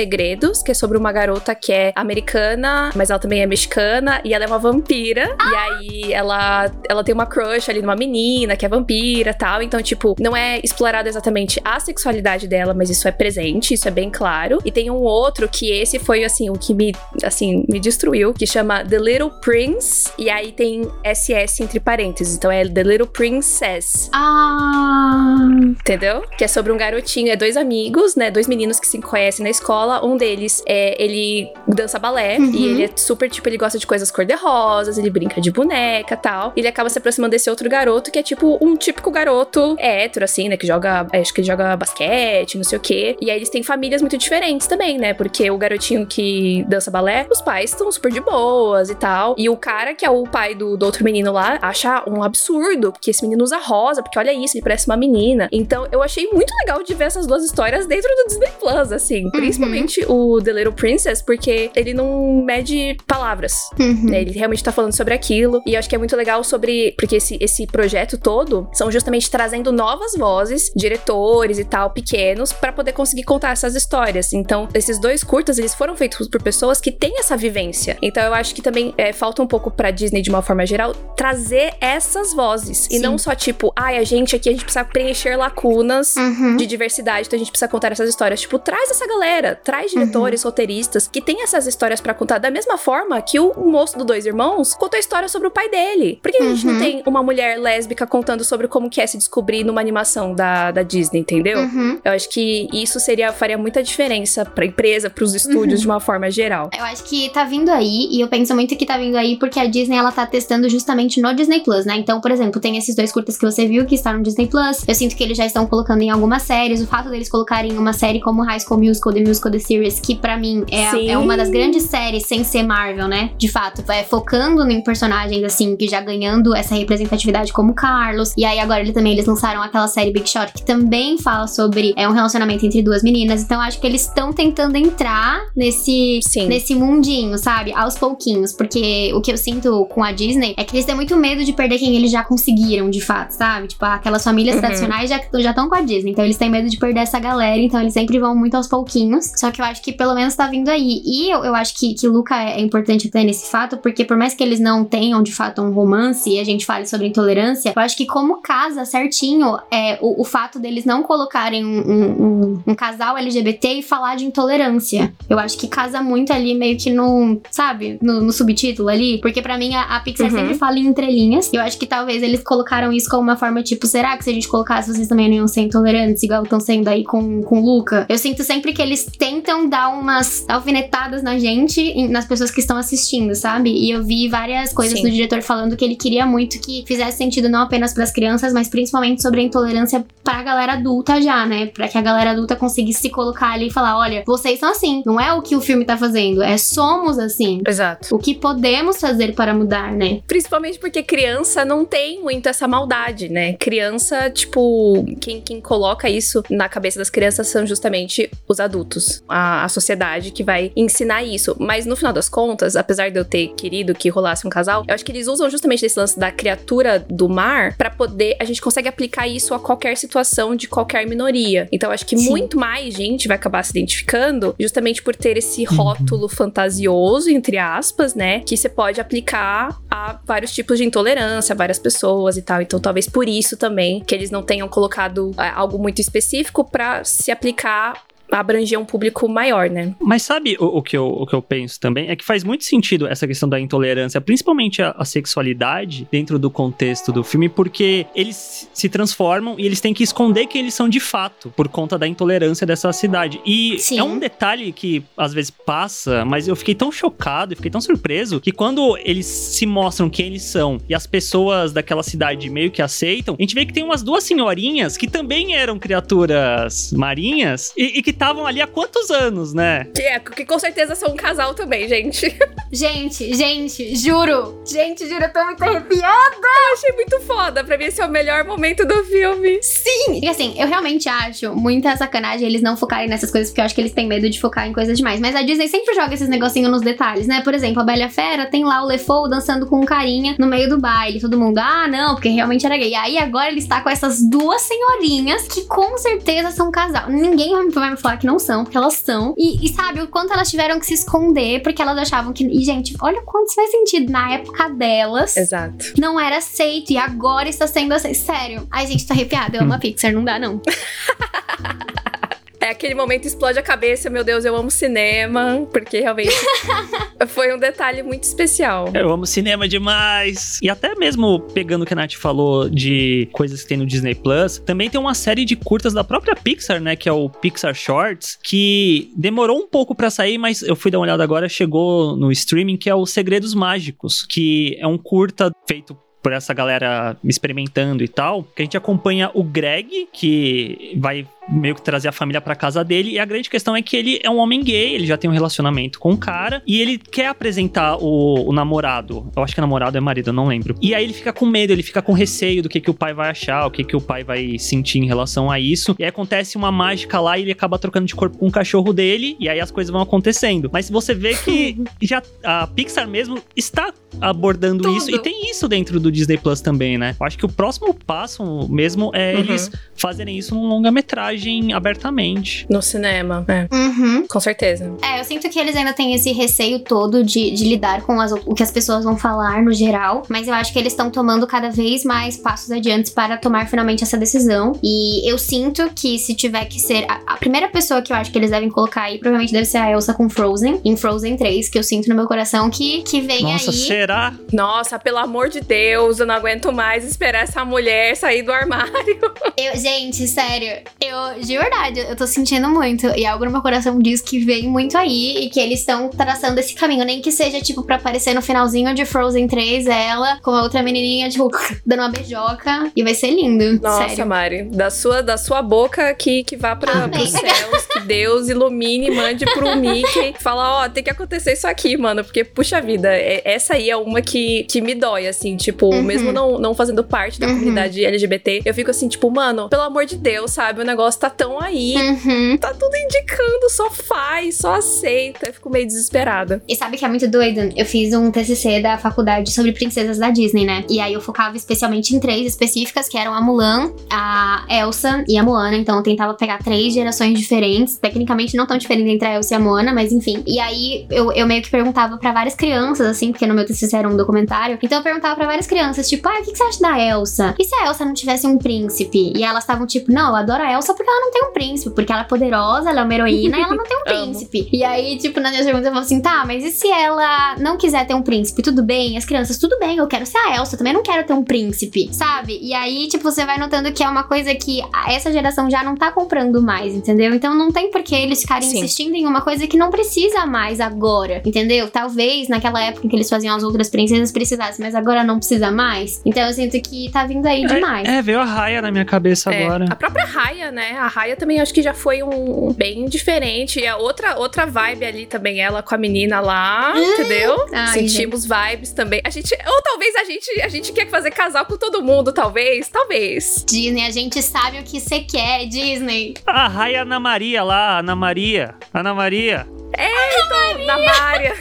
Segredos, 0.47 0.63
que 0.63 0.71
é 0.71 0.73
sobre 0.73 0.97
uma 0.97 1.11
garota 1.11 1.53
que 1.53 1.71
é 1.71 1.91
americana, 1.95 2.91
mas 2.95 3.09
ela 3.09 3.19
também 3.19 3.41
é 3.41 3.45
mexicana, 3.45 4.21
e 4.23 4.33
ela 4.33 4.45
é 4.45 4.47
uma 4.47 4.59
vampira, 4.59 5.35
e 5.39 5.55
aí 5.55 6.13
ela, 6.13 6.71
ela 6.87 7.03
tem 7.03 7.13
uma 7.13 7.25
crush 7.25 7.69
ali 7.69 7.81
numa 7.81 7.95
menina 7.95 8.55
que 8.55 8.65
é 8.65 8.69
vampira 8.69 9.33
tal. 9.33 9.61
Então, 9.61 9.81
tipo, 9.81 10.15
não 10.19 10.35
é 10.35 10.59
explorado 10.63 11.09
exatamente 11.09 11.59
a 11.63 11.79
sexualidade 11.79 12.47
dela, 12.47 12.73
mas 12.73 12.89
isso 12.89 13.07
é 13.07 13.11
presente, 13.11 13.73
isso 13.73 13.87
é 13.87 13.91
bem 13.91 14.09
claro. 14.09 14.59
E 14.63 14.71
tem 14.71 14.89
um 14.89 15.01
outro 15.01 15.47
que 15.47 15.71
esse 15.71 15.99
foi, 15.99 16.23
assim, 16.23 16.49
o 16.49 16.53
que 16.53 16.73
me, 16.73 16.93
assim, 17.23 17.65
me 17.69 17.79
destruiu, 17.79 18.33
que 18.33 18.45
chama 18.45 18.83
The 18.83 18.97
Little 18.97 19.31
Prince, 19.41 20.09
e 20.17 20.29
aí 20.29 20.51
tem 20.51 20.89
SS 21.03 21.63
entre 21.63 21.79
parênteses, 21.79 22.35
então 22.35 22.51
é 22.51 22.67
The 22.67 22.83
Little 22.83 23.07
Princess. 23.07 24.09
Ah. 24.13 25.37
Entendeu? 25.79 26.23
Que 26.37 26.43
é 26.43 26.47
sobre 26.47 26.71
um 26.71 26.77
garotinho, 26.77 27.31
é 27.31 27.35
dois 27.35 27.57
amigos, 27.57 28.15
né? 28.15 28.31
Dois 28.31 28.47
meninos 28.47 28.79
que 28.79 28.87
se 28.87 28.99
conhecem 28.99 29.43
na 29.43 29.49
escola. 29.49 30.05
Um 30.05 30.17
deles 30.17 30.36
é 30.67 31.01
ele 31.01 31.51
dança 31.67 31.97
balé 31.99 32.37
Uhum. 32.37 32.51
e 32.53 32.65
ele 32.67 32.83
é 32.85 32.89
super, 32.95 33.29
tipo, 33.29 33.47
ele 33.49 33.57
gosta 33.57 33.77
de 33.79 33.87
coisas 33.87 34.11
cor-de-rosas, 34.11 34.97
ele 34.97 35.09
brinca 35.09 35.39
de 35.41 35.51
boneca 35.51 36.15
tal. 36.15 36.53
E 36.55 36.59
ele 36.59 36.67
acaba 36.67 36.89
se 36.89 36.97
aproximando 36.97 37.31
desse 37.31 37.49
outro 37.49 37.69
garoto 37.69 38.11
que 38.11 38.19
é 38.19 38.23
tipo 38.23 38.57
um 38.61 38.75
típico 38.75 39.09
garoto 39.11 39.75
hétero, 39.79 40.25
assim, 40.25 40.49
né? 40.49 40.57
Que 40.57 40.67
joga. 40.67 41.07
Acho 41.13 41.33
que 41.33 41.41
ele 41.41 41.47
joga 41.47 41.75
basquete, 41.75 42.55
não 42.57 42.63
sei 42.63 42.77
o 42.77 42.81
quê. 42.81 43.17
E 43.21 43.29
aí 43.31 43.37
eles 43.37 43.49
têm 43.49 43.63
famílias 43.63 44.01
muito 44.01 44.17
diferentes 44.17 44.67
também, 44.67 44.97
né? 44.97 45.13
Porque 45.13 45.49
o 45.49 45.57
garotinho 45.57 46.05
que 46.05 46.63
dança 46.67 46.91
balé, 46.91 47.25
os 47.31 47.41
pais 47.41 47.71
estão 47.71 47.91
super 47.91 48.11
de 48.11 48.19
boas 48.19 48.89
e 48.89 48.95
tal. 48.95 49.35
E 49.37 49.49
o 49.49 49.55
cara, 49.57 49.93
que 49.93 50.05
é 50.05 50.09
o 50.09 50.23
pai 50.23 50.53
do, 50.55 50.75
do 50.77 50.85
outro 50.85 51.03
menino 51.03 51.31
lá, 51.31 51.57
acha 51.61 52.03
um 52.07 52.21
absurdo, 52.23 52.91
porque 52.91 53.11
esse 53.11 53.23
menino 53.23 53.43
usa 53.43 53.57
rosa, 53.57 54.01
porque 54.03 54.17
olha 54.19 54.33
isso, 54.33 54.57
ele 54.57 54.63
parece 54.63 54.87
uma 54.87 54.97
menina. 54.97 55.47
Então 55.51 55.87
eu 55.91 56.01
achei 56.03 56.27
muito 56.31 56.53
legal 56.61 56.83
de 56.83 56.93
ver 56.93 57.05
essas 57.05 57.25
duas 57.25 57.43
histórias 57.43 57.85
dentro 57.85 58.09
do 58.15 58.27
Disney 58.27 58.49
Plus, 58.59 58.91
assim. 58.91 59.29
Principalmente 59.31 60.05
o 60.07 60.26
The 60.43 60.53
Little 60.53 60.73
Princess, 60.73 61.21
porque 61.21 61.71
ele 61.75 61.93
não 61.93 62.43
mede 62.45 62.97
palavras. 63.07 63.69
Uhum. 63.79 64.09
né? 64.09 64.21
Ele 64.21 64.31
realmente 64.31 64.63
tá 64.63 64.71
falando 64.71 64.95
sobre 64.95 65.13
aquilo. 65.13 65.61
E 65.65 65.73
eu 65.73 65.79
acho 65.79 65.89
que 65.89 65.95
é 65.95 65.97
muito 65.97 66.15
legal 66.15 66.43
sobre. 66.43 66.93
Porque 66.97 67.15
esse, 67.17 67.37
esse 67.41 67.65
projeto 67.67 68.17
todo 68.17 68.69
são 68.73 68.91
justamente 68.91 69.29
trazendo 69.29 69.71
novas 69.71 70.13
vozes, 70.17 70.71
diretores 70.75 71.59
e 71.59 71.65
tal, 71.65 71.91
pequenos, 71.91 72.51
pra 72.53 72.71
poder 72.71 72.91
conseguir 72.93 73.23
contar 73.23 73.51
essas 73.51 73.75
histórias. 73.75 74.33
Então, 74.33 74.67
esses 74.73 74.99
dois 74.99 75.23
curtas, 75.23 75.57
eles 75.57 75.73
foram 75.73 75.95
feitos 75.95 76.27
por 76.27 76.41
pessoas 76.41 76.79
que 76.81 76.91
têm 76.91 77.19
essa 77.19 77.35
vivência. 77.37 77.97
Então, 78.01 78.23
eu 78.23 78.33
acho 78.33 78.53
que 78.53 78.61
também 78.61 78.93
é, 78.97 79.13
falta 79.13 79.41
um 79.41 79.47
pouco 79.47 79.71
pra 79.71 79.91
Disney, 79.91 80.21
de 80.21 80.29
uma 80.29 80.41
forma 80.41 80.65
geral, 80.65 80.93
trazer 81.15 81.73
essas 81.81 82.33
vozes. 82.33 82.87
E 82.87 82.95
Sim. 82.95 82.99
não 82.99 83.17
só 83.17 83.33
tipo, 83.35 83.71
ai, 83.75 83.97
a 83.97 84.03
gente 84.03 84.35
aqui, 84.35 84.49
a 84.49 84.51
gente 84.51 84.63
precisa 84.63 84.83
preencher 84.85 85.35
lacunas 85.35 86.15
Uhum. 86.15 86.57
de 86.57 86.65
diversidade, 86.65 87.27
então 87.27 87.37
a 87.37 87.39
gente 87.39 87.51
precisa 87.51 87.67
contar 87.69 87.91
essas 87.91 88.09
histórias. 88.09 88.41
Tipo, 88.41 88.57
traz 88.59 88.89
essa 88.89 89.07
galera, 89.07 89.55
traz 89.55 89.91
diretores, 89.91 90.16
roteiristas 90.43 91.07
que 91.07 91.21
tem 91.21 91.41
essas 91.43 91.67
histórias 91.67 92.01
pra 92.01 92.13
contar 92.13 92.37
da 92.37 92.49
mesma 92.51 92.77
forma 92.77 93.21
que 93.21 93.39
o 93.39 93.53
moço 93.65 93.97
do 93.97 94.03
Dois 94.05 94.25
Irmãos 94.25 94.73
contou 94.75 94.97
a 94.97 94.99
história 94.99 95.27
sobre 95.29 95.47
o 95.47 95.51
pai 95.51 95.69
dele. 95.69 96.19
Por 96.21 96.31
que 96.31 96.37
a 96.37 96.43
gente 96.45 96.65
não 96.65 96.73
Uhum. 96.73 96.79
tem 96.79 97.03
uma 97.05 97.23
mulher 97.23 97.57
lésbica 97.59 98.05
contando 98.05 98.43
sobre 98.43 98.67
como 98.67 98.89
que 98.89 99.01
é 99.01 99.07
se 99.07 99.17
descobrir 99.17 99.63
numa 99.63 99.81
animação 99.81 100.33
da, 100.33 100.71
da 100.71 100.83
Disney, 100.83 101.19
entendeu? 101.21 101.59
Uhum. 101.59 101.99
Eu 102.03 102.11
acho 102.11 102.29
que 102.29 102.67
isso 102.73 102.99
seria 102.99 103.31
faria 103.31 103.57
muita 103.57 103.81
diferença 103.83 104.45
pra 104.45 104.65
empresa, 104.65 105.09
pros 105.09 105.33
estúdios 105.33 105.81
de 105.81 105.87
uma 105.87 105.99
forma 105.99 106.29
geral. 106.29 106.69
Eu 106.77 106.83
acho 106.85 107.03
que 107.03 107.29
tá 107.29 107.43
vindo 107.43 107.69
aí, 107.69 108.07
e 108.11 108.21
eu 108.21 108.27
penso 108.27 108.53
muito 108.53 108.75
que 108.75 108.85
tá 108.85 108.97
vindo 108.97 109.15
aí 109.17 109.37
porque 109.37 109.59
a 109.59 109.65
Disney 109.65 109.97
ela 109.97 110.11
tá 110.11 110.25
testando 110.25 110.69
justamente 110.69 111.21
no 111.21 111.33
Disney 111.33 111.61
Plus, 111.61 111.85
né? 111.85 111.95
Então, 111.97 112.19
por 112.21 112.31
exemplo, 112.31 112.59
tem 112.61 112.77
esses 112.77 112.95
dois 112.95 113.11
curtas 113.11 113.37
que 113.37 113.45
você 113.45 113.65
viu 113.67 113.85
que 113.85 113.95
estão 113.95 114.13
no 114.13 114.23
Disney 114.23 114.47
Plus. 114.47 114.83
Eu 114.87 114.95
sinto 114.95 115.15
que 115.15 115.23
eles 115.23 115.37
já 115.37 115.45
estão 115.45 115.65
colocando 115.65 116.01
em 116.01 116.09
algumas 116.09 116.43
séries. 116.43 116.81
O 116.81 116.87
fato 116.87 117.09
deles 117.09 117.29
colocarem 117.29 117.77
uma 117.77 117.93
série 117.93 118.19
como 118.21 118.43
High 118.43 118.59
School 118.59 118.79
Musical, 118.81 119.13
The 119.13 119.21
Musical 119.21 119.51
The 119.51 119.59
Series, 119.59 119.99
que 120.07 120.15
para 120.15 120.37
mim 120.37 120.63
é, 120.71 121.09
é, 121.09 121.17
uma 121.17 121.35
das 121.35 121.49
grandes 121.49 121.83
séries 121.83 122.25
sem 122.25 122.41
ser 122.45 122.63
Marvel, 122.63 123.09
né? 123.09 123.31
De 123.37 123.49
fato, 123.49 123.83
é 123.91 124.03
focando 124.03 124.65
em 124.71 124.81
personagens 124.81 125.43
assim 125.43 125.75
que 125.75 125.85
já 125.87 125.99
ganhando 125.99 126.55
essa 126.55 126.75
representatividade 126.75 127.51
como 127.51 127.73
Carlos. 127.73 128.33
E 128.37 128.45
aí 128.45 128.57
agora 128.57 128.79
ele 128.79 128.93
também 128.93 129.11
eles 129.11 129.25
lançaram 129.25 129.61
aquela 129.61 129.87
série 129.89 130.11
Big 130.11 130.29
Shot 130.29 130.53
que 130.53 130.63
também 130.63 131.17
fala 131.17 131.45
sobre 131.47 131.93
é 131.97 132.07
um 132.07 132.13
relacionamento 132.13 132.65
entre 132.65 132.81
duas 132.81 133.03
meninas. 133.03 133.43
Então 133.43 133.59
acho 133.59 133.81
que 133.81 133.85
eles 133.85 134.03
estão 134.03 134.31
tentando 134.31 134.77
entrar 134.77 135.41
nesse 135.55 136.19
Sim. 136.23 136.47
nesse 136.47 136.73
mundinho, 136.73 137.37
sabe? 137.37 137.73
Aos 137.73 137.97
pouquinhos, 137.97 138.53
porque 138.53 139.11
o 139.13 139.21
que 139.21 139.31
eu 139.31 139.37
sinto 139.37 139.85
com 139.87 140.01
a 140.03 140.13
Disney 140.13 140.53
é 140.57 140.63
que 140.63 140.73
eles 140.75 140.85
têm 140.85 140.95
muito 140.95 141.17
medo 141.17 141.43
de 141.43 141.51
perder 141.51 141.79
quem 141.79 141.95
eles 141.95 142.11
já 142.11 142.23
conseguiram, 142.23 142.89
de 142.89 143.01
fato, 143.01 143.31
sabe? 143.31 143.67
Tipo, 143.67 143.83
aquelas 143.85 144.23
famílias 144.23 144.55
Uhum. 144.55 144.61
tradicionais 144.61 145.09
já 145.09 145.19
já 145.39 145.49
estão 145.49 145.67
com 145.67 145.75
a 145.75 145.81
Disney, 145.81 146.11
então 146.11 146.23
eles 146.23 146.37
têm 146.37 146.49
medo 146.49 146.69
de 146.69 146.77
perder 146.77 147.01
essa 147.01 147.19
galera, 147.19 147.57
então 147.59 147.81
eles 147.81 147.93
sempre 147.93 148.17
vão 148.19 148.35
muito 148.35 148.55
aos 148.55 148.67
pouquinhos. 148.67 149.31
Só 149.35 149.51
que 149.51 149.59
eu 149.61 149.65
acho 149.65 149.81
que 149.81 149.91
pelo 149.97 150.13
menos 150.13 150.35
tá 150.35 150.47
vindo 150.47 150.69
aí. 150.69 151.01
E 151.05 151.29
eu, 151.31 151.43
eu 151.43 151.55
acho 151.55 151.75
que, 151.77 151.93
que 151.93 152.07
Luca 152.07 152.35
é, 152.35 152.59
é 152.59 152.61
importante 152.61 153.07
até 153.07 153.23
nesse 153.23 153.49
fato, 153.49 153.77
porque 153.77 154.05
por 154.05 154.15
mais 154.17 154.33
que 154.33 154.43
eles 154.43 154.59
não 154.59 154.85
tenham 154.85 155.21
de 155.23 155.33
fato 155.33 155.61
um 155.61 155.71
romance 155.71 156.29
e 156.29 156.39
a 156.39 156.43
gente 156.43 156.65
fale 156.65 156.85
sobre 156.85 157.07
intolerância, 157.07 157.73
eu 157.75 157.81
acho 157.81 157.97
que 157.97 158.05
como 158.05 158.41
casa 158.41 158.85
certinho 158.85 159.57
é 159.71 159.97
o, 160.01 160.21
o 160.21 160.23
fato 160.23 160.59
deles 160.59 160.85
não 160.85 161.03
colocarem 161.03 161.65
um, 161.65 161.79
um- 161.79 162.23
um- 162.23 162.63
um 162.67 162.75
casal 162.75 163.17
LGBT 163.17 163.73
e 163.79 163.81
falar 163.83 164.15
de 164.15 164.25
intolerância. 164.25 165.13
Eu 165.29 165.39
acho 165.39 165.57
que 165.57 165.67
casa 165.67 166.01
muito 166.01 166.31
ali, 166.31 166.53
meio 166.53 166.77
que 166.77 166.89
no, 166.91 167.39
sabe, 167.51 167.97
no, 168.01 168.21
no 168.21 168.31
subtítulo 168.31 168.89
ali. 168.89 169.19
Porque 169.19 169.41
pra 169.41 169.57
mim 169.57 169.73
a, 169.75 169.95
a 169.95 169.99
Pixar 169.99 170.27
Uhum. 170.31 170.37
sempre 170.37 170.55
fala 170.55 170.77
em 170.77 170.85
entrelinhas. 170.87 171.51
Eu 171.53 171.61
acho 171.61 171.77
que 171.77 171.85
talvez 171.85 172.21
eles 172.23 172.43
colocaram 172.43 172.91
isso 172.91 173.09
como 173.09 173.23
uma 173.23 173.37
forma 173.37 173.63
tipo, 173.63 173.85
será 173.87 174.17
que 174.17 174.23
se 174.23 174.29
a 174.29 174.33
gente 174.33 174.47
colocasse 174.47 174.93
vocês 174.93 175.07
também 175.07 175.27
não 175.29 175.35
iam 175.37 175.47
ser 175.47 175.61
intolerantes, 175.61 176.21
igual 176.23 176.43
estão 176.43 176.59
sendo 176.59 176.87
aí 176.87 177.03
com, 177.03 177.41
com 177.43 177.61
o 177.61 177.65
Luca? 177.65 178.05
Eu 178.09 178.17
sinto 178.17 178.43
sempre 178.43 178.73
que 178.73 178.81
eles 178.81 179.05
tentam 179.17 179.67
dar 179.69 179.86
umas 179.89 180.45
alfinetadas 180.47 181.23
na 181.23 181.37
gente, 181.37 181.81
e 181.81 182.07
nas 182.07 182.25
pessoas 182.25 182.51
que 182.51 182.59
estão 182.59 182.77
assistindo, 182.77 183.33
sabe? 183.35 183.69
E 183.69 183.91
eu 183.91 184.03
vi 184.03 184.27
várias 184.27 184.73
coisas 184.73 184.97
Sim. 184.97 185.03
do 185.03 185.11
diretor 185.11 185.41
falando 185.41 185.75
que 185.75 185.83
ele 185.83 185.95
queria 185.95 186.25
muito 186.25 186.59
que 186.59 186.83
fizesse 186.87 187.17
sentido 187.17 187.49
não 187.49 187.61
apenas 187.61 187.93
pras 187.93 188.11
crianças, 188.11 188.53
mas 188.53 188.67
principalmente 188.67 189.21
sobre 189.21 189.41
a 189.41 189.43
intolerância 189.43 190.05
pra 190.23 190.43
galera 190.43 190.73
adulta 190.73 191.21
já, 191.21 191.45
né? 191.45 191.67
Pra 191.67 191.87
que 191.87 191.97
a 191.97 192.01
galera 192.01 192.31
adulta 192.31 192.55
conseguisse 192.55 193.01
se 193.01 193.09
colocar 193.09 193.51
ali 193.51 193.67
e 193.67 193.71
falar: 193.71 193.97
olha, 193.97 194.23
vocês 194.25 194.59
são 194.59 194.71
assim, 194.71 195.01
não 195.05 195.19
é 195.19 195.33
o 195.33 195.41
que 195.41 195.55
o 195.55 195.61
filme 195.61 195.85
tá 195.85 195.97
fazendo, 195.97 196.41
é 196.41 196.57
somos 196.57 197.17
assim. 197.17 197.61
Exato. 197.65 198.13
O 198.15 198.19
que 198.19 198.35
podemos 198.35 198.97
fazer 198.99 199.33
para 199.33 199.53
mudar, 199.53 199.91
né? 199.91 200.21
Principalmente 200.27 200.79
porque 200.79 201.03
criança 201.03 201.63
não 201.63 201.85
tem 201.85 202.21
muito 202.21 202.47
essa 202.49 202.67
maldade, 202.67 203.29
né? 203.29 203.53
Criança, 203.53 204.29
tipo, 204.29 205.05
quem, 205.19 205.41
quem 205.41 205.61
coloca 205.61 206.09
isso 206.09 206.43
na 206.49 206.67
cabeça 206.67 206.99
das 206.99 207.09
crianças 207.09 207.47
são 207.47 207.65
justamente 207.65 208.29
os 208.47 208.59
adultos, 208.59 209.23
a, 209.27 209.63
a 209.63 209.66
sociedade 209.69 210.31
que 210.31 210.43
vai 210.43 210.71
ensinar 210.75 211.23
isso. 211.23 211.55
Mas 211.59 211.85
no 211.85 211.95
final 211.95 212.13
das 212.13 212.29
contas, 212.29 212.75
apesar 212.75 213.09
de 213.09 213.19
eu 213.19 213.25
ter 213.25 213.49
querido 213.49 213.93
que 213.93 214.09
rolasse 214.09 214.45
um 214.45 214.49
casal, 214.49 214.83
eu 214.87 214.93
acho 214.93 215.05
que 215.05 215.11
eles 215.11 215.27
usam 215.27 215.49
justamente 215.49 215.85
esse 215.85 215.97
lance 215.99 216.19
da 216.19 216.31
criatura 216.31 216.99
do 217.09 217.29
mar 217.29 217.75
pra 217.77 217.89
poder. 217.89 218.35
A 218.39 218.45
gente 218.45 218.61
consegue 218.61 218.87
aplicar 218.87 219.27
isso 219.27 219.53
a 219.53 219.59
qualquer 219.59 219.95
situação 219.97 220.55
de 220.55 220.67
qualquer 220.67 221.07
minoria. 221.07 221.67
Então, 221.71 221.89
eu 221.89 221.93
acho 221.93 222.05
que 222.05 222.17
Sim. 222.17 222.29
muito 222.29 222.57
mais 222.57 222.93
gente 222.93 223.27
vai 223.27 223.35
acabar 223.35 223.63
se 223.63 223.71
identificando 223.71 224.55
justamente 224.59 225.01
por 225.01 225.15
ter 225.15 225.37
esse 225.37 225.63
rótulo 225.63 226.27
fantasioso, 226.27 227.29
entre 227.29 227.57
aspas, 227.57 228.13
né? 228.15 228.41
Que 228.41 228.55
você 228.55 228.69
pode 228.69 228.99
aplicar 228.99 229.79
a 229.89 230.19
vários 230.25 230.51
tipos 230.51 230.77
de 230.77 230.85
intolerância, 230.85 231.53
a 231.53 231.55
várias 231.55 231.79
pessoas 231.79 232.37
e 232.37 232.41
tal. 232.41 232.61
Então, 232.61 232.79
talvez 232.79 233.07
por 233.07 233.27
isso 233.27 233.57
também 233.57 234.01
que 234.01 234.13
eles 234.13 234.31
não 234.31 234.43
tenham 234.43 234.67
colocado 234.67 235.31
é, 235.37 235.49
algo 235.49 235.77
muito 235.77 235.99
específico 235.99 236.63
pra 236.63 237.03
se 237.03 237.31
aplicar. 237.31 238.03
Abranger 238.31 238.79
um 238.79 238.85
público 238.85 239.27
maior, 239.27 239.69
né? 239.69 239.95
Mas 239.99 240.23
sabe 240.23 240.57
o, 240.59 240.65
o 240.77 240.81
que 240.81 240.97
eu, 240.97 241.07
o 241.07 241.25
que 241.25 241.33
eu 241.33 241.41
penso 241.41 241.79
também? 241.79 242.09
É 242.09 242.15
que 242.15 242.25
faz 242.25 242.43
muito 242.43 242.63
sentido 242.63 243.07
essa 243.07 243.27
questão 243.27 243.47
da 243.47 243.59
intolerância, 243.59 244.19
principalmente 244.19 244.81
a, 244.81 244.95
a 244.97 245.05
sexualidade, 245.05 246.07
dentro 246.11 246.37
do 246.37 246.49
contexto 246.49 247.11
do 247.11 247.23
filme, 247.23 247.49
porque 247.49 248.05
eles 248.15 248.69
se 248.73 248.89
transformam 248.89 249.55
e 249.57 249.65
eles 249.65 249.79
têm 249.79 249.93
que 249.93 250.03
esconder 250.03 250.47
quem 250.47 250.61
eles 250.61 250.73
são 250.73 250.89
de 250.89 250.99
fato, 250.99 251.51
por 251.55 251.67
conta 251.67 251.97
da 251.97 252.07
intolerância 252.07 252.65
dessa 252.65 252.91
cidade. 252.93 253.41
E 253.45 253.77
Sim. 253.79 253.99
é 253.99 254.03
um 254.03 254.19
detalhe 254.19 254.71
que 254.71 255.03
às 255.15 255.33
vezes 255.33 255.51
passa, 255.51 256.25
mas 256.25 256.47
eu 256.47 256.55
fiquei 256.55 256.75
tão 256.75 256.91
chocado 256.91 257.53
e 257.53 257.55
fiquei 257.55 257.71
tão 257.71 257.81
surpreso 257.81 258.39
que 258.39 258.51
quando 258.51 258.97
eles 259.03 259.25
se 259.25 259.65
mostram 259.65 260.09
quem 260.09 260.27
eles 260.27 260.43
são 260.43 260.77
e 260.87 260.95
as 260.95 261.07
pessoas 261.07 261.71
daquela 261.71 262.03
cidade 262.03 262.49
meio 262.49 262.71
que 262.71 262.81
aceitam, 262.81 263.35
a 263.37 263.41
gente 263.41 263.55
vê 263.55 263.65
que 263.65 263.73
tem 263.73 263.83
umas 263.83 264.03
duas 264.03 264.23
senhorinhas 264.23 264.97
que 264.97 265.07
também 265.07 265.55
eram 265.55 265.79
criaturas 265.79 266.91
marinhas 266.93 267.73
e, 267.77 267.99
e 267.99 268.03
que 268.03 268.13
estavam 268.17 268.47
ali 268.47 268.59
há 268.61 268.67
quantos 268.67 269.11
anos, 269.11 269.53
né? 269.53 269.85
Que, 269.95 270.01
é, 270.01 270.19
que 270.19 270.43
com 270.43 270.57
certeza 270.57 270.95
são 270.95 271.13
um 271.13 271.15
casal 271.15 271.53
também, 271.53 271.87
gente. 271.87 272.35
Gente, 272.71 273.33
gente, 273.33 273.95
juro. 273.95 274.61
Gente, 274.65 275.07
juro, 275.07 275.23
eu 275.23 275.31
tô 275.33 275.43
muito 275.45 275.63
arrepiada. 275.63 276.35
Eu 276.69 276.73
achei 276.73 276.91
muito 276.93 277.19
foda. 277.21 277.63
Pra 277.63 277.77
mim, 277.77 277.85
esse 277.85 278.01
é 278.01 278.05
o 278.05 278.09
melhor 278.09 278.43
momento 278.43 278.85
do 278.85 279.03
filme. 279.05 279.59
Sim! 279.63 280.19
E 280.21 280.27
assim, 280.27 280.53
eu 280.59 280.67
realmente 280.67 281.07
acho 281.07 281.55
muita 281.55 281.95
sacanagem 281.95 282.45
eles 282.47 282.61
não 282.61 282.75
focarem 282.75 283.07
nessas 283.07 283.31
coisas, 283.31 283.49
porque 283.49 283.61
eu 283.61 283.65
acho 283.65 283.73
que 283.73 283.81
eles 283.81 283.93
têm 283.93 284.05
medo 284.07 284.29
de 284.29 284.39
focar 284.39 284.67
em 284.67 284.73
coisas 284.73 284.97
demais. 284.97 285.19
Mas 285.19 285.35
a 285.35 285.41
Disney 285.43 285.67
sempre 285.69 285.95
joga 285.95 286.13
esses 286.13 286.27
negocinhos 286.27 286.69
nos 286.69 286.81
detalhes, 286.81 287.25
né? 287.25 287.41
Por 287.41 287.53
exemplo, 287.53 287.81
a 287.81 287.85
Bela 287.85 288.09
Fera 288.09 288.45
tem 288.45 288.65
lá 288.65 288.83
o 288.83 288.87
LeFou 288.87 289.29
dançando 289.29 289.65
com 289.65 289.79
um 289.81 289.85
carinha 289.85 290.35
no 290.37 290.47
meio 290.47 290.69
do 290.69 290.77
baile. 290.79 291.21
Todo 291.21 291.37
mundo, 291.39 291.59
ah, 291.59 291.87
não, 291.87 292.15
porque 292.15 292.29
realmente 292.29 292.65
era 292.65 292.77
gay. 292.77 292.89
E 292.89 292.95
aí 292.95 293.17
agora 293.17 293.47
ele 293.49 293.59
está 293.59 293.79
com 293.81 293.89
essas 293.89 294.21
duas 294.29 294.61
senhorinhas 294.63 295.47
que 295.47 295.63
com 295.65 295.97
certeza 295.97 296.51
são 296.51 296.67
um 296.67 296.71
casal. 296.71 297.09
Ninguém 297.09 297.51
vai 297.51 297.63
me- 297.63 297.71
vai 297.71 297.91
me 297.91 297.97
falar 297.97 298.17
que 298.17 298.25
não 298.25 298.37
são, 298.39 298.63
porque 298.65 298.77
elas 298.77 298.95
são. 298.95 299.33
E, 299.37 299.65
e 299.65 299.73
sabe, 299.73 300.01
o 300.01 300.07
quanto 300.07 300.33
elas 300.33 300.49
tiveram 300.49 300.79
que 300.79 300.85
se 300.85 300.93
esconder, 300.95 301.61
porque 301.61 301.81
elas 301.81 301.97
achavam 301.97 302.33
que. 302.33 302.56
E, 302.57 302.63
gente, 302.65 302.95
olha 302.99 303.21
quanto 303.21 303.49
isso 303.49 303.55
faz 303.55 303.69
sentido. 303.69 304.11
Na 304.11 304.33
época 304.33 304.67
delas, 304.69 305.37
Exato. 305.37 305.93
não 305.95 306.19
era 306.19 306.37
aceito 306.37 306.91
e 306.91 306.97
agora 306.97 307.47
está 307.47 307.67
sendo 307.67 307.93
aceito. 307.93 308.17
Sério. 308.17 308.67
Ai, 308.71 308.87
gente, 308.87 309.05
tô 309.05 309.13
arrepiada. 309.13 309.57
Eu 309.57 309.61
amo 309.61 309.73
a 309.73 309.77
Pixar, 309.77 310.11
não 310.11 310.23
dá, 310.23 310.39
não. 310.39 310.59
É 312.59 312.69
aquele 312.69 312.95
momento 312.95 313.25
explode 313.25 313.59
a 313.59 313.61
cabeça, 313.61 314.09
meu 314.09 314.23
Deus, 314.23 314.43
eu 314.43 314.55
amo 314.55 314.71
cinema, 314.71 315.67
porque 315.71 315.99
realmente 315.99 316.31
foi 317.27 317.53
um 317.53 317.59
detalhe 317.59 318.01
muito 318.01 318.23
especial. 318.23 318.91
Eu 318.93 319.11
amo 319.11 319.25
cinema 319.25 319.67
demais. 319.67 320.59
E 320.61 320.69
até 320.69 320.95
mesmo 320.95 321.39
pegando 321.39 321.83
o 321.83 321.85
que 321.85 321.93
a 321.93 321.95
Nath 321.95 322.13
falou 322.13 322.69
de 322.69 323.29
coisas 323.31 323.61
que 323.61 323.67
tem 323.67 323.77
no 323.77 323.85
Disney 323.85 324.15
Plus, 324.15 324.57
também 324.59 324.89
tem 324.89 324.99
uma 324.99 325.13
série 325.13 325.45
de 325.45 325.55
curtas 325.55 325.93
da 325.93 326.03
própria 326.03 326.35
Pixar, 326.35 326.81
né? 326.81 326.95
Que 326.95 327.07
é 327.07 327.11
o 327.11 327.29
Pixar 327.29 327.73
Shorts, 327.73 328.37
que 328.41 329.11
demorou 329.15 329.59
um 329.59 329.67
pouco 329.67 329.93
pra 329.93 330.09
sair, 330.09 330.37
mas 330.37 330.61
eu 330.61 330.75
fui 330.75 330.89
dar 330.89 330.97
uma 330.97 331.03
olhada 331.03 331.23
agora, 331.23 331.47
chegou 331.47 332.15
no 332.15 332.31
streaming, 332.31 332.77
que 332.77 332.89
é 332.89 332.95
o 332.95 333.05
Segredos 333.05 333.53
Mágicos, 333.53 334.25
que 334.25 334.77
é 334.79 334.87
um 334.87 334.97
curta 334.97 335.51
feito 335.67 335.97
por 336.21 336.33
essa 336.33 336.53
galera 336.53 337.15
experimentando 337.23 338.03
e 338.03 338.07
tal, 338.07 338.43
que 338.43 338.61
a 338.61 338.65
gente 338.65 338.75
acompanha 338.75 339.31
o 339.33 339.43
Greg, 339.43 340.09
que 340.11 340.93
vai 340.97 341.25
meio 341.49 341.75
que 341.75 341.81
trazer 341.81 342.07
a 342.07 342.11
família 342.11 342.41
pra 342.41 342.55
casa 342.55 342.83
dele, 342.83 343.11
e 343.11 343.19
a 343.19 343.25
grande 343.25 343.49
questão 343.49 343.75
é 343.75 343.81
que 343.81 343.95
ele 343.95 344.19
é 344.23 344.29
um 344.29 344.37
homem 344.37 344.63
gay, 344.63 344.93
ele 344.95 345.05
já 345.05 345.17
tem 345.17 345.29
um 345.29 345.33
relacionamento 345.33 345.99
com 345.99 346.11
o 346.11 346.17
cara, 346.17 346.61
e 346.65 346.81
ele 346.81 346.97
quer 346.97 347.27
apresentar 347.27 347.97
o, 347.97 348.49
o 348.49 348.53
namorado, 348.53 349.31
eu 349.35 349.43
acho 349.43 349.53
que 349.55 349.61
namorado 349.61 349.97
é 349.97 350.01
marido, 350.01 350.29
eu 350.29 350.33
não 350.33 350.47
lembro, 350.47 350.75
e 350.81 350.93
aí 350.93 351.03
ele 351.03 351.13
fica 351.13 351.31
com 351.31 351.45
medo, 351.45 351.71
ele 351.71 351.83
fica 351.83 352.01
com 352.01 352.13
receio 352.13 352.61
do 352.61 352.69
que, 352.69 352.79
que 352.81 352.89
o 352.89 352.93
pai 352.93 353.13
vai 353.13 353.29
achar, 353.29 353.65
o 353.65 353.71
que, 353.71 353.83
que 353.83 353.95
o 353.95 354.01
pai 354.01 354.23
vai 354.23 354.57
sentir 354.59 354.99
em 354.99 355.05
relação 355.05 355.49
a 355.49 355.59
isso, 355.59 355.95
e 355.97 356.03
aí 356.03 356.09
acontece 356.09 356.57
uma 356.57 356.71
mágica 356.71 357.19
lá, 357.19 357.37
e 357.37 357.43
ele 357.43 357.51
acaba 357.51 357.79
trocando 357.79 358.05
de 358.05 358.15
corpo 358.15 358.37
com 358.37 358.47
o 358.47 358.51
cachorro 358.51 358.91
dele, 358.91 359.35
e 359.39 359.47
aí 359.47 359.59
as 359.59 359.71
coisas 359.71 359.91
vão 359.91 360.01
acontecendo, 360.01 360.69
mas 360.71 360.89
você 360.89 361.13
vê 361.13 361.35
que 361.35 361.81
já 362.01 362.21
a 362.43 362.67
Pixar 362.67 363.07
mesmo 363.07 363.41
está 363.55 363.93
abordando 364.19 364.83
Tudo. 364.83 364.97
isso, 364.97 365.11
e 365.11 365.19
tem 365.19 365.49
isso 365.49 365.67
dentro 365.67 365.99
do 365.99 366.11
Disney 366.11 366.37
Plus 366.37 366.61
também, 366.61 366.97
né? 366.97 367.15
Eu 367.19 367.25
acho 367.25 367.37
que 367.37 367.45
o 367.45 367.49
próximo 367.49 367.93
passo 367.93 368.67
mesmo 368.69 369.11
é 369.13 369.27
Uhum. 369.33 369.39
eles 369.39 369.71
fazerem 369.95 370.37
isso 370.37 370.55
num 370.55 370.65
longa-metragem 370.67 371.36
abertamente. 371.73 372.65
No 372.69 372.81
cinema, 372.81 373.45
é. 373.47 373.67
Uhum. 373.73 374.27
Com 374.27 374.39
certeza. 374.39 374.93
É, 375.01 375.19
eu 375.19 375.23
sinto 375.23 375.49
que 375.49 375.59
eles 375.59 375.75
ainda 375.75 375.93
têm 375.93 376.13
esse 376.13 376.31
receio 376.31 376.79
todo 376.79 377.23
de, 377.23 377.51
de 377.51 377.63
lidar 377.67 378.01
com 378.01 378.19
as- 378.19 378.31
o 378.31 378.53
que 378.53 378.63
as 378.63 378.71
pessoas 378.71 379.03
vão 379.03 379.17
falar 379.17 379.61
no 379.63 379.73
geral, 379.73 380.23
mas 380.29 380.47
eu 380.47 380.53
acho 380.53 380.71
que 380.73 380.79
eles 380.79 380.93
estão 380.93 381.09
tomando 381.09 381.45
cada 381.47 381.69
vez 381.69 382.03
mais 382.03 382.37
passos 382.37 382.71
adiantes 382.71 383.11
para 383.11 383.37
tomar 383.37 383.67
finalmente 383.67 384.03
essa 384.03 384.17
decisão. 384.17 384.73
E 384.83 385.29
eu 385.29 385.37
sinto 385.37 385.89
que 385.95 386.17
se 386.19 386.33
tiver 386.35 386.65
que 386.65 386.79
ser. 386.79 387.05
A, 387.09 387.33
a 387.33 387.37
primeira 387.37 387.67
pessoa 387.69 388.01
que 388.01 388.11
eu 388.11 388.15
acho 388.15 388.31
que 388.31 388.37
eles 388.37 388.51
devem 388.51 388.69
colocar 388.69 389.03
aí 389.03 389.17
provavelmente 389.17 389.53
deve 389.53 389.65
ser 389.65 389.77
a 389.77 389.91
Elsa 389.91 390.13
com 390.13 390.29
Frozen, 390.29 390.81
em 390.83 390.95
Frozen 390.95 391.37
3, 391.37 391.69
que 391.69 391.77
eu 391.77 391.83
sinto 391.83 392.07
no 392.09 392.15
meu 392.15 392.25
coração 392.27 392.69
que, 392.69 393.01
que 393.03 393.21
vem 393.21 393.43
Nossa, 393.43 393.71
aí. 393.71 393.75
será? 393.77 394.33
Nossa, 394.51 394.99
pelo 394.99 395.17
amor 395.17 395.49
de 395.49 395.61
Deus, 395.61 396.19
eu 396.19 396.25
não 396.25 396.35
aguento 396.35 396.71
mais 396.71 397.05
esperar 397.05 397.43
essa 397.43 397.63
mulher 397.63 398.15
sair 398.15 398.41
do 398.43 398.51
armário. 398.51 399.19
Eu- 399.57 399.75
gente, 399.77 400.27
sério, 400.27 400.81
Eu, 400.99 401.17
de 401.33 401.57
verdade, 401.57 401.99
eu 402.01 402.15
tô 402.15 402.25
sentindo 402.27 402.69
muito. 402.69 403.07
E 403.15 403.25
algo 403.25 403.45
no 403.45 403.51
meu 403.51 403.61
coração 403.61 403.97
diz 403.99 404.21
que 404.21 404.39
vem 404.39 404.67
muito 404.67 404.97
aí 404.97 405.45
e 405.45 405.49
que 405.49 405.59
eles 405.59 405.79
estão 405.79 406.09
traçando 406.09 406.59
esse 406.59 406.73
caminho. 406.73 407.05
Nem 407.05 407.21
que 407.21 407.31
seja, 407.31 407.61
tipo, 407.61 407.83
pra 407.83 407.95
aparecer 407.97 408.33
no 408.33 408.41
finalzinho 408.41 408.93
de 408.93 409.05
Frozen 409.05 409.47
3, 409.47 409.87
ela 409.87 410.39
com 410.41 410.51
a 410.51 410.63
outra 410.63 410.81
menininha, 410.83 411.29
tipo, 411.29 411.49
dando 411.85 411.99
uma 411.99 412.09
beijoca. 412.09 412.91
E 412.95 413.03
vai 413.03 413.13
ser 413.13 413.31
lindo. 413.31 413.81
Nossa, 413.81 414.09
sério. 414.09 414.25
Mari, 414.27 414.63
da 414.63 414.89
sua, 414.89 415.21
da 415.23 415.37
sua 415.37 415.61
boca 415.61 416.13
que, 416.13 416.43
que 416.43 416.55
vá 416.55 416.75
pra, 416.75 417.07
pros 417.07 417.29
céus, 417.31 417.85
que 417.93 417.99
Deus 418.01 418.49
ilumine, 418.49 419.09
mande 419.11 419.45
pro 419.45 419.75
Mickey. 419.77 420.35
Fala, 420.39 420.83
ó, 420.85 420.89
tem 420.89 421.03
que 421.03 421.09
acontecer 421.09 421.53
isso 421.53 421.67
aqui, 421.67 421.95
mano. 421.97 422.23
Porque, 422.23 422.43
puxa 422.43 422.81
vida, 422.81 423.09
é- 423.15 423.41
essa 423.45 423.73
aí 423.75 423.89
é 423.89 423.95
uma 423.97 424.21
que, 424.21 424.63
que 424.63 424.81
me 424.81 424.93
dói, 424.95 425.27
assim, 425.27 425.55
tipo, 425.55 425.87
Uhum. 425.87 426.03
mesmo 426.03 426.31
não, 426.31 426.57
não 426.59 426.73
fazendo 426.75 427.03
parte 427.03 427.39
da 427.39 427.47
Uhum. 427.47 427.53
comunidade 427.59 428.03
LGBT, 428.05 428.61
eu 428.65 428.73
fico 428.73 428.91
assim, 428.91 429.07
tipo, 429.07 429.29
mano, 429.31 429.69
pelo 429.69 429.83
amor 429.83 430.05
de 430.05 430.15
Deus, 430.17 430.51
sabe? 430.51 430.81
O 430.81 430.85
negócio 430.85 431.16
tá 431.17 431.29
tão 431.29 431.59
aí. 431.59 431.95
Uhum. 431.95 432.57
Tá 432.57 432.73
tudo 432.73 432.95
indicando, 432.95 433.69
só 433.69 433.89
faz, 433.89 434.57
só 434.57 434.75
aceita. 434.75 435.47
Eu 435.47 435.53
fico 435.53 435.69
meio 435.69 435.85
desesperada. 435.85 436.61
E 436.67 436.75
sabe 436.75 436.97
que 436.97 437.05
é 437.05 437.07
muito 437.07 437.27
doido? 437.27 437.71
Eu 437.75 437.85
fiz 437.85 438.13
um 438.13 438.31
TCC 438.31 438.81
da 438.81 438.97
faculdade 438.97 439.51
sobre 439.51 439.71
princesas 439.71 440.17
da 440.17 440.29
Disney, 440.29 440.65
né? 440.65 440.83
E 440.89 440.99
aí 440.99 441.13
eu 441.13 441.21
focava 441.21 441.55
especialmente 441.57 442.15
em 442.15 442.19
três 442.19 442.45
específicas, 442.45 443.07
que 443.07 443.17
eram 443.17 443.33
a 443.33 443.41
Mulan, 443.41 443.91
a 444.09 444.65
Elsa 444.69 445.23
e 445.27 445.37
a 445.37 445.43
Moana. 445.43 445.77
Então 445.77 445.97
eu 445.97 446.03
tentava 446.03 446.33
pegar 446.33 446.59
três 446.59 446.93
gerações 446.93 447.37
diferentes. 447.37 447.97
Tecnicamente 447.97 448.55
não 448.55 448.65
tão 448.65 448.77
diferente 448.77 449.09
entre 449.09 449.27
a 449.27 449.35
Elsa 449.35 449.53
e 449.53 449.57
a 449.57 449.59
Moana, 449.59 449.93
mas 449.93 450.11
enfim. 450.11 450.43
E 450.45 450.59
aí 450.59 451.05
eu, 451.09 451.31
eu 451.31 451.47
meio 451.47 451.61
que 451.61 451.69
perguntava 451.69 452.17
pra 452.17 452.31
várias 452.31 452.55
crianças, 452.55 453.07
assim, 453.07 453.31
porque 453.31 453.45
no 453.45 453.53
meu 453.53 453.65
TCC 453.65 453.95
era 453.95 454.07
um 454.07 454.15
documentário. 454.15 454.77
Então 454.81 454.99
eu 454.99 455.03
perguntava 455.03 455.35
pra 455.35 455.47
várias 455.47 455.67
crianças, 455.67 456.07
tipo, 456.07 456.27
ah, 456.27 456.39
o 456.39 456.43
que, 456.43 456.51
que 456.51 456.57
você 456.57 456.63
acha 456.63 456.79
da 456.79 456.99
Elsa? 456.99 457.55
E 457.59 457.63
se 457.63 457.75
a 457.75 457.87
Elsa 457.87 458.05
não 458.05 458.13
tivesse 458.13 458.47
um 458.47 458.57
príncipe? 458.57 459.33
E 459.35 459.43
elas 459.43 459.63
estavam 459.63 459.85
tipo, 459.85 460.11
não, 460.11 460.29
eu 460.29 460.35
adoro 460.35 460.63
a 460.63 460.71
Elsa 460.73 460.93
porque 460.97 461.09
ela 461.09 461.21
não 461.21 461.31
tem 461.31 461.43
um 461.43 461.53
príncipe, 461.53 461.95
porque 461.95 462.11
ela 462.11 462.21
é 462.21 462.25
poderosa, 462.25 462.89
ela 462.89 463.01
é 463.01 463.03
uma 463.03 463.13
heroína 463.13 463.57
e 463.57 463.61
ela 463.61 463.75
não 463.75 463.83
tem 463.83 463.97
um 463.97 464.03
príncipe. 464.05 464.67
E 464.71 464.83
aí, 464.83 465.17
tipo, 465.17 465.39
nas 465.39 465.51
minhas 465.51 465.65
perguntas 465.65 465.85
eu 465.87 465.93
falo 465.93 466.03
assim, 466.05 466.21
tá, 466.21 466.43
mas 466.45 466.63
e 466.63 466.71
se 466.71 466.87
ela 466.89 467.55
não 467.59 467.77
quiser 467.77 468.05
ter 468.05 468.13
um 468.13 468.21
príncipe? 468.21 468.61
Tudo 468.61 468.83
bem? 468.83 469.17
As 469.17 469.25
crianças, 469.25 469.57
tudo 469.57 469.77
bem, 469.79 469.97
eu 469.97 470.07
quero 470.07 470.25
ser 470.25 470.37
a 470.39 470.55
Elsa, 470.57 470.77
também 470.77 470.93
não 470.93 471.03
quero 471.03 471.25
ter 471.25 471.33
um 471.33 471.43
príncipe, 471.43 472.09
sabe? 472.13 472.57
E 472.61 472.73
aí, 472.73 473.07
tipo, 473.07 473.23
você 473.23 473.45
vai 473.45 473.57
notando 473.57 473.91
que 473.91 474.03
é 474.03 474.07
uma 474.09 474.23
coisa 474.23 474.53
que 474.55 474.81
a- 474.93 475.11
essa 475.13 475.31
geração 475.31 475.69
já 475.69 475.83
não 475.83 475.95
tá 475.95 476.11
comprando 476.11 476.61
mais, 476.61 476.93
entendeu? 476.95 477.33
Então 477.33 477.53
não 477.55 477.71
tem 477.71 477.89
por 477.91 478.01
que 478.03 478.15
eles 478.15 478.41
ficarem 478.41 478.67
Sim. 478.67 478.77
insistindo 478.79 479.15
em 479.15 479.25
uma 479.25 479.41
coisa 479.41 479.67
que 479.67 479.77
não 479.77 479.89
precisa 479.89 480.45
mais 480.45 480.79
agora, 480.79 481.41
entendeu? 481.45 481.89
Talvez 481.89 482.47
naquela 482.47 482.81
época 482.83 483.05
em 483.05 483.09
que 483.09 483.15
eles 483.15 483.29
faziam 483.29 483.55
as 483.55 483.63
outras 483.63 483.89
princesas 483.89 484.31
precisasse, 484.31 484.81
mas 484.81 484.95
agora 484.95 485.23
não 485.23 485.37
precisa 485.37 485.71
mais. 485.71 486.21
Então 486.25 486.43
eu 486.47 486.53
sinto 486.53 486.79
que 486.81 487.09
tá 487.11 487.25
vindo 487.25 487.45
aí 487.45 487.65
demais. 487.65 488.07
É, 488.07 488.21
veio 488.21 488.39
a 488.39 488.45
raia 488.45 488.81
na 488.81 488.91
minha 488.91 489.05
cabeça 489.05 489.53
É, 489.53 489.65
agora. 489.65 489.85
a 489.89 489.95
própria 489.95 490.25
Raya, 490.25 490.71
né? 490.71 490.86
A 490.95 491.07
Raya 491.07 491.35
também 491.35 491.59
acho 491.59 491.73
que 491.73 491.81
já 491.81 491.93
foi 491.93 492.21
um 492.23 492.73
bem 492.73 493.05
diferente. 493.05 493.79
E 493.79 493.87
a 493.87 493.97
outra, 493.97 494.37
outra 494.37 494.65
vibe 494.65 495.05
ali 495.05 495.25
também, 495.25 495.61
ela 495.61 495.81
com 495.81 495.95
a 495.95 495.97
menina 495.97 496.39
lá, 496.39 496.93
entendeu? 496.95 497.65
Ai, 497.73 497.93
Sentimos 497.93 498.45
vibes 498.45 498.91
também. 498.91 499.21
A 499.23 499.29
gente. 499.29 499.53
Ou 499.53 499.81
talvez 499.81 500.15
a 500.15 500.23
gente, 500.23 500.61
a 500.61 500.67
gente 500.67 500.91
quer 500.91 501.09
fazer 501.09 501.31
casal 501.31 501.65
com 501.65 501.77
todo 501.77 502.03
mundo, 502.03 502.31
talvez. 502.31 502.89
Talvez. 502.89 503.63
Disney, 503.67 504.05
a 504.05 504.11
gente 504.11 504.41
sabe 504.41 504.79
o 504.79 504.83
que 504.83 504.99
você 504.99 505.21
quer, 505.21 505.65
Disney. 505.65 506.35
A 506.45 506.67
raia 506.67 507.01
Ana 507.01 507.19
Maria 507.19 507.63
lá, 507.63 507.99
Ana 507.99 508.15
Maria. 508.15 508.75
Ana 508.93 509.13
Maria. 509.13 509.67
Então, 509.93 510.85
na 510.85 510.97
Maria. 510.97 511.55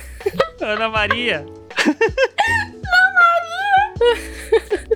Ana 0.60 0.88
Maria. 0.88 1.46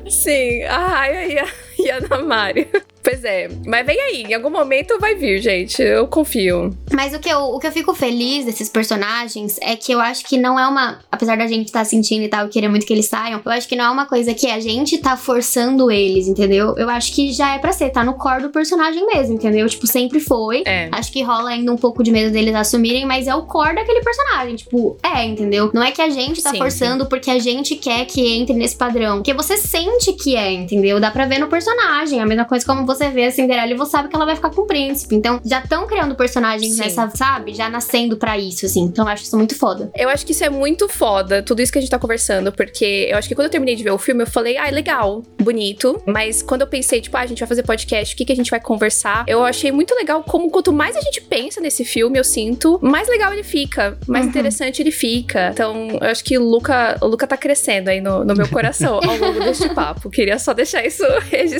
Sim, 0.08 0.62
a 0.64 0.78
Raya 0.78 1.26
e 1.26 1.38
a, 1.38 1.46
e 1.84 1.90
a 1.90 1.96
Ana 1.96 2.22
Maria. 2.22 2.68
Pois 3.02 3.24
é, 3.24 3.48
mas 3.66 3.86
vem 3.86 3.98
aí, 4.00 4.22
em 4.24 4.34
algum 4.34 4.50
momento 4.50 4.98
vai 5.00 5.14
vir, 5.14 5.40
gente. 5.40 5.80
Eu 5.80 6.06
confio. 6.06 6.76
Mas 6.92 7.14
o 7.14 7.18
que, 7.18 7.30
eu, 7.30 7.38
o 7.38 7.58
que 7.58 7.66
eu 7.66 7.72
fico 7.72 7.94
feliz 7.94 8.44
desses 8.44 8.68
personagens 8.68 9.58
é 9.62 9.74
que 9.74 9.90
eu 9.90 10.00
acho 10.00 10.24
que 10.24 10.36
não 10.36 10.58
é 10.58 10.66
uma. 10.66 11.00
Apesar 11.10 11.36
da 11.36 11.46
gente 11.46 11.66
estar 11.66 11.84
sentindo 11.84 12.24
e 12.24 12.28
tal, 12.28 12.48
querer 12.48 12.68
muito 12.68 12.86
que 12.86 12.92
eles 12.92 13.06
saiam, 13.06 13.40
eu 13.42 13.52
acho 13.52 13.66
que 13.66 13.74
não 13.74 13.86
é 13.86 13.90
uma 13.90 14.06
coisa 14.06 14.34
que 14.34 14.46
a 14.46 14.60
gente 14.60 14.98
tá 14.98 15.16
forçando 15.16 15.90
eles, 15.90 16.28
entendeu? 16.28 16.74
Eu 16.76 16.90
acho 16.90 17.14
que 17.14 17.32
já 17.32 17.54
é 17.54 17.58
pra 17.58 17.72
ser, 17.72 17.90
tá 17.90 18.04
no 18.04 18.14
core 18.14 18.42
do 18.42 18.50
personagem 18.50 19.06
mesmo, 19.06 19.34
entendeu? 19.34 19.66
Tipo, 19.66 19.86
sempre 19.86 20.20
foi. 20.20 20.62
É. 20.66 20.88
Acho 20.92 21.10
que 21.10 21.22
rola 21.22 21.50
ainda 21.50 21.72
um 21.72 21.76
pouco 21.76 22.02
de 22.02 22.10
medo 22.10 22.30
deles 22.30 22.54
assumirem, 22.54 23.06
mas 23.06 23.26
é 23.26 23.34
o 23.34 23.42
core 23.42 23.76
daquele 23.76 24.02
personagem. 24.02 24.56
Tipo, 24.56 24.98
é, 25.02 25.24
entendeu? 25.24 25.70
Não 25.72 25.82
é 25.82 25.90
que 25.90 26.02
a 26.02 26.10
gente 26.10 26.42
tá 26.42 26.50
Sim, 26.50 26.58
forçando 26.58 27.06
porque 27.06 27.30
a 27.30 27.38
gente 27.38 27.76
quer 27.76 28.04
que 28.04 28.20
entre 28.34 28.54
nesse 28.54 28.76
padrão. 28.76 29.16
Porque 29.16 29.32
você 29.32 29.56
sente 29.56 30.12
que 30.12 30.36
é, 30.36 30.52
entendeu? 30.52 31.00
Dá 31.00 31.10
pra 31.10 31.24
ver 31.24 31.38
no 31.38 31.48
personagem. 31.48 31.69
A 31.74 32.26
mesma 32.26 32.44
coisa 32.44 32.64
como 32.64 32.84
você 32.86 33.08
vê 33.10 33.26
a 33.26 33.30
Cinderela 33.30 33.70
e 33.72 33.76
você 33.76 33.90
sabe 33.92 34.08
que 34.08 34.16
ela 34.16 34.24
vai 34.24 34.34
ficar 34.36 34.50
com 34.50 34.62
o 34.62 34.66
príncipe. 34.66 35.14
Então, 35.14 35.40
já 35.44 35.60
estão 35.60 35.86
criando 35.86 36.14
personagens 36.14 36.74
Sim. 36.74 36.80
nessa, 36.80 37.10
sabe? 37.14 37.54
Já 37.54 37.68
nascendo 37.68 38.16
pra 38.16 38.38
isso, 38.38 38.66
assim. 38.66 38.80
Então, 38.82 39.04
eu 39.04 39.10
acho 39.12 39.24
isso 39.24 39.36
muito 39.36 39.56
foda. 39.56 39.90
Eu 39.96 40.08
acho 40.08 40.24
que 40.24 40.32
isso 40.32 40.44
é 40.44 40.50
muito 40.50 40.88
foda, 40.88 41.42
tudo 41.42 41.60
isso 41.62 41.72
que 41.72 41.78
a 41.78 41.80
gente 41.80 41.90
tá 41.90 41.98
conversando, 41.98 42.52
porque 42.52 43.08
eu 43.10 43.16
acho 43.18 43.28
que 43.28 43.34
quando 43.34 43.46
eu 43.46 43.50
terminei 43.50 43.74
de 43.76 43.82
ver 43.84 43.90
o 43.90 43.98
filme, 43.98 44.22
eu 44.22 44.26
falei, 44.26 44.56
ai, 44.56 44.70
legal, 44.70 45.22
bonito. 45.40 46.02
Mas 46.06 46.42
quando 46.42 46.62
eu 46.62 46.66
pensei, 46.66 47.00
tipo, 47.00 47.16
ah, 47.16 47.20
a 47.20 47.26
gente 47.26 47.38
vai 47.40 47.48
fazer 47.48 47.62
podcast, 47.62 48.14
o 48.14 48.16
que, 48.16 48.24
que 48.24 48.32
a 48.32 48.36
gente 48.36 48.50
vai 48.50 48.60
conversar? 48.60 49.24
Eu 49.26 49.44
achei 49.44 49.70
muito 49.72 49.94
legal 49.94 50.22
como 50.22 50.50
quanto 50.50 50.72
mais 50.72 50.96
a 50.96 51.00
gente 51.00 51.20
pensa 51.20 51.60
nesse 51.60 51.84
filme, 51.84 52.18
eu 52.18 52.24
sinto, 52.24 52.78
mais 52.82 53.08
legal 53.08 53.32
ele 53.32 53.42
fica, 53.42 53.98
mais 54.06 54.24
Uhum. 54.24 54.30
interessante 54.30 54.82
ele 54.82 54.90
fica. 54.90 55.50
Então, 55.52 55.88
eu 56.00 56.08
acho 56.08 56.22
que 56.24 56.36
o 56.38 56.42
Luca, 56.42 56.98
o 57.00 57.06
Luca 57.06 57.26
tá 57.26 57.36
crescendo 57.36 57.88
aí 57.88 58.00
no, 58.00 58.24
no 58.24 58.34
meu 58.34 58.48
coração 58.48 58.96
ao 59.02 59.16
longo 59.16 59.40
deste 59.40 59.68
papo. 59.74 60.10
Queria 60.10 60.38
só 60.38 60.52
deixar 60.52 60.84
isso 60.84 61.04
registrado. 61.30 61.59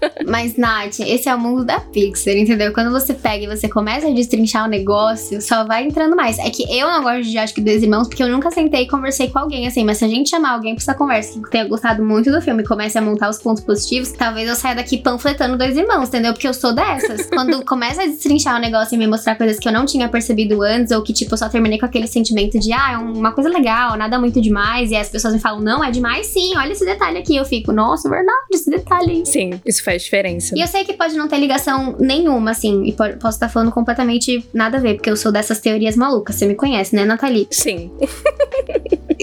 Mas, 0.26 0.56
Nath, 0.56 1.00
esse 1.00 1.28
é 1.28 1.34
o 1.34 1.38
mundo 1.38 1.64
da 1.64 1.80
Pixar, 1.80 2.34
entendeu? 2.34 2.72
Quando 2.72 2.90
você 2.90 3.14
pega 3.14 3.44
e 3.44 3.56
você 3.56 3.68
começa 3.68 4.08
a 4.08 4.10
destrinchar 4.10 4.66
o 4.66 4.68
negócio, 4.68 5.40
só 5.40 5.64
vai 5.64 5.84
entrando 5.84 6.14
mais. 6.14 6.38
É 6.38 6.50
que 6.50 6.64
eu 6.70 6.88
não 6.90 7.02
gosto 7.02 7.22
de 7.22 7.38
Acho 7.38 7.54
que 7.54 7.60
Dois 7.60 7.82
Irmãos, 7.82 8.08
porque 8.08 8.22
eu 8.22 8.28
nunca 8.28 8.50
sentei 8.50 8.82
e 8.82 8.88
conversei 8.88 9.28
com 9.28 9.38
alguém, 9.38 9.66
assim. 9.66 9.84
Mas 9.84 9.98
se 9.98 10.04
a 10.04 10.08
gente 10.08 10.30
chamar 10.30 10.52
alguém 10.52 10.74
pra 10.74 10.82
essa 10.82 10.94
conversa 10.94 11.40
que 11.40 11.50
tenha 11.50 11.66
gostado 11.66 12.04
muito 12.04 12.30
do 12.30 12.40
filme 12.40 12.62
e 12.62 12.66
comece 12.66 12.98
a 12.98 13.02
montar 13.02 13.30
os 13.30 13.38
pontos 13.38 13.62
positivos, 13.62 14.12
talvez 14.12 14.48
eu 14.48 14.54
saia 14.54 14.74
daqui 14.74 14.98
panfletando 14.98 15.56
Dois 15.56 15.76
Irmãos, 15.76 16.08
entendeu? 16.08 16.32
Porque 16.32 16.48
eu 16.48 16.54
sou 16.54 16.74
dessas. 16.74 17.26
Quando 17.30 17.64
começa 17.64 18.02
a 18.02 18.06
destrinchar 18.06 18.56
o 18.56 18.60
negócio 18.60 18.94
e 18.94 18.98
me 18.98 19.06
mostrar 19.06 19.34
coisas 19.36 19.58
que 19.58 19.68
eu 19.68 19.72
não 19.72 19.86
tinha 19.86 20.08
percebido 20.08 20.62
antes, 20.62 20.92
ou 20.92 21.02
que, 21.02 21.12
tipo, 21.12 21.34
eu 21.34 21.38
só 21.38 21.48
terminei 21.48 21.78
com 21.78 21.86
aquele 21.86 22.06
sentimento 22.06 22.58
de, 22.58 22.72
ah, 22.72 22.92
é 22.92 22.98
uma 22.98 23.32
coisa 23.32 23.48
legal, 23.48 23.96
nada 23.96 24.18
muito 24.18 24.40
demais, 24.40 24.90
e 24.90 24.96
as 24.96 25.08
pessoas 25.08 25.34
me 25.34 25.40
falam, 25.40 25.60
não, 25.60 25.82
é 25.82 25.90
demais 25.90 26.26
sim, 26.26 26.56
olha 26.56 26.72
esse 26.72 26.84
detalhe 26.84 27.18
aqui. 27.18 27.36
Eu 27.36 27.44
fico, 27.44 27.72
nossa, 27.72 28.08
verdade, 28.08 28.38
esse 28.52 28.70
detalhe 28.70 29.17
Sim, 29.24 29.60
isso 29.64 29.82
faz 29.82 30.02
diferença. 30.02 30.54
E 30.56 30.60
eu 30.60 30.66
sei 30.66 30.84
que 30.84 30.92
pode 30.94 31.16
não 31.16 31.28
ter 31.28 31.38
ligação 31.38 31.96
nenhuma, 31.98 32.50
assim, 32.52 32.84
e 32.84 32.92
po- 32.92 33.16
posso 33.20 33.36
estar 33.36 33.48
falando 33.48 33.70
completamente 33.72 34.44
nada 34.52 34.78
a 34.78 34.80
ver, 34.80 34.94
porque 34.94 35.10
eu 35.10 35.16
sou 35.16 35.30
dessas 35.32 35.60
teorias 35.60 35.96
malucas. 35.96 36.36
Você 36.36 36.46
me 36.46 36.54
conhece, 36.54 36.94
né, 36.94 37.04
Nathalie? 37.04 37.46
Sim. 37.50 37.90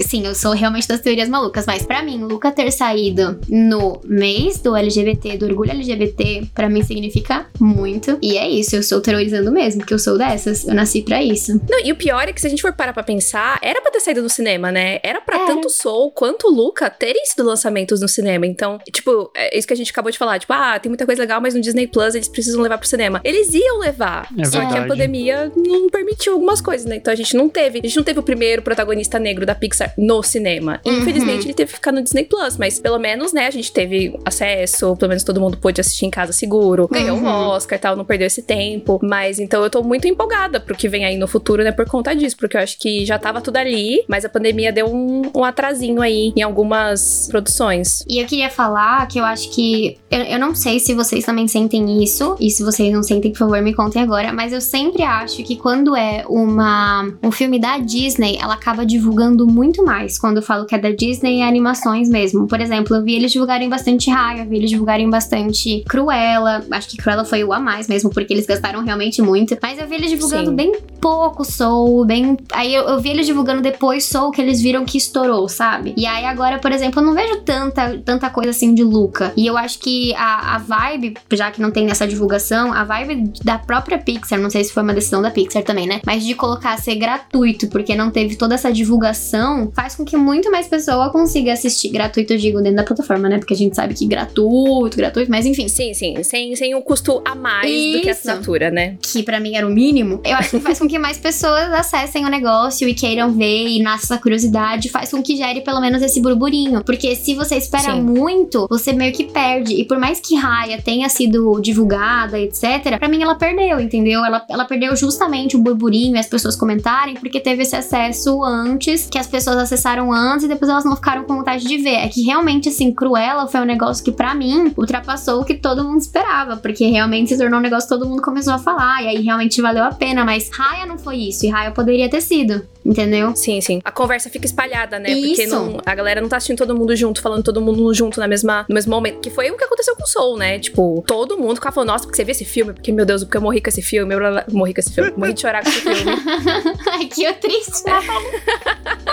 Sim, 0.06 0.26
eu 0.26 0.34
sou 0.34 0.52
realmente 0.52 0.86
das 0.86 1.00
teorias 1.00 1.28
malucas, 1.28 1.64
mas 1.66 1.82
pra 1.84 2.02
mim, 2.02 2.18
Luca 2.22 2.52
ter 2.52 2.70
saído 2.70 3.40
no 3.48 3.98
mês 4.04 4.58
do 4.58 4.76
LGBT, 4.76 5.38
do 5.38 5.46
orgulho 5.46 5.70
LGBT, 5.70 6.48
pra 6.54 6.68
mim 6.68 6.82
significa 6.82 7.46
muito. 7.58 8.18
E 8.20 8.36
é 8.36 8.46
isso, 8.48 8.76
eu 8.76 8.82
sou 8.82 9.00
terrorizando 9.00 9.50
mesmo, 9.50 9.80
porque 9.80 9.94
eu 9.94 9.98
sou 9.98 10.18
dessas, 10.18 10.66
eu 10.68 10.74
nasci 10.74 11.00
pra 11.02 11.22
isso. 11.22 11.58
Não, 11.68 11.80
e 11.82 11.90
o 11.92 11.96
pior 11.96 12.28
é 12.28 12.32
que 12.32 12.40
se 12.40 12.46
a 12.46 12.50
gente 12.50 12.60
for 12.60 12.74
parar 12.74 12.92
pra 12.92 13.02
pensar, 13.02 13.58
era 13.62 13.80
pra 13.80 13.90
ter 13.90 14.00
saído 14.00 14.22
no 14.22 14.28
cinema, 14.28 14.70
né? 14.70 15.00
Era 15.02 15.20
pra 15.20 15.36
Era. 15.38 15.46
tanto 15.46 15.70
Soul 15.70 16.10
quanto 16.12 16.48
Luca 16.48 16.90
terem 16.90 17.24
sido 17.24 17.42
lançamentos 17.44 18.00
no 18.00 18.06
cinema. 18.08 18.46
Então, 18.46 18.78
tipo, 18.92 19.30
é 19.34 19.56
isso 19.58 19.66
que 19.66 19.72
a 19.72 19.76
gente 19.76 19.85
acabou 19.90 20.10
de 20.10 20.18
falar. 20.18 20.38
Tipo, 20.38 20.52
ah, 20.52 20.78
tem 20.78 20.90
muita 20.90 21.06
coisa 21.06 21.22
legal, 21.22 21.40
mas 21.40 21.54
no 21.54 21.60
Disney 21.60 21.86
Plus 21.86 22.14
eles 22.14 22.28
precisam 22.28 22.60
levar 22.62 22.78
pro 22.78 22.88
cinema. 22.88 23.20
Eles 23.24 23.52
iam 23.54 23.78
levar. 23.78 24.28
É 24.38 24.44
só 24.44 24.64
que 24.66 24.76
a 24.76 24.86
pandemia 24.86 25.52
não 25.56 25.88
permitiu 25.88 26.34
algumas 26.34 26.60
coisas, 26.60 26.86
né? 26.86 26.96
Então 26.96 27.12
a 27.12 27.16
gente 27.16 27.36
não 27.36 27.48
teve. 27.48 27.80
A 27.80 27.82
gente 27.82 27.96
não 27.96 28.04
teve 28.04 28.18
o 28.20 28.22
primeiro 28.22 28.62
protagonista 28.62 29.18
negro 29.18 29.44
da 29.46 29.54
Pixar 29.54 29.92
no 29.96 30.22
cinema. 30.22 30.80
Uhum. 30.84 30.98
Infelizmente, 30.98 31.46
ele 31.46 31.54
teve 31.54 31.70
que 31.70 31.76
ficar 31.76 31.92
no 31.92 32.02
Disney 32.02 32.24
Plus. 32.24 32.56
Mas 32.56 32.78
pelo 32.78 32.98
menos, 32.98 33.32
né, 33.32 33.46
a 33.46 33.50
gente 33.50 33.72
teve 33.72 34.18
acesso, 34.24 34.96
pelo 34.96 35.08
menos 35.08 35.22
todo 35.24 35.40
mundo 35.40 35.56
pôde 35.56 35.80
assistir 35.80 36.06
em 36.06 36.10
casa 36.10 36.32
seguro. 36.32 36.88
Ganhou 36.88 37.16
um 37.16 37.26
Uhum. 37.26 37.48
Oscar 37.48 37.78
e 37.78 37.80
tal, 37.80 37.96
não 37.96 38.04
perdeu 38.04 38.26
esse 38.26 38.42
tempo. 38.42 39.00
Mas 39.02 39.38
então 39.38 39.62
eu 39.62 39.70
tô 39.70 39.82
muito 39.82 40.06
empolgada 40.06 40.60
pro 40.60 40.76
que 40.76 40.88
vem 40.88 41.04
aí 41.04 41.16
no 41.16 41.26
futuro, 41.26 41.62
né, 41.64 41.72
por 41.72 41.86
conta 41.88 42.14
disso. 42.14 42.36
Porque 42.36 42.56
eu 42.56 42.60
acho 42.60 42.78
que 42.78 43.04
já 43.04 43.18
tava 43.18 43.40
tudo 43.40 43.56
ali, 43.56 44.04
mas 44.08 44.24
a 44.24 44.28
pandemia 44.28 44.72
deu 44.72 44.86
um, 44.86 45.22
um 45.34 45.44
atrasinho 45.44 46.00
aí 46.00 46.32
em 46.36 46.42
algumas 46.42 47.28
produções. 47.30 48.04
E 48.08 48.20
eu 48.20 48.26
queria 48.26 48.50
falar 48.50 49.06
que 49.08 49.18
eu 49.18 49.24
acho 49.24 49.50
que. 49.50 49.75
Eu, 50.10 50.22
eu 50.22 50.38
não 50.38 50.54
sei 50.54 50.78
se 50.78 50.94
vocês 50.94 51.24
também 51.24 51.48
sentem 51.48 52.02
isso. 52.02 52.36
E 52.40 52.50
se 52.50 52.62
vocês 52.62 52.92
não 52.92 53.02
sentem, 53.02 53.32
por 53.32 53.38
favor, 53.38 53.60
me 53.62 53.74
contem 53.74 54.02
agora. 54.02 54.32
Mas 54.32 54.52
eu 54.52 54.60
sempre 54.60 55.02
acho 55.02 55.42
que 55.42 55.56
quando 55.56 55.96
é 55.96 56.24
uma, 56.28 57.12
um 57.22 57.30
filme 57.30 57.58
da 57.58 57.78
Disney, 57.78 58.38
ela 58.40 58.54
acaba 58.54 58.84
divulgando 58.84 59.46
muito 59.46 59.84
mais 59.84 60.18
quando 60.18 60.38
eu 60.38 60.42
falo 60.42 60.66
que 60.66 60.74
é 60.74 60.78
da 60.78 60.90
Disney 60.90 61.38
e 61.38 61.42
animações 61.42 62.08
mesmo. 62.08 62.46
Por 62.46 62.60
exemplo, 62.60 62.96
eu 62.96 63.02
vi 63.02 63.14
eles 63.14 63.32
divulgarem 63.32 63.68
bastante 63.68 64.10
Raya, 64.10 64.42
eu 64.42 64.48
vi 64.48 64.56
eles 64.56 64.70
divulgarem 64.70 65.08
bastante 65.08 65.82
Cruella. 65.88 66.64
Acho 66.70 66.88
que 66.88 66.96
Cruella 66.96 67.24
foi 67.24 67.44
o 67.44 67.52
a 67.52 67.60
mais 67.60 67.88
mesmo, 67.88 68.10
porque 68.10 68.32
eles 68.32 68.46
gastaram 68.46 68.84
realmente 68.84 69.20
muito. 69.20 69.56
Mas 69.60 69.78
eu 69.78 69.88
vi 69.88 69.96
eles 69.96 70.10
divulgando 70.10 70.50
Sim. 70.50 70.56
bem 70.56 70.72
pouco 71.00 71.44
Soul, 71.44 72.04
bem. 72.04 72.36
Aí 72.52 72.74
eu, 72.74 72.84
eu 72.84 73.00
vi 73.00 73.10
eles 73.10 73.26
divulgando 73.26 73.62
depois 73.62 74.04
Soul 74.04 74.30
que 74.30 74.40
eles 74.40 74.60
viram 74.60 74.84
que 74.84 74.98
estourou, 74.98 75.48
sabe? 75.48 75.94
E 75.96 76.06
aí 76.06 76.24
agora, 76.24 76.58
por 76.58 76.72
exemplo, 76.72 77.00
eu 77.00 77.06
não 77.06 77.14
vejo 77.14 77.40
tanta, 77.42 77.98
tanta 78.04 78.30
coisa 78.30 78.50
assim 78.50 78.74
de 78.74 78.82
Luca. 78.82 79.32
E 79.36 79.46
eu 79.46 79.56
acho 79.56 79.65
que 79.74 80.14
a, 80.14 80.56
a 80.56 80.58
vibe, 80.58 81.14
já 81.32 81.50
que 81.50 81.60
não 81.60 81.70
tem 81.70 81.86
nessa 81.86 82.06
divulgação, 82.06 82.72
a 82.72 82.84
vibe 82.84 83.32
da 83.42 83.58
própria 83.58 83.98
Pixar, 83.98 84.38
não 84.38 84.50
sei 84.50 84.62
se 84.62 84.72
foi 84.72 84.82
uma 84.82 84.94
decisão 84.94 85.20
da 85.20 85.30
Pixar 85.30 85.64
também, 85.64 85.86
né? 85.86 86.00
Mas 86.06 86.24
de 86.24 86.34
colocar 86.34 86.78
ser 86.78 86.94
gratuito, 86.96 87.68
porque 87.68 87.94
não 87.94 88.10
teve 88.10 88.36
toda 88.36 88.54
essa 88.54 88.70
divulgação, 88.70 89.72
faz 89.74 89.96
com 89.96 90.04
que 90.04 90.16
muito 90.16 90.50
mais 90.50 90.68
pessoa 90.68 91.10
consiga 91.10 91.52
assistir 91.52 91.88
gratuito, 91.88 92.34
eu 92.34 92.38
digo, 92.38 92.58
dentro 92.60 92.76
da 92.76 92.84
plataforma, 92.84 93.28
né? 93.28 93.38
Porque 93.38 93.54
a 93.54 93.56
gente 93.56 93.74
sabe 93.74 93.94
que 93.94 94.06
gratuito, 94.06 94.96
gratuito, 94.96 95.30
mas 95.30 95.46
enfim. 95.46 95.68
Sim, 95.68 95.94
sim. 95.94 96.22
Sem, 96.22 96.54
sem 96.54 96.74
um 96.74 96.82
custo 96.82 97.22
a 97.24 97.34
mais 97.34 97.66
do 97.66 98.00
que 98.02 98.08
a 98.08 98.12
Isso. 98.12 98.28
assinatura, 98.28 98.70
né? 98.70 98.96
que 99.16 99.22
pra 99.22 99.40
mim 99.40 99.56
era 99.56 99.66
o 99.66 99.70
mínimo, 99.70 100.20
eu 100.24 100.36
acho 100.36 100.50
que 100.50 100.60
faz 100.60 100.78
com 100.78 100.88
que 100.88 100.98
mais 100.98 101.18
pessoas 101.18 101.72
acessem 101.72 102.24
o 102.24 102.28
negócio 102.28 102.88
e 102.88 102.94
queiram 102.94 103.32
ver 103.32 103.68
e 103.68 103.82
nasça 103.82 104.14
essa 104.14 104.18
curiosidade, 104.18 104.88
faz 104.88 105.10
com 105.10 105.22
que 105.22 105.36
gere 105.36 105.60
pelo 105.60 105.80
menos 105.80 106.02
esse 106.02 106.20
burburinho. 106.20 106.82
Porque 106.84 107.14
se 107.16 107.34
você 107.34 107.56
espera 107.56 107.94
Sim. 107.94 108.02
muito, 108.02 108.66
você 108.68 108.92
meio 108.92 109.12
que 109.12 109.24
perde. 109.24 109.55
E 109.66 109.84
por 109.84 109.98
mais 109.98 110.20
que 110.20 110.34
Raya 110.36 110.80
tenha 110.80 111.08
sido 111.08 111.60
divulgada, 111.60 112.38
etc., 112.38 112.98
pra 112.98 113.08
mim 113.08 113.22
ela 113.22 113.34
perdeu, 113.34 113.80
entendeu? 113.80 114.24
Ela, 114.24 114.44
ela 114.48 114.64
perdeu 114.64 114.94
justamente 114.96 115.56
o 115.56 115.58
burburinho 115.58 116.16
e 116.16 116.18
as 116.18 116.26
pessoas 116.26 116.56
comentarem, 116.56 117.14
porque 117.14 117.40
teve 117.40 117.62
esse 117.62 117.76
acesso 117.76 118.42
antes, 118.44 119.06
que 119.10 119.18
as 119.18 119.26
pessoas 119.26 119.56
acessaram 119.56 120.12
antes 120.12 120.44
e 120.44 120.48
depois 120.48 120.70
elas 120.70 120.84
não 120.84 120.96
ficaram 120.96 121.24
com 121.24 121.36
vontade 121.36 121.64
de 121.64 121.76
ver. 121.78 121.96
É 121.96 122.08
que 122.08 122.22
realmente, 122.22 122.68
assim, 122.68 122.92
Cruella 122.92 123.46
foi 123.46 123.60
um 123.60 123.64
negócio 123.64 124.04
que 124.04 124.12
pra 124.12 124.34
mim 124.34 124.72
ultrapassou 124.76 125.40
o 125.40 125.44
que 125.44 125.54
todo 125.54 125.84
mundo 125.84 126.00
esperava, 126.00 126.56
porque 126.56 126.86
realmente 126.86 127.30
se 127.30 127.38
tornou 127.38 127.58
um 127.58 127.62
negócio 127.62 127.88
que 127.88 127.94
todo 127.94 128.08
mundo 128.08 128.22
começou 128.22 128.52
a 128.54 128.58
falar, 128.58 129.02
e 129.02 129.08
aí 129.08 129.22
realmente 129.22 129.60
valeu 129.60 129.84
a 129.84 129.90
pena, 129.92 130.24
mas 130.24 130.50
Raya 130.52 130.86
não 130.86 130.98
foi 130.98 131.16
isso, 131.16 131.46
e 131.46 131.48
Raya 131.48 131.70
poderia 131.70 132.08
ter 132.08 132.20
sido, 132.20 132.62
entendeu? 132.84 133.34
Sim, 133.36 133.60
sim. 133.60 133.80
A 133.84 133.90
conversa 133.90 134.28
fica 134.30 134.46
espalhada, 134.46 134.98
né? 134.98 135.08
Porque 135.14 135.42
Isso. 135.42 135.54
não- 135.54 135.80
a 135.84 135.94
galera 135.94 136.20
não 136.20 136.28
tá 136.28 136.36
assistindo 136.36 136.58
todo 136.58 136.74
mundo 136.76 136.94
junto, 136.96 137.20
falando 137.22 137.42
todo 137.42 137.60
mundo 137.60 137.92
junto 137.94 138.18
na 138.20 138.28
mesma, 138.28 138.64
no 138.68 138.74
mesmo 138.74 138.90
momento. 138.94 139.20
Que 139.20 139.30
foi 139.30 139.45
o 139.54 139.56
que 139.56 139.64
aconteceu 139.64 139.96
com 139.96 140.04
o 140.04 140.06
Soul, 140.06 140.36
né? 140.36 140.58
Tipo, 140.58 141.02
todo 141.06 141.38
mundo 141.38 141.56
ficava 141.56 141.74
falando, 141.74 141.88
nossa, 141.90 142.04
porque 142.04 142.16
você 142.16 142.24
viu 142.24 142.32
esse 142.32 142.44
filme? 142.44 142.72
Porque, 142.72 142.92
meu 142.92 143.04
Deus, 143.04 143.24
porque 143.24 143.36
eu 143.36 143.40
morri 143.42 143.60
com 143.60 143.68
esse 143.68 143.82
filme, 143.82 144.14
eu 144.14 144.20
morri 144.52 144.74
com 144.74 144.80
esse 144.80 144.92
filme, 144.92 145.12
morri 145.16 145.32
de 145.32 145.40
chorar 145.40 145.62
com 145.62 145.68
esse 145.68 145.80
filme. 145.80 145.96
Ai, 146.90 147.06
que 147.06 147.32
triste, 147.34 147.84
né? 147.84 147.92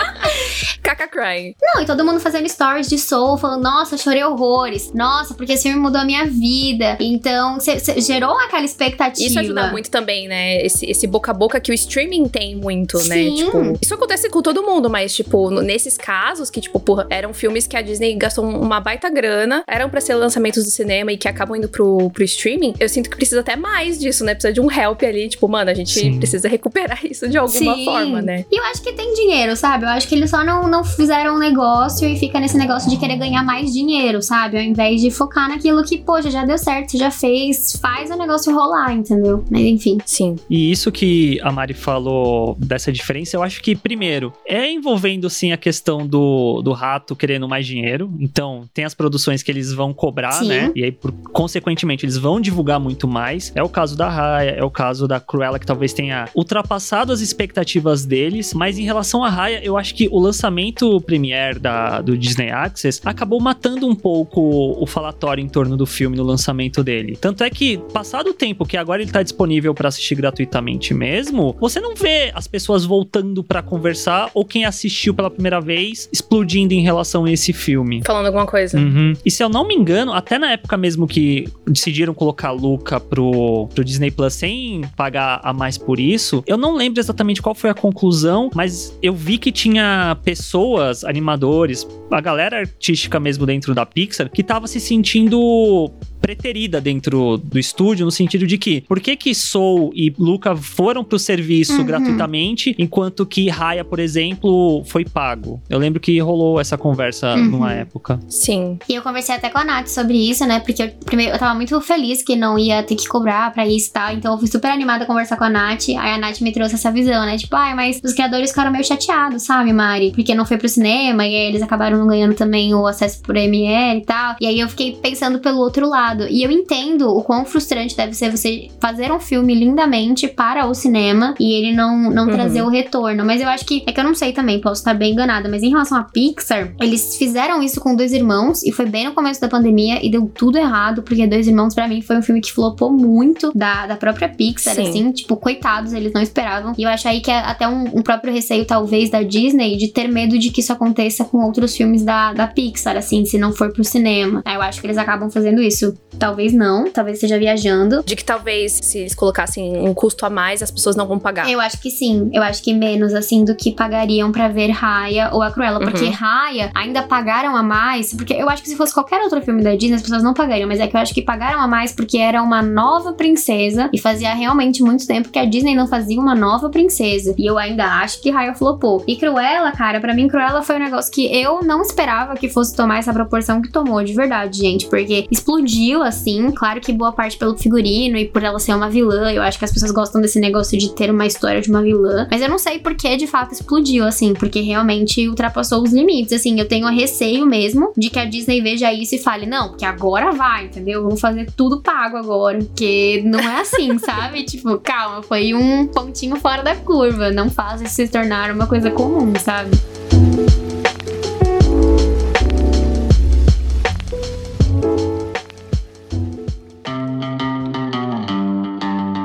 Caca 0.82 1.08
crying. 1.08 1.54
Não, 1.62 1.82
e 1.82 1.86
todo 1.86 2.04
mundo 2.04 2.20
fazendo 2.20 2.48
stories 2.48 2.88
de 2.88 2.98
Soul, 2.98 3.38
falando, 3.38 3.62
nossa, 3.62 3.96
chorei 3.96 4.22
horrores. 4.22 4.92
Nossa, 4.92 5.34
porque 5.34 5.52
esse 5.54 5.64
filme 5.64 5.78
mudou 5.78 6.00
a 6.00 6.04
minha 6.04 6.26
vida. 6.26 6.96
Então, 7.00 7.58
cê- 7.58 7.78
cê 7.78 8.00
gerou 8.00 8.38
aquela 8.38 8.64
expectativa. 8.64 9.26
Isso 9.26 9.38
ajuda 9.38 9.70
muito 9.70 9.90
também, 9.90 10.28
né? 10.28 10.64
Esse, 10.64 10.84
esse 10.86 11.06
boca 11.06 11.30
a 11.30 11.34
boca 11.34 11.58
que 11.60 11.70
o 11.70 11.74
streaming 11.74 12.28
tem 12.28 12.54
muito, 12.54 12.98
né? 13.08 13.16
Sim. 13.16 13.34
Tipo, 13.36 13.78
isso 13.80 13.94
acontece 13.94 14.28
com 14.28 14.42
todo 14.42 14.62
mundo, 14.62 14.90
mas, 14.90 15.14
tipo, 15.14 15.50
nesses 15.50 15.96
casos 15.96 16.50
que, 16.50 16.60
tipo, 16.60 16.78
porra, 16.78 17.06
eram 17.08 17.32
filmes 17.32 17.66
que 17.66 17.76
a 17.76 17.82
Disney 17.82 18.14
gastou 18.14 18.44
uma 18.44 18.80
baita 18.80 19.08
grana, 19.08 19.64
eram 19.66 19.88
pra 19.88 20.00
ser 20.00 20.13
lançamentos 20.18 20.64
do 20.64 20.70
cinema 20.70 21.12
e 21.12 21.16
que 21.16 21.28
acabam 21.28 21.56
indo 21.56 21.68
pro, 21.68 22.10
pro 22.10 22.24
streaming, 22.24 22.74
eu 22.78 22.88
sinto 22.88 23.10
que 23.10 23.16
precisa 23.16 23.40
até 23.40 23.56
mais 23.56 23.98
disso, 23.98 24.24
né? 24.24 24.34
Precisa 24.34 24.52
de 24.52 24.60
um 24.60 24.70
help 24.70 25.02
ali, 25.02 25.28
tipo, 25.28 25.48
mano, 25.48 25.70
a 25.70 25.74
gente 25.74 25.92
Sim. 25.92 26.18
precisa 26.18 26.48
recuperar 26.48 27.04
isso 27.06 27.28
de 27.28 27.36
alguma 27.36 27.74
Sim. 27.74 27.84
forma, 27.84 28.22
né? 28.22 28.44
E 28.50 28.58
eu 28.58 28.64
acho 28.64 28.82
que 28.82 28.92
tem 28.92 29.14
dinheiro, 29.14 29.56
sabe? 29.56 29.84
Eu 29.84 29.90
acho 29.90 30.08
que 30.08 30.14
eles 30.14 30.30
só 30.30 30.44
não, 30.44 30.68
não 30.68 30.84
fizeram 30.84 31.36
um 31.36 31.38
negócio 31.38 32.08
e 32.08 32.16
fica 32.18 32.40
nesse 32.40 32.56
negócio 32.56 32.88
de 32.90 32.96
querer 32.96 33.16
ganhar 33.16 33.42
mais 33.42 33.72
dinheiro, 33.72 34.22
sabe? 34.22 34.56
Ao 34.56 34.62
invés 34.62 35.00
de 35.00 35.10
focar 35.10 35.48
naquilo 35.48 35.82
que, 35.84 35.98
poxa, 35.98 36.30
já 36.30 36.44
deu 36.44 36.58
certo, 36.58 36.90
você 36.90 36.98
já 36.98 37.10
fez, 37.10 37.76
faz 37.80 38.10
o 38.10 38.16
negócio 38.16 38.54
rolar, 38.54 38.92
entendeu? 38.92 39.44
Mas 39.50 39.62
enfim. 39.62 39.98
Sim. 40.04 40.36
E 40.48 40.70
isso 40.70 40.90
que 40.90 41.40
a 41.42 41.50
Mari 41.50 41.74
falou 41.74 42.56
dessa 42.58 42.92
diferença, 42.92 43.36
eu 43.36 43.42
acho 43.42 43.62
que, 43.62 43.74
primeiro, 43.74 44.32
é 44.46 44.70
envolvendo 44.70 45.28
sim 45.28 45.52
a 45.52 45.56
questão 45.56 46.06
do, 46.06 46.62
do 46.62 46.72
rato 46.72 47.16
querendo 47.16 47.48
mais 47.48 47.66
dinheiro. 47.66 48.12
Então, 48.18 48.68
tem 48.72 48.84
as 48.84 48.94
produções 48.94 49.42
que 49.42 49.50
eles 49.50 49.72
vão 49.72 49.92
cobrar, 50.04 50.32
Sim. 50.32 50.48
né? 50.48 50.70
E 50.76 50.84
aí, 50.84 50.92
por- 50.92 51.12
consequentemente, 51.32 52.04
eles 52.04 52.18
vão 52.18 52.38
divulgar 52.38 52.78
muito 52.78 53.08
mais. 53.08 53.50
É 53.54 53.62
o 53.62 53.68
caso 53.70 53.96
da 53.96 54.06
Raya, 54.10 54.50
é 54.50 54.62
o 54.62 54.70
caso 54.70 55.08
da 55.08 55.18
Cruella, 55.18 55.58
que 55.58 55.64
talvez 55.64 55.94
tenha 55.94 56.28
ultrapassado 56.34 57.10
as 57.10 57.20
expectativas 57.20 58.04
deles. 58.04 58.52
Mas 58.52 58.78
em 58.78 58.84
relação 58.84 59.24
à 59.24 59.30
Raya, 59.30 59.60
eu 59.64 59.78
acho 59.78 59.94
que 59.94 60.06
o 60.12 60.18
lançamento 60.18 61.00
Premiere 61.00 61.58
da, 61.58 62.02
do 62.02 62.18
Disney 62.18 62.50
Access 62.50 63.00
acabou 63.02 63.40
matando 63.40 63.86
um 63.86 63.94
pouco 63.94 64.40
o 64.78 64.86
falatório 64.86 65.42
em 65.42 65.48
torno 65.48 65.74
do 65.74 65.86
filme 65.86 66.16
no 66.18 66.22
lançamento 66.22 66.84
dele. 66.84 67.16
Tanto 67.18 67.42
é 67.42 67.48
que, 67.48 67.78
passado 67.94 68.28
o 68.30 68.34
tempo 68.34 68.66
que 68.66 68.76
agora 68.76 69.00
ele 69.00 69.10
tá 69.10 69.22
disponível 69.22 69.72
pra 69.74 69.88
assistir 69.88 70.16
gratuitamente 70.16 70.92
mesmo, 70.92 71.56
você 71.58 71.80
não 71.80 71.94
vê 71.94 72.30
as 72.34 72.46
pessoas 72.46 72.84
voltando 72.84 73.42
pra 73.42 73.62
conversar 73.62 74.30
ou 74.34 74.44
quem 74.44 74.66
assistiu 74.66 75.14
pela 75.14 75.30
primeira 75.30 75.60
vez 75.60 76.08
explodindo 76.12 76.74
em 76.74 76.82
relação 76.82 77.24
a 77.24 77.30
esse 77.32 77.52
filme. 77.54 78.02
Falando 78.04 78.26
alguma 78.26 78.46
coisa. 78.46 78.78
Uhum. 78.78 79.14
E 79.24 79.30
se 79.30 79.42
eu 79.42 79.48
não 79.48 79.66
me 79.66 79.74
engano, 79.74 79.93
até 80.12 80.38
na 80.38 80.52
época 80.52 80.76
mesmo 80.76 81.06
que 81.06 81.48
decidiram 81.66 82.14
colocar 82.14 82.50
Luca 82.50 82.98
pro, 83.00 83.68
pro 83.74 83.84
Disney 83.84 84.10
Plus 84.10 84.34
sem 84.34 84.82
pagar 84.96 85.40
a 85.42 85.52
mais 85.52 85.78
por 85.78 85.98
isso, 85.98 86.42
eu 86.46 86.56
não 86.56 86.74
lembro 86.74 87.00
exatamente 87.00 87.40
qual 87.40 87.54
foi 87.54 87.70
a 87.70 87.74
conclusão, 87.74 88.50
mas 88.54 88.96
eu 89.02 89.14
vi 89.14 89.38
que 89.38 89.52
tinha 89.52 90.16
pessoas, 90.24 91.04
animadores, 91.04 91.86
a 92.10 92.20
galera 92.20 92.60
artística 92.60 93.18
mesmo 93.18 93.46
dentro 93.46 93.74
da 93.74 93.84
Pixar, 93.84 94.30
que 94.30 94.42
tava 94.42 94.66
se 94.66 94.80
sentindo 94.80 95.90
preterida 96.24 96.80
dentro 96.80 97.36
do 97.36 97.58
estúdio, 97.58 98.06
no 98.06 98.10
sentido 98.10 98.46
de 98.46 98.56
que 98.56 98.80
por 98.82 98.98
que 98.98 99.14
que 99.14 99.34
Soul 99.34 99.92
e 99.94 100.10
Luca 100.18 100.56
foram 100.56 101.04
pro 101.04 101.18
serviço 101.18 101.78
Uhum. 101.78 101.84
gratuitamente, 101.84 102.74
enquanto 102.78 103.26
que 103.26 103.50
Raya, 103.50 103.84
por 103.84 103.98
exemplo, 103.98 104.82
foi 104.86 105.04
pago. 105.04 105.60
Eu 105.68 105.78
lembro 105.78 106.00
que 106.00 106.18
rolou 106.20 106.58
essa 106.58 106.78
conversa 106.78 107.34
Uhum. 107.34 107.44
numa 107.50 107.72
época. 107.74 108.18
Sim. 108.28 108.78
E 108.88 108.94
eu 108.94 109.02
conversei 109.02 109.34
até 109.34 109.50
com 109.50 109.58
a 109.58 109.64
Nath 109.64 109.88
sobre 109.88 110.16
isso, 110.16 110.46
né? 110.46 110.60
Porque 110.60 110.82
eu, 110.82 110.88
primeiro 111.04 111.32
eu 111.34 111.38
tava 111.38 111.54
muito 111.54 111.78
feliz 111.82 112.22
que 112.22 112.34
não 112.36 112.58
ia 112.58 112.82
ter 112.82 112.94
que 112.96 113.06
cobrar 113.06 113.52
pra 113.52 113.66
isso 113.66 113.90
e 113.90 113.92
tal. 113.92 114.12
Então 114.14 114.32
eu 114.32 114.38
fui 114.38 114.48
super 114.48 114.70
animada 114.70 115.04
a 115.04 115.06
conversar 115.06 115.36
com 115.36 115.44
a 115.44 115.50
Nath. 115.50 115.90
Aí 115.90 116.10
a 116.14 116.18
Nath 116.18 116.40
me 116.40 116.52
trouxe 116.52 116.74
essa 116.76 116.90
visão, 116.90 117.26
né? 117.26 117.36
Tipo, 117.36 117.54
ai, 117.56 117.74
mas 117.74 118.00
os 118.02 118.14
criadores 118.14 118.48
ficaram 118.50 118.72
meio 118.72 118.84
chateados, 118.84 119.42
sabe, 119.42 119.72
Mari? 119.74 120.12
Porque 120.14 120.34
não 120.34 120.46
foi 120.46 120.56
pro 120.56 120.68
cinema 120.68 121.26
e 121.26 121.34
aí 121.36 121.48
eles 121.48 121.60
acabaram 121.60 121.98
não 121.98 122.06
ganhando 122.06 122.34
também 122.34 122.72
o 122.74 122.86
acesso 122.86 123.20
pro 123.20 123.36
ML 123.36 124.00
e 124.00 124.04
tal. 124.04 124.36
E 124.40 124.46
aí 124.46 124.58
eu 124.58 124.68
fiquei 124.70 124.92
pensando 124.92 125.38
pelo 125.38 125.58
outro 125.58 125.86
lado. 125.88 126.13
E 126.28 126.42
eu 126.42 126.50
entendo 126.50 127.08
o 127.08 127.22
quão 127.22 127.44
frustrante 127.44 127.96
deve 127.96 128.14
ser 128.14 128.30
você 128.30 128.68
fazer 128.80 129.10
um 129.12 129.20
filme 129.20 129.54
lindamente 129.54 130.28
para 130.28 130.66
o 130.66 130.74
cinema 130.74 131.34
e 131.40 131.52
ele 131.54 131.74
não, 131.74 132.10
não 132.10 132.24
Uhum. 132.24 132.32
trazer 132.32 132.62
o 132.62 132.68
retorno. 132.68 133.24
Mas 133.24 133.40
eu 133.40 133.48
acho 133.48 133.64
que. 133.66 133.82
É 133.86 133.92
que 133.92 134.00
eu 134.00 134.04
não 134.04 134.14
sei 134.14 134.32
também, 134.32 134.60
posso 134.60 134.80
estar 134.80 134.94
bem 134.94 135.12
enganada. 135.12 135.48
Mas 135.48 135.62
em 135.62 135.70
relação 135.70 135.98
à 135.98 136.04
Pixar, 136.04 136.74
eles 136.80 137.16
fizeram 137.16 137.62
isso 137.62 137.80
com 137.80 137.94
dois 137.94 138.12
irmãos 138.12 138.62
e 138.62 138.72
foi 138.72 138.86
bem 138.86 139.04
no 139.06 139.12
começo 139.12 139.40
da 139.40 139.48
pandemia 139.48 140.04
e 140.04 140.10
deu 140.10 140.30
tudo 140.34 140.56
errado, 140.58 141.02
porque 141.02 141.26
Dois 141.26 141.46
Irmãos, 141.46 141.74
pra 141.74 141.88
mim, 141.88 142.00
foi 142.02 142.16
um 142.16 142.22
filme 142.22 142.40
que 142.40 142.52
flopou 142.52 142.92
muito 142.92 143.50
da, 143.54 143.86
da 143.86 143.96
própria 143.96 144.28
Pixar, 144.28 144.74
Sim. 144.74 144.88
assim. 144.88 145.12
Tipo, 145.12 145.36
coitados, 145.36 145.92
eles 145.92 146.12
não 146.12 146.22
esperavam. 146.22 146.72
E 146.78 146.82
eu 146.82 146.88
acho 146.88 147.06
aí 147.08 147.20
que 147.20 147.30
é 147.30 147.38
até 147.38 147.66
um, 147.68 147.84
um 147.98 148.02
próprio 148.02 148.32
receio, 148.32 148.64
talvez, 148.64 149.10
da 149.10 149.22
Disney 149.22 149.76
de 149.76 149.88
ter 149.88 150.08
medo 150.08 150.38
de 150.38 150.50
que 150.50 150.60
isso 150.60 150.72
aconteça 150.72 151.24
com 151.24 151.38
outros 151.38 151.76
filmes 151.76 152.02
da, 152.02 152.32
da 152.32 152.46
Pixar, 152.46 152.96
assim, 152.96 153.24
se 153.24 153.38
não 153.38 153.52
for 153.52 153.72
pro 153.72 153.84
cinema. 153.84 154.42
Aí 154.44 154.54
eu 154.54 154.62
acho 154.62 154.80
que 154.80 154.86
eles 154.86 154.98
acabam 154.98 155.30
fazendo 155.30 155.60
isso. 155.62 155.94
Talvez 156.18 156.52
não, 156.52 156.90
talvez 156.90 157.16
esteja 157.16 157.38
viajando. 157.38 158.02
De 158.04 158.16
que 158.16 158.24
talvez, 158.24 158.72
se 158.82 158.98
eles 158.98 159.14
colocassem 159.14 159.76
um 159.78 159.92
custo 159.94 160.24
a 160.26 160.30
mais, 160.30 160.62
as 160.62 160.70
pessoas 160.70 160.96
não 160.96 161.06
vão 161.06 161.18
pagar. 161.18 161.50
Eu 161.50 161.60
acho 161.60 161.80
que 161.80 161.90
sim. 161.90 162.30
Eu 162.32 162.42
acho 162.42 162.62
que 162.62 162.72
menos, 162.72 163.14
assim, 163.14 163.44
do 163.44 163.54
que 163.54 163.72
pagariam 163.72 164.30
pra 164.32 164.48
ver 164.48 164.70
Raya 164.70 165.30
ou 165.32 165.42
a 165.42 165.50
Cruella. 165.50 165.80
Porque 165.80 166.04
Uhum. 166.04 166.10
Raya 166.10 166.70
ainda 166.74 167.02
pagaram 167.02 167.56
a 167.56 167.62
mais. 167.62 168.14
Porque 168.14 168.32
eu 168.34 168.48
acho 168.48 168.62
que 168.62 168.68
se 168.68 168.76
fosse 168.76 168.92
qualquer 168.92 169.20
outro 169.22 169.40
filme 169.42 169.62
da 169.62 169.74
Disney, 169.74 169.96
as 169.96 170.02
pessoas 170.02 170.22
não 170.22 170.34
pagariam. 170.34 170.68
Mas 170.68 170.80
é 170.80 170.86
que 170.86 170.96
eu 170.96 171.00
acho 171.00 171.14
que 171.14 171.22
pagaram 171.22 171.60
a 171.60 171.66
mais 171.66 171.92
porque 171.92 172.18
era 172.18 172.42
uma 172.42 172.62
nova 172.62 173.12
princesa. 173.12 173.88
E 173.92 173.98
fazia 173.98 174.32
realmente 174.34 174.82
muito 174.82 175.06
tempo 175.06 175.28
que 175.28 175.38
a 175.38 175.44
Disney 175.44 175.74
não 175.74 175.86
fazia 175.86 176.20
uma 176.20 176.34
nova 176.34 176.68
princesa. 176.70 177.34
E 177.36 177.46
eu 177.46 177.58
ainda 177.58 177.84
acho 178.00 178.20
que 178.22 178.30
Raya 178.30 178.54
flopou. 178.54 179.02
E 179.06 179.16
Cruella, 179.16 179.72
cara, 179.72 180.00
pra 180.00 180.14
mim, 180.14 180.28
Cruella 180.28 180.62
foi 180.62 180.76
um 180.76 180.80
negócio 180.80 181.12
que 181.12 181.26
eu 181.34 181.62
não 181.62 181.82
esperava 181.82 182.34
que 182.34 182.48
fosse 182.48 182.74
tomar 182.74 182.98
essa 182.98 183.12
proporção 183.12 183.60
que 183.60 183.70
tomou, 183.70 184.02
de 184.02 184.12
verdade, 184.12 184.58
gente. 184.58 184.86
Porque 184.86 185.26
explodiu, 185.30 186.02
assim. 186.04 186.50
Claro 186.52 186.80
que 186.80 186.92
boa 186.92 187.12
parte 187.12 187.36
pelo 187.36 187.56
figurino 187.56 188.16
e 188.16 188.26
por 188.26 188.42
ela 188.42 188.58
ser 188.58 188.74
uma 188.74 188.88
vilã. 188.88 189.32
Eu 189.32 189.42
acho 189.42 189.58
que 189.58 189.64
as 189.64 189.72
pessoas 189.72 189.90
gostam 189.90 190.20
desse 190.20 190.38
negócio 190.38 190.78
de 190.78 190.94
ter 190.94 191.10
uma 191.10 191.26
história 191.26 191.60
de 191.60 191.70
uma 191.70 191.82
vilã. 191.82 192.26
Mas 192.30 192.40
eu 192.40 192.48
não 192.48 192.58
sei 192.58 192.78
por 192.78 192.94
que 192.94 193.16
de 193.16 193.26
fato 193.26 193.52
explodiu, 193.52 194.04
assim. 194.04 194.34
Porque 194.34 194.60
realmente 194.60 195.28
ultrapassou 195.28 195.82
os 195.82 195.92
limites. 195.92 196.32
Assim, 196.32 196.58
eu 196.58 196.66
tenho 196.66 196.86
receio 196.88 197.46
mesmo 197.46 197.92
de 197.96 198.10
que 198.10 198.18
a 198.18 198.24
Disney 198.24 198.60
veja 198.60 198.92
isso 198.92 199.14
e 199.14 199.18
fale: 199.18 199.46
não, 199.46 199.68
porque 199.68 199.84
agora 199.84 200.32
vai, 200.32 200.66
entendeu? 200.66 201.02
Vamos 201.02 201.20
fazer 201.20 201.50
tudo 201.56 201.80
pago 201.80 202.16
agora. 202.16 202.58
Porque 202.58 203.22
não 203.24 203.38
é 203.38 203.60
assim, 203.60 203.98
sabe? 204.00 204.44
Tipo, 204.44 204.78
calma, 204.78 205.22
foi 205.22 205.54
um 205.54 205.86
pontinho 205.86 206.36
fora 206.36 206.62
da 206.62 206.76
curva. 206.76 207.30
Não 207.30 207.50
faz 207.50 207.80
isso 207.80 207.94
se 207.94 208.08
tornar 208.08 208.50
uma 208.50 208.66
coisa 208.66 208.90
comum, 208.90 209.32
sabe? 209.38 209.70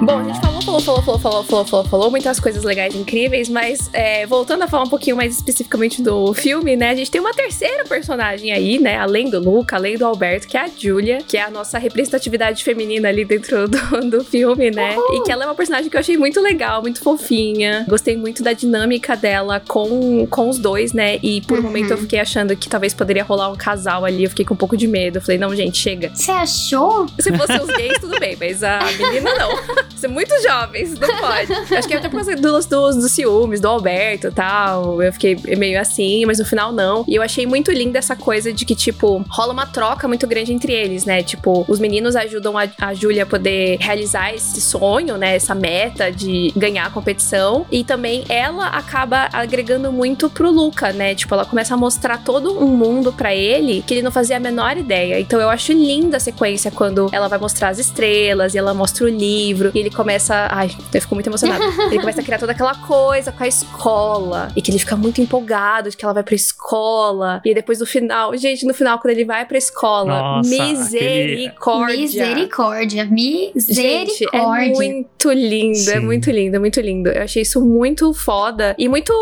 Bom, 0.10 0.18
a 0.18 0.24
gente 0.24 0.39
falou, 0.39 0.49
falou, 0.82 1.02
falou, 1.02 1.20
falou, 1.20 1.20
falou, 1.20 1.44
falou, 1.44 1.66
falou, 1.66 1.86
falou 1.86 2.12
muitas 2.12 2.40
coisas 2.40 2.64
legais, 2.64 2.96
incríveis, 2.96 3.50
mas 3.50 3.90
é, 3.94 4.26
voltando 4.26 4.64
a 4.64 4.68
falar 4.68 4.84
um 4.84 4.90
pouquinho 4.90 5.16
mais 5.16 5.36
especificamente 5.36 6.02
do 6.02 6.34
filme, 6.34 6.76
né? 6.76 6.90
A 6.92 6.96
gente 6.96 7.12
tem 7.12 7.20
uma 7.22 7.34
terceira 7.34 7.84
personagem 7.86 8.52
aí, 8.52 8.80
né? 8.80 8.98
Além 8.98 9.30
do 9.30 9.40
Luca, 9.40 9.76
além 9.76 9.98
do 9.98 10.06
Alberto, 10.06 10.48
que 10.48 10.58
é 10.58 10.62
a 10.62 10.68
Julia, 10.68 11.20
que 11.28 11.38
é 11.38 11.44
a 11.44 11.50
nossa 11.50 11.78
representatividade 11.78 12.64
feminina 12.64 13.10
ali 13.10 13.26
dentro 13.26 13.68
do, 13.70 14.10
do 14.10 14.24
filme, 14.24 14.72
né? 14.72 14.96
Uhul. 14.98 15.16
E 15.18 15.24
que 15.24 15.32
ela 15.32 15.44
é 15.44 15.48
uma 15.48 15.56
personagem 15.56 15.90
que 15.90 15.96
eu 15.96 16.00
achei 16.00 16.18
muito 16.18 16.40
legal, 16.42 16.82
muito 16.82 17.02
fofinha. 17.02 17.86
Gostei 17.88 18.16
muito 18.18 18.44
da 18.44 18.54
dinâmica 18.54 19.16
dela 19.16 19.62
com, 19.68 20.26
com 20.28 20.50
os 20.50 20.58
dois, 20.58 20.94
né? 20.94 21.20
E 21.22 21.42
por 21.42 21.58
um 21.58 21.60
Uhum. 21.60 21.66
momento 21.68 21.92
eu 21.92 21.98
fiquei 21.98 22.20
achando 22.20 22.56
que 22.56 22.70
talvez 22.70 22.94
poderia 22.94 23.24
rolar 23.24 23.52
um 23.52 23.56
casal 23.56 24.06
ali. 24.06 24.24
Eu 24.24 24.30
fiquei 24.30 24.46
com 24.46 24.54
um 24.54 24.58
pouco 24.58 24.76
de 24.78 24.88
medo. 24.88 25.18
Eu 25.18 25.22
falei, 25.22 25.38
não, 25.38 25.54
gente, 25.56 25.78
chega. 25.78 26.10
Você 26.16 26.32
achou? 26.32 27.06
Se 27.20 27.32
fossem 27.38 27.60
os 27.62 27.68
gays, 27.68 28.00
tudo 28.00 28.18
bem, 28.20 28.38
mas 28.40 28.64
a 28.64 28.80
menina 28.98 29.36
não. 29.36 29.50
São 29.98 30.10
muito 30.10 30.34
jovens, 30.70 31.00
não 31.00 31.08
pode. 31.18 31.54
Acho 31.76 31.88
que 31.88 31.94
é 31.94 31.98
até 31.98 32.10
por 32.10 32.16
causa 32.16 32.36
dos, 32.36 32.66
dos, 32.66 32.96
dos 32.96 33.12
ciúmes, 33.12 33.60
do 33.60 33.68
Alberto 33.68 34.28
e 34.28 34.32
tal. 34.32 35.02
Eu 35.02 35.12
fiquei 35.12 35.36
meio 35.58 35.80
assim, 35.80 36.26
mas 36.26 36.40
no 36.40 36.46
final 36.46 36.72
não. 36.72 37.04
E 37.08 37.16
eu 37.16 37.22
achei 37.22 37.46
muito 37.46 37.72
linda 37.72 37.98
essa 38.00 38.16
coisa 38.16 38.54
de 38.54 38.66
que, 38.66 38.76
tipo, 38.76 39.24
rola 39.30 39.54
uma 39.54 39.66
troca 39.66 40.08
muito 40.08 40.28
grande 40.28 40.54
entre 40.54 40.74
eles, 40.74 41.06
né? 41.06 41.24
Tipo, 41.24 41.66
os 41.68 41.80
meninos 41.80 42.16
ajudam 42.16 42.58
a, 42.58 42.68
a 42.80 42.94
Júlia 42.94 43.24
a 43.24 43.26
poder 43.26 43.78
realizar 43.80 44.34
esse 44.34 44.62
sonho, 44.62 45.18
né? 45.18 45.36
Essa 45.36 45.56
meta 45.56 46.12
de 46.12 46.54
ganhar 46.56 46.86
a 46.86 46.90
competição. 46.90 47.66
E 47.72 47.84
também 47.84 48.24
ela 48.30 48.68
acaba 48.68 49.30
agregando 49.32 49.92
muito 49.92 50.30
pro 50.30 50.52
Luca, 50.52 50.92
né? 50.94 51.16
Tipo, 51.16 51.34
ela 51.34 51.46
começa 51.46 51.74
a 51.74 51.78
mostrar 51.78 52.24
todo 52.24 52.60
um 52.60 52.68
mundo 52.68 53.12
pra 53.12 53.34
ele 53.34 53.84
que 53.86 53.94
ele 53.94 54.02
não 54.02 54.12
fazia 54.12 54.38
a 54.38 54.40
menor 54.40 54.78
ideia. 54.78 55.20
Então 55.20 55.40
eu 55.40 55.50
acho 55.50 55.72
linda 55.72 56.18
a 56.18 56.20
sequência 56.20 56.72
quando 56.72 57.10
ela 57.12 57.28
vai 57.28 57.40
mostrar 57.40 57.70
as 57.70 57.80
estrelas 57.80 58.54
e 58.54 58.58
ela 58.58 58.74
mostra 58.74 59.06
o 59.06 59.10
livro 59.10 59.72
e 59.74 59.80
ele 59.80 59.90
começa. 59.90 60.48
Ai, 60.60 60.70
eu 60.93 61.01
fico 61.01 61.16
muito 61.16 61.28
emocionada. 61.28 61.64
ele 61.88 61.99
começa 61.99 62.20
a 62.20 62.24
criar 62.24 62.38
toda 62.38 62.51
aquela 62.51 62.76
coisa 62.76 63.32
com 63.32 63.41
a 63.41 63.47
escola 63.47 64.51
e 64.57 64.62
que 64.62 64.70
ele 64.70 64.78
fica 64.78 64.97
muito 64.97 65.22
empolgado 65.22 65.89
de 65.89 65.95
que 65.95 66.03
ela 66.03 66.14
vai 66.14 66.22
pra 66.22 66.36
escola. 66.36 67.41
E 67.45 67.53
depois 67.53 67.80
no 67.80 67.86
final, 67.86 68.36
gente, 68.36 68.66
no 68.66 68.74
final, 68.74 68.99
quando 68.99 69.14
ele 69.14 69.24
vai 69.24 69.45
pra 69.45 69.57
escola, 69.57 70.20
Nossa, 70.20 70.49
misericórdia. 70.49 71.97
Misericórdia. 71.97 73.05
Misericórdia. 73.05 73.55
Gente, 73.55 74.26
é 74.34 74.70
muito 74.74 75.32
lindo, 75.32 75.91
é 75.91 75.93
Sim. 75.93 75.99
muito 75.99 76.30
lindo, 76.30 76.55
é 76.57 76.60
muito 76.60 76.82
lindo. 76.82 77.10
Eu 77.10 77.24
achei 77.24 77.43
isso 77.43 77.66
muito 77.66 78.14
foda 78.14 78.76
e 78.78 78.89
muito. 78.89 79.14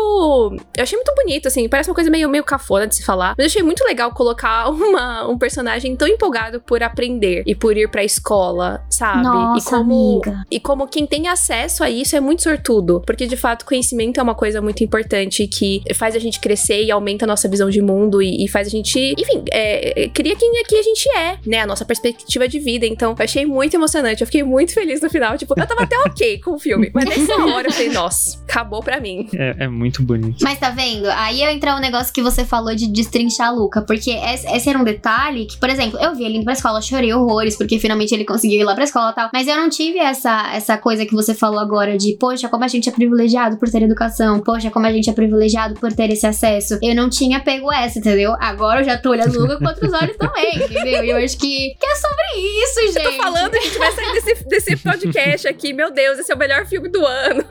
Eu 0.76 0.82
achei 0.82 0.98
muito 0.98 1.14
bonito, 1.14 1.46
assim. 1.46 1.68
Parece 1.68 1.88
uma 1.88 1.94
coisa 1.94 2.10
meio, 2.10 2.28
meio 2.28 2.42
cafona 2.42 2.88
de 2.88 2.96
se 2.96 3.04
falar. 3.04 3.36
Mas 3.38 3.44
eu 3.44 3.46
achei 3.46 3.62
muito 3.62 3.84
legal 3.84 4.10
colocar 4.12 4.68
uma, 4.74 5.28
um 5.28 5.38
personagem 5.38 5.94
tão 5.94 6.08
empolgado 6.08 6.60
por 6.60 6.82
aprender 6.82 7.44
e 7.46 7.54
por 7.54 7.76
ir 7.76 7.88
pra 7.88 8.02
escola, 8.02 8.84
sabe? 8.90 9.22
Nossa, 9.22 9.68
e 9.68 9.70
como. 9.70 10.22
amiga. 10.22 10.44
E 10.50 10.58
como 10.58 10.88
quem 10.88 11.06
tem 11.06 11.27
acesso 11.28 11.84
a 11.84 11.90
isso 11.90 12.16
é 12.16 12.20
muito 12.20 12.42
sortudo. 12.42 13.02
Porque, 13.06 13.26
de 13.26 13.36
fato, 13.36 13.64
conhecimento 13.64 14.18
é 14.18 14.22
uma 14.22 14.34
coisa 14.34 14.60
muito 14.60 14.82
importante 14.82 15.46
que 15.46 15.82
faz 15.94 16.14
a 16.14 16.18
gente 16.18 16.40
crescer 16.40 16.82
e 16.84 16.90
aumenta 16.90 17.24
a 17.24 17.28
nossa 17.28 17.48
visão 17.48 17.70
de 17.70 17.80
mundo 17.80 18.20
e, 18.22 18.44
e 18.44 18.48
faz 18.48 18.66
a 18.66 18.70
gente, 18.70 19.14
enfim, 19.18 19.44
é, 19.50 20.04
é, 20.04 20.08
cria 20.08 20.36
quem 20.36 20.50
aqui 20.60 20.76
a 20.76 20.82
gente 20.82 21.08
é, 21.10 21.38
né? 21.46 21.60
A 21.60 21.66
nossa 21.66 21.84
perspectiva 21.84 22.48
de 22.48 22.58
vida. 22.58 22.86
Então, 22.86 23.14
eu 23.18 23.24
achei 23.24 23.46
muito 23.46 23.74
emocionante. 23.74 24.22
Eu 24.22 24.26
fiquei 24.26 24.42
muito 24.42 24.72
feliz 24.72 25.00
no 25.00 25.10
final. 25.10 25.36
Tipo, 25.36 25.54
eu 25.56 25.66
tava 25.66 25.82
até 25.82 25.98
ok 26.00 26.38
com 26.40 26.52
o 26.52 26.58
filme. 26.58 26.90
Mas 26.94 27.04
nessa 27.04 27.34
hora 27.44 27.68
eu 27.68 27.72
falei, 27.72 27.90
nossa, 27.90 28.38
acabou 28.42 28.82
pra 28.82 29.00
mim. 29.00 29.28
É, 29.34 29.64
é 29.64 29.68
muito 29.68 30.02
bonito. 30.02 30.42
Mas 30.42 30.58
tá 30.58 30.70
vendo? 30.70 31.08
Aí 31.10 31.42
entra 31.42 31.76
um 31.76 31.80
negócio 31.80 32.12
que 32.12 32.22
você 32.22 32.44
falou 32.44 32.74
de 32.74 32.86
destrinchar 32.88 33.48
a 33.48 33.50
Luca. 33.50 33.82
Porque 33.82 34.10
esse, 34.10 34.46
esse 34.48 34.68
era 34.68 34.78
um 34.78 34.84
detalhe 34.84 35.46
que, 35.46 35.58
por 35.58 35.68
exemplo, 35.68 35.98
eu 35.98 36.14
vi 36.14 36.24
ele 36.24 36.36
indo 36.36 36.44
pra 36.44 36.52
escola, 36.52 36.80
chorei 36.80 37.12
horrores, 37.12 37.56
porque 37.56 37.78
finalmente 37.78 38.12
ele 38.12 38.24
conseguiu 38.24 38.60
ir 38.60 38.64
lá 38.64 38.74
pra 38.74 38.84
escola 38.84 39.10
e 39.10 39.14
tal. 39.14 39.30
Mas 39.32 39.46
eu 39.46 39.56
não 39.56 39.68
tive 39.68 39.98
essa, 39.98 40.50
essa 40.54 40.76
coisa 40.76 41.04
que 41.04 41.14
você 41.18 41.34
falou 41.34 41.58
agora 41.58 41.98
de, 41.98 42.16
poxa, 42.16 42.48
como 42.48 42.64
a 42.64 42.68
gente 42.68 42.88
é 42.88 42.92
privilegiado 42.92 43.56
por 43.56 43.68
ter 43.68 43.82
educação. 43.82 44.38
Poxa, 44.38 44.70
como 44.70 44.86
a 44.86 44.92
gente 44.92 45.10
é 45.10 45.12
privilegiado 45.12 45.74
por 45.74 45.92
ter 45.92 46.10
esse 46.10 46.26
acesso. 46.26 46.78
Eu 46.80 46.94
não 46.94 47.10
tinha 47.10 47.40
pego 47.40 47.72
essa, 47.72 47.98
entendeu? 47.98 48.36
Agora 48.38 48.80
eu 48.80 48.84
já 48.84 48.96
tô 48.96 49.10
olhando 49.10 49.38
Luca 49.38 49.58
com 49.58 49.66
outros 49.66 49.92
olhos 49.92 50.16
também, 50.16 50.56
entendeu? 50.56 51.04
E 51.04 51.10
eu 51.10 51.16
acho 51.16 51.36
que, 51.36 51.74
que 51.78 51.86
é 51.86 51.94
sobre 51.96 52.62
isso, 52.62 52.92
gente. 52.92 53.04
Eu 53.04 53.12
tô 53.12 53.22
falando, 53.22 53.54
a 53.54 53.60
gente 53.60 53.78
vai 53.78 53.92
sair 53.92 54.12
desse, 54.12 54.48
desse 54.48 54.76
podcast 54.76 55.48
aqui. 55.48 55.72
Meu 55.72 55.92
Deus, 55.92 56.18
esse 56.18 56.30
é 56.30 56.34
o 56.34 56.38
melhor 56.38 56.66
filme 56.66 56.88
do 56.88 57.04
ano. 57.04 57.44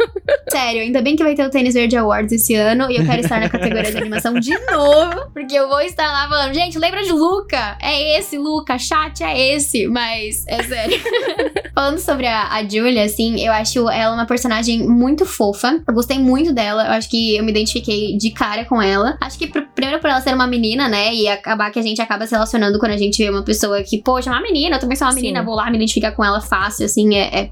Sério, 0.50 0.82
ainda 0.82 1.02
bem 1.02 1.16
que 1.16 1.24
vai 1.24 1.36
ter 1.36 1.46
o 1.46 1.50
Tênis 1.50 1.74
Verde 1.74 1.98
Awards 1.98 2.32
esse 2.32 2.56
ano 2.56 2.90
e 2.90 2.98
eu 2.98 3.06
quero 3.06 3.22
estar 3.22 3.40
na 3.40 3.50
categoria 3.50 3.92
de 3.92 3.98
animação 3.98 4.34
de 4.40 4.58
novo, 4.72 5.30
porque 5.34 5.56
eu 5.56 5.68
vou 5.68 5.82
estar 5.82 6.06
lá 6.06 6.28
falando, 6.30 6.54
gente, 6.54 6.80
lembra 6.80 7.04
de 7.04 7.12
Luca? 7.12 7.78
É 7.82 8.18
esse, 8.18 8.38
Luca, 8.38 8.78
chat 8.78 9.24
é 9.24 9.56
esse, 9.56 9.88
mas 9.88 10.46
é 10.48 10.64
sério. 10.64 11.00
falando 11.78 12.00
sobre 12.00 12.26
a, 12.26 12.54
a 12.54 12.64
Julia, 12.64 13.04
assim, 13.04 13.40
eu 13.46 13.52
acho 13.62 13.90
ela 13.90 14.14
uma 14.14 14.26
personagem 14.26 14.88
muito 14.88 15.26
fofa. 15.26 15.82
Eu 15.88 15.94
gostei 15.94 16.18
muito 16.20 16.54
dela, 16.54 16.86
eu 16.86 16.92
acho 16.92 17.10
que 17.10 17.36
eu 17.36 17.44
me 17.44 17.52
identifiquei 17.52 18.18
de 18.18 18.32
cara 18.32 18.66
com 18.66 18.82
ela. 18.82 19.18
Acho 19.22 19.38
que 19.38 19.48
pr- 19.48 19.62
primeiro 19.76 20.00
por 20.02 20.10
ela 20.10 20.22
ser 20.22 20.34
uma 20.34 20.48
menina, 20.48 20.88
né, 20.88 21.14
e 21.14 21.28
acabar 21.28 21.72
que 21.72 21.80
a 21.80 21.82
gente 21.84 22.02
acaba 22.02 22.26
se 22.26 22.34
relacionando 22.34 22.80
quando 22.80 22.92
a 22.94 22.98
gente 22.98 23.24
vê 23.24 23.30
uma 23.30 23.44
pessoa 23.44 23.82
que, 23.84 24.02
poxa, 24.02 24.30
é 24.30 24.34
uma 24.34 24.42
menina, 24.42 24.76
eu 24.76 24.80
também 24.80 24.96
sou 24.96 25.08
uma 25.08 25.14
Sim. 25.14 25.22
menina, 25.22 25.44
vou 25.44 25.56
lá 25.56 25.70
me 25.70 25.78
identificar 25.78 26.12
com 26.12 26.24
ela 26.24 26.42
fácil, 26.42 26.86
assim, 26.86 27.16
é- 27.16 27.40
é 27.42 27.50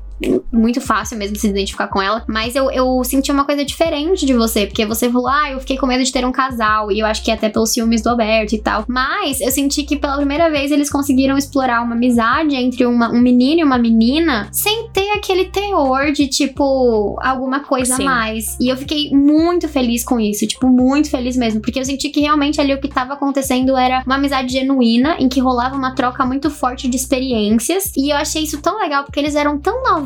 muito 0.52 0.80
fácil 0.80 1.18
mesmo 1.18 1.36
se 1.36 1.48
identificar 1.48 1.88
com 1.88 2.02
ela. 2.02 2.24
Mas 2.28 2.56
eu, 2.56 2.72
eu 2.72 3.04
senti 3.04 3.32
uma 3.32 3.44
coisa 3.44 3.66
diferente 3.66 4.26
de 4.26 4.34
você, 4.34 4.66
porque 4.66 4.86
você 4.86 5.10
falou, 5.10 5.28
ah, 5.28 5.52
eu 5.52 5.60
fiquei 5.60 5.78
com 5.78 5.86
medo 5.86 6.04
de 6.04 6.12
ter 6.12 6.26
um 6.26 6.32
casal. 6.32 6.92
E 6.92 7.00
eu 7.00 7.06
acho 7.06 7.24
que 7.24 7.32
até 7.32 7.50
pelos 7.50 7.72
ciúmes 7.72 8.02
do 8.02 8.10
Alberto 8.10 8.56
e 8.56 8.60
tal. 8.60 8.86
Mas 8.88 9.42
eu 9.42 9.52
senti 9.52 9.84
que 9.84 9.98
pela 9.98 10.16
primeira 10.18 10.50
vez 10.50 10.72
eles 10.72 10.90
conseguiram 10.90 11.38
explorar 11.38 11.82
uma 11.82 11.96
amizade 11.96 12.56
entre 12.56 12.86
uma- 12.86 13.10
um 13.12 13.20
menino 13.20 13.62
e 13.62 13.64
uma 13.64 13.78
menina 13.78 14.48
sem 14.52 14.88
ter 14.90 15.12
aquele 15.12 15.46
teor 15.46 16.12
de, 16.12 16.28
tipo, 16.28 17.18
alguma 17.22 17.60
coisa 17.62 17.96
Sim. 17.96 18.04
a 18.04 18.06
mais. 18.06 18.58
E 18.60 18.70
eu 18.70 18.78
fiquei 18.78 19.12
muito 19.12 19.68
feliz 19.68 20.04
com 20.04 20.20
isso, 20.20 20.48
tipo, 20.48 20.68
muito 20.68 21.10
feliz 21.10 21.36
mesmo. 21.36 21.60
Porque 21.62 21.80
eu 21.80 21.86
senti 21.86 22.10
que 22.10 22.22
realmente 22.22 22.62
ali 22.62 22.74
o 22.74 22.80
que 22.80 22.88
tava 22.88 23.14
acontecendo 23.14 23.76
era 23.76 24.02
uma 24.06 24.16
amizade 24.16 24.54
genuína, 24.54 25.18
em 25.20 25.28
que 25.28 25.40
rolava 25.40 25.76
uma 25.76 25.94
troca 25.94 26.26
muito 26.26 26.50
forte 26.50 26.88
de 26.88 26.96
experiências. 26.96 27.92
E 27.98 28.12
eu 28.12 28.18
achei 28.18 28.44
isso 28.44 28.62
tão 28.62 28.80
legal, 28.80 29.04
porque 29.04 29.20
eles 29.20 29.36
eram 29.36 29.58
tão 29.60 29.84
novinhos 29.84 30.05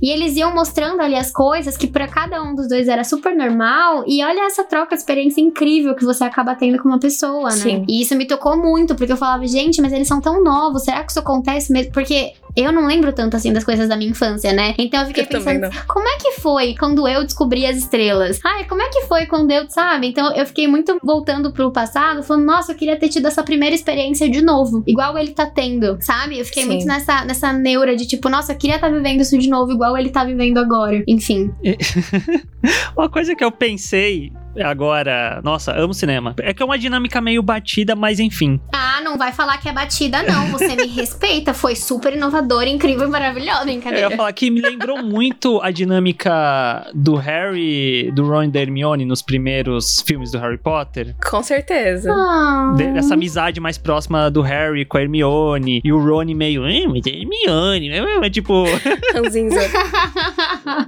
e 0.00 0.10
eles 0.10 0.36
iam 0.36 0.54
mostrando 0.54 1.00
ali 1.00 1.14
as 1.16 1.30
coisas 1.30 1.76
que 1.76 1.86
pra 1.86 2.08
cada 2.08 2.42
um 2.42 2.54
dos 2.54 2.68
dois 2.68 2.88
era 2.88 3.04
super 3.04 3.34
normal. 3.36 4.04
E 4.06 4.22
olha 4.24 4.46
essa 4.46 4.64
troca 4.64 4.94
de 4.94 5.00
experiência 5.00 5.40
incrível 5.40 5.94
que 5.94 6.04
você 6.04 6.24
acaba 6.24 6.54
tendo 6.54 6.78
com 6.82 6.88
uma 6.88 6.98
pessoa, 6.98 7.50
né? 7.50 7.56
Sim. 7.56 7.84
E 7.88 8.02
isso 8.02 8.14
me 8.16 8.26
tocou 8.26 8.56
muito, 8.56 8.94
porque 8.94 9.12
eu 9.12 9.16
falava, 9.16 9.46
gente, 9.46 9.80
mas 9.80 9.92
eles 9.92 10.08
são 10.08 10.20
tão 10.20 10.42
novos, 10.42 10.84
será 10.84 11.02
que 11.02 11.10
isso 11.10 11.20
acontece 11.20 11.72
mesmo? 11.72 11.92
Porque 11.92 12.32
eu 12.56 12.70
não 12.70 12.86
lembro 12.86 13.12
tanto 13.12 13.36
assim 13.36 13.52
das 13.52 13.64
coisas 13.64 13.88
da 13.88 13.96
minha 13.96 14.10
infância, 14.10 14.52
né? 14.52 14.74
Então 14.78 15.00
eu 15.00 15.06
fiquei 15.08 15.24
Eu 15.24 15.28
pensando, 15.28 15.68
como 15.88 16.08
é 16.08 16.16
que 16.18 16.32
foi 16.40 16.74
quando 16.78 17.06
eu 17.08 17.24
descobri 17.24 17.66
as 17.66 17.76
estrelas? 17.76 18.38
Ai, 18.44 18.64
como 18.64 18.80
é 18.80 18.88
que 18.88 19.02
foi 19.02 19.26
quando 19.26 19.50
eu, 19.50 19.68
sabe? 19.68 20.06
Então 20.06 20.32
eu 20.34 20.46
fiquei 20.46 20.68
muito 20.68 20.96
voltando 21.02 21.52
pro 21.52 21.72
passado, 21.72 22.22
falando, 22.22 22.44
nossa, 22.44 22.72
eu 22.72 22.76
queria 22.76 22.96
ter 22.96 23.08
tido 23.08 23.26
essa 23.26 23.42
primeira 23.42 23.74
experiência 23.74 24.28
de 24.28 24.40
novo, 24.40 24.84
igual 24.86 25.18
ele 25.18 25.32
tá 25.32 25.46
tendo, 25.46 25.98
sabe? 26.00 26.38
Eu 26.38 26.44
fiquei 26.44 26.62
Sim. 26.62 26.68
muito 26.68 26.86
nessa, 26.86 27.24
nessa 27.24 27.52
neura 27.52 27.96
de 27.96 28.06
tipo, 28.06 28.28
nossa, 28.28 28.52
eu 28.52 28.56
queria 28.56 28.76
estar 28.76 28.88
vivendo 28.88 29.23
isso 29.24 29.38
de 29.38 29.48
novo, 29.48 29.72
igual 29.72 29.96
ele 29.96 30.10
tá 30.10 30.24
vivendo 30.24 30.58
agora. 30.58 31.02
Enfim. 31.08 31.50
Uma 32.96 33.08
coisa 33.08 33.34
que 33.34 33.44
eu 33.44 33.50
pensei 33.50 34.32
agora, 34.62 35.40
nossa, 35.42 35.72
amo 35.72 35.94
cinema. 35.94 36.34
É 36.40 36.52
que 36.54 36.62
é 36.62 36.66
uma 36.66 36.78
dinâmica 36.78 37.20
meio 37.20 37.42
batida, 37.42 37.94
mas 37.96 38.20
enfim. 38.20 38.60
Ah, 38.72 39.00
não 39.02 39.16
vai 39.18 39.32
falar 39.32 39.58
que 39.58 39.68
é 39.68 39.72
batida, 39.72 40.22
não. 40.22 40.46
Você 40.48 40.74
me 40.76 40.86
respeita. 40.94 41.52
Foi 41.54 41.74
super 41.74 42.12
inovadora, 42.14 42.68
incrível 42.68 43.06
e 43.06 43.10
maravilhosa, 43.10 43.60
Eu 43.62 43.66
brincadeira. 43.66 44.10
ia 44.10 44.16
falar 44.16 44.32
que 44.32 44.50
me 44.50 44.60
lembrou 44.60 45.02
muito 45.02 45.60
a 45.62 45.70
dinâmica 45.70 46.86
do 46.94 47.14
Harry, 47.16 48.10
do 48.14 48.26
Ron 48.26 48.44
e 48.44 48.48
da 48.50 48.60
Hermione 48.60 49.04
nos 49.04 49.22
primeiros 49.22 50.02
filmes 50.06 50.30
do 50.30 50.38
Harry 50.38 50.58
Potter. 50.58 51.14
Com 51.28 51.42
certeza. 51.42 52.12
Ah. 52.12 52.74
Dessa 52.76 53.14
amizade 53.14 53.60
mais 53.60 53.78
próxima 53.78 54.30
do 54.30 54.42
Harry 54.42 54.84
com 54.84 54.98
a 54.98 55.02
Hermione. 55.02 55.80
E 55.84 55.92
o 55.92 55.98
Ron 55.98 56.24
meio, 56.34 56.66
eh, 56.66 56.86
mas 56.86 57.06
é 57.06 57.10
Hermione. 57.10 57.88
É, 57.90 58.26
é, 58.26 58.30
tipo, 58.30 58.64
Ranzinza. 59.14 59.60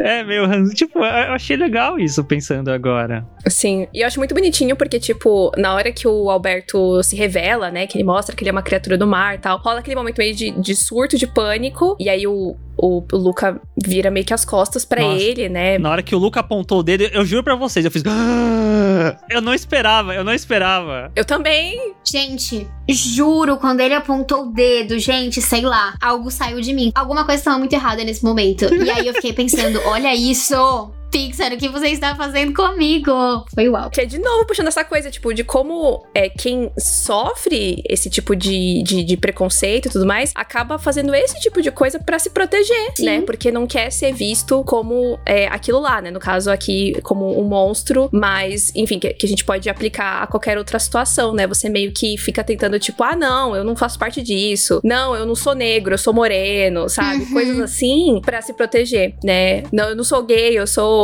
é 0.00 0.24
meio. 0.24 0.46
Tipo, 0.74 0.98
eu 1.00 1.32
achei 1.34 1.56
legal 1.56 1.98
isso 1.98 2.24
pensando 2.24 2.70
agora. 2.70 3.26
Sim, 3.57 3.88
e 3.94 4.02
eu 4.02 4.07
acho 4.07 4.20
muito 4.20 4.34
bonitinho 4.34 4.76
porque, 4.76 5.00
tipo, 5.00 5.50
na 5.57 5.72
hora 5.72 5.90
que 5.90 6.07
o 6.07 6.28
Alberto 6.28 7.02
se 7.02 7.16
revela, 7.16 7.70
né, 7.70 7.86
que 7.86 7.96
ele 7.96 8.04
mostra 8.04 8.36
que 8.36 8.44
ele 8.44 8.50
é 8.50 8.52
uma 8.52 8.61
criatura 8.61 8.98
do 8.98 9.07
mar 9.07 9.34
e 9.34 9.38
tal, 9.38 9.57
rola 9.57 9.78
aquele 9.78 9.96
momento 9.96 10.18
meio 10.18 10.34
de, 10.34 10.50
de 10.50 10.76
surto, 10.76 11.16
de 11.16 11.26
pânico, 11.26 11.96
e 11.98 12.11
aí 12.11 12.26
o, 12.26 12.54
o, 12.76 13.02
Luca 13.14 13.59
vira 13.82 14.11
meio 14.11 14.26
que 14.26 14.34
as 14.34 14.44
costas 14.44 14.84
pra 14.84 15.00
Nossa. 15.00 15.22
ele, 15.22 15.48
né? 15.48 15.78
Na 15.78 15.88
hora 15.88 16.02
que 16.02 16.14
o 16.14 16.18
Luca 16.18 16.40
apontou 16.40 16.80
o 16.80 16.82
dedo, 16.82 17.04
eu 17.04 17.24
juro 17.24 17.42
pra 17.42 17.54
vocês, 17.54 17.82
eu 17.82 17.90
fiz. 17.90 18.02
"Ah!" 18.07 19.16
Eu 19.30 19.40
não 19.40 19.54
esperava, 19.54 20.14
eu 20.14 20.22
não 20.22 20.34
esperava. 20.34 21.11
Eu 21.16 21.24
também. 21.24 21.94
Gente, 22.04 22.68
juro, 22.88 23.57
quando 23.57 23.80
ele 23.80 23.94
apontou 23.94 24.48
o 24.48 24.52
dedo, 24.52 24.98
gente, 24.98 25.40
sei 25.40 25.62
lá, 25.62 25.94
algo 26.00 26.30
saiu 26.30 26.61
de 26.61 26.74
mim. 26.74 26.92
Alguma 26.94 27.24
coisa 27.24 27.40
estava 27.40 27.59
muito 27.59 27.72
errada 27.72 28.04
nesse 28.04 28.22
momento. 28.22 28.66
E 28.74 28.90
aí 28.90 29.07
eu 29.07 29.14
fiquei 29.14 29.32
pensando, 29.32 29.80
olha 29.86 30.14
isso! 30.14 30.92
Pixar, 31.11 31.52
o 31.52 31.57
que 31.57 31.68
você 31.68 31.88
está 31.88 32.14
fazendo 32.14 32.52
comigo? 32.52 33.11
Foi 33.54 33.68
uau. 33.68 33.90
Que 33.90 34.02
é 34.02 34.04
de 34.04 34.18
novo 34.18 34.46
puxando 34.46 34.68
essa 34.68 34.84
coisa, 34.84 35.11
tipo, 35.11 35.32
de 35.32 35.44
como 35.44 36.04
é, 36.14 36.28
quem 36.28 36.70
sofre 36.78 37.82
esse 37.88 38.11
tipo 38.11 38.34
de, 38.34 38.82
de, 38.82 39.02
de 39.02 39.16
preconceito 39.16 39.86
e 39.86 39.90
tudo 39.90 40.07
mais, 40.07 40.32
acaba 40.34 40.78
fazendo 40.78 41.14
esse 41.14 41.40
tipo 41.40 41.62
de 41.62 41.70
coisa 41.70 41.98
pra 41.98 42.18
se 42.18 42.30
proteger, 42.30 42.92
Sim. 42.96 43.04
né? 43.04 43.20
Porque 43.22 43.50
não 43.50 43.66
quer 43.66 43.90
ser 43.90 44.12
visto 44.12 44.62
como 44.64 45.18
é, 45.24 45.46
aquilo 45.46 45.80
lá, 45.80 46.00
né? 46.00 46.11
No 46.11 46.20
caso 46.20 46.50
aqui, 46.50 47.00
como 47.02 47.38
um 47.40 47.44
monstro, 47.44 48.09
mas, 48.12 48.72
enfim, 48.74 48.98
que, 48.98 49.12
que 49.14 49.26
a 49.26 49.28
gente 49.28 49.44
pode 49.44 49.68
aplicar 49.68 50.22
a 50.22 50.26
qualquer 50.26 50.59
outra 50.59 50.78
situação, 50.78 51.32
né? 51.32 51.46
Você 51.46 51.68
meio 51.68 51.92
que 51.92 52.16
fica 52.18 52.42
tentando, 52.44 52.78
tipo, 52.78 53.02
ah, 53.02 53.16
não, 53.16 53.54
eu 53.57 53.64
não 53.64 53.76
faço 53.76 53.98
parte 53.98 54.22
disso. 54.22 54.80
Não, 54.84 55.14
eu 55.14 55.24
não 55.24 55.34
sou 55.34 55.54
negro, 55.54 55.94
eu 55.94 55.98
sou 55.98 56.12
moreno, 56.12 56.88
sabe? 56.88 57.24
Uhum. 57.24 57.32
Coisas 57.32 57.61
assim 57.61 58.20
pra 58.24 58.42
se 58.42 58.52
proteger, 58.52 59.14
né? 59.22 59.62
Não, 59.72 59.88
eu 59.90 59.96
não 59.96 60.04
sou 60.04 60.22
gay, 60.22 60.59
eu 60.59 60.66
sou. 60.66 60.95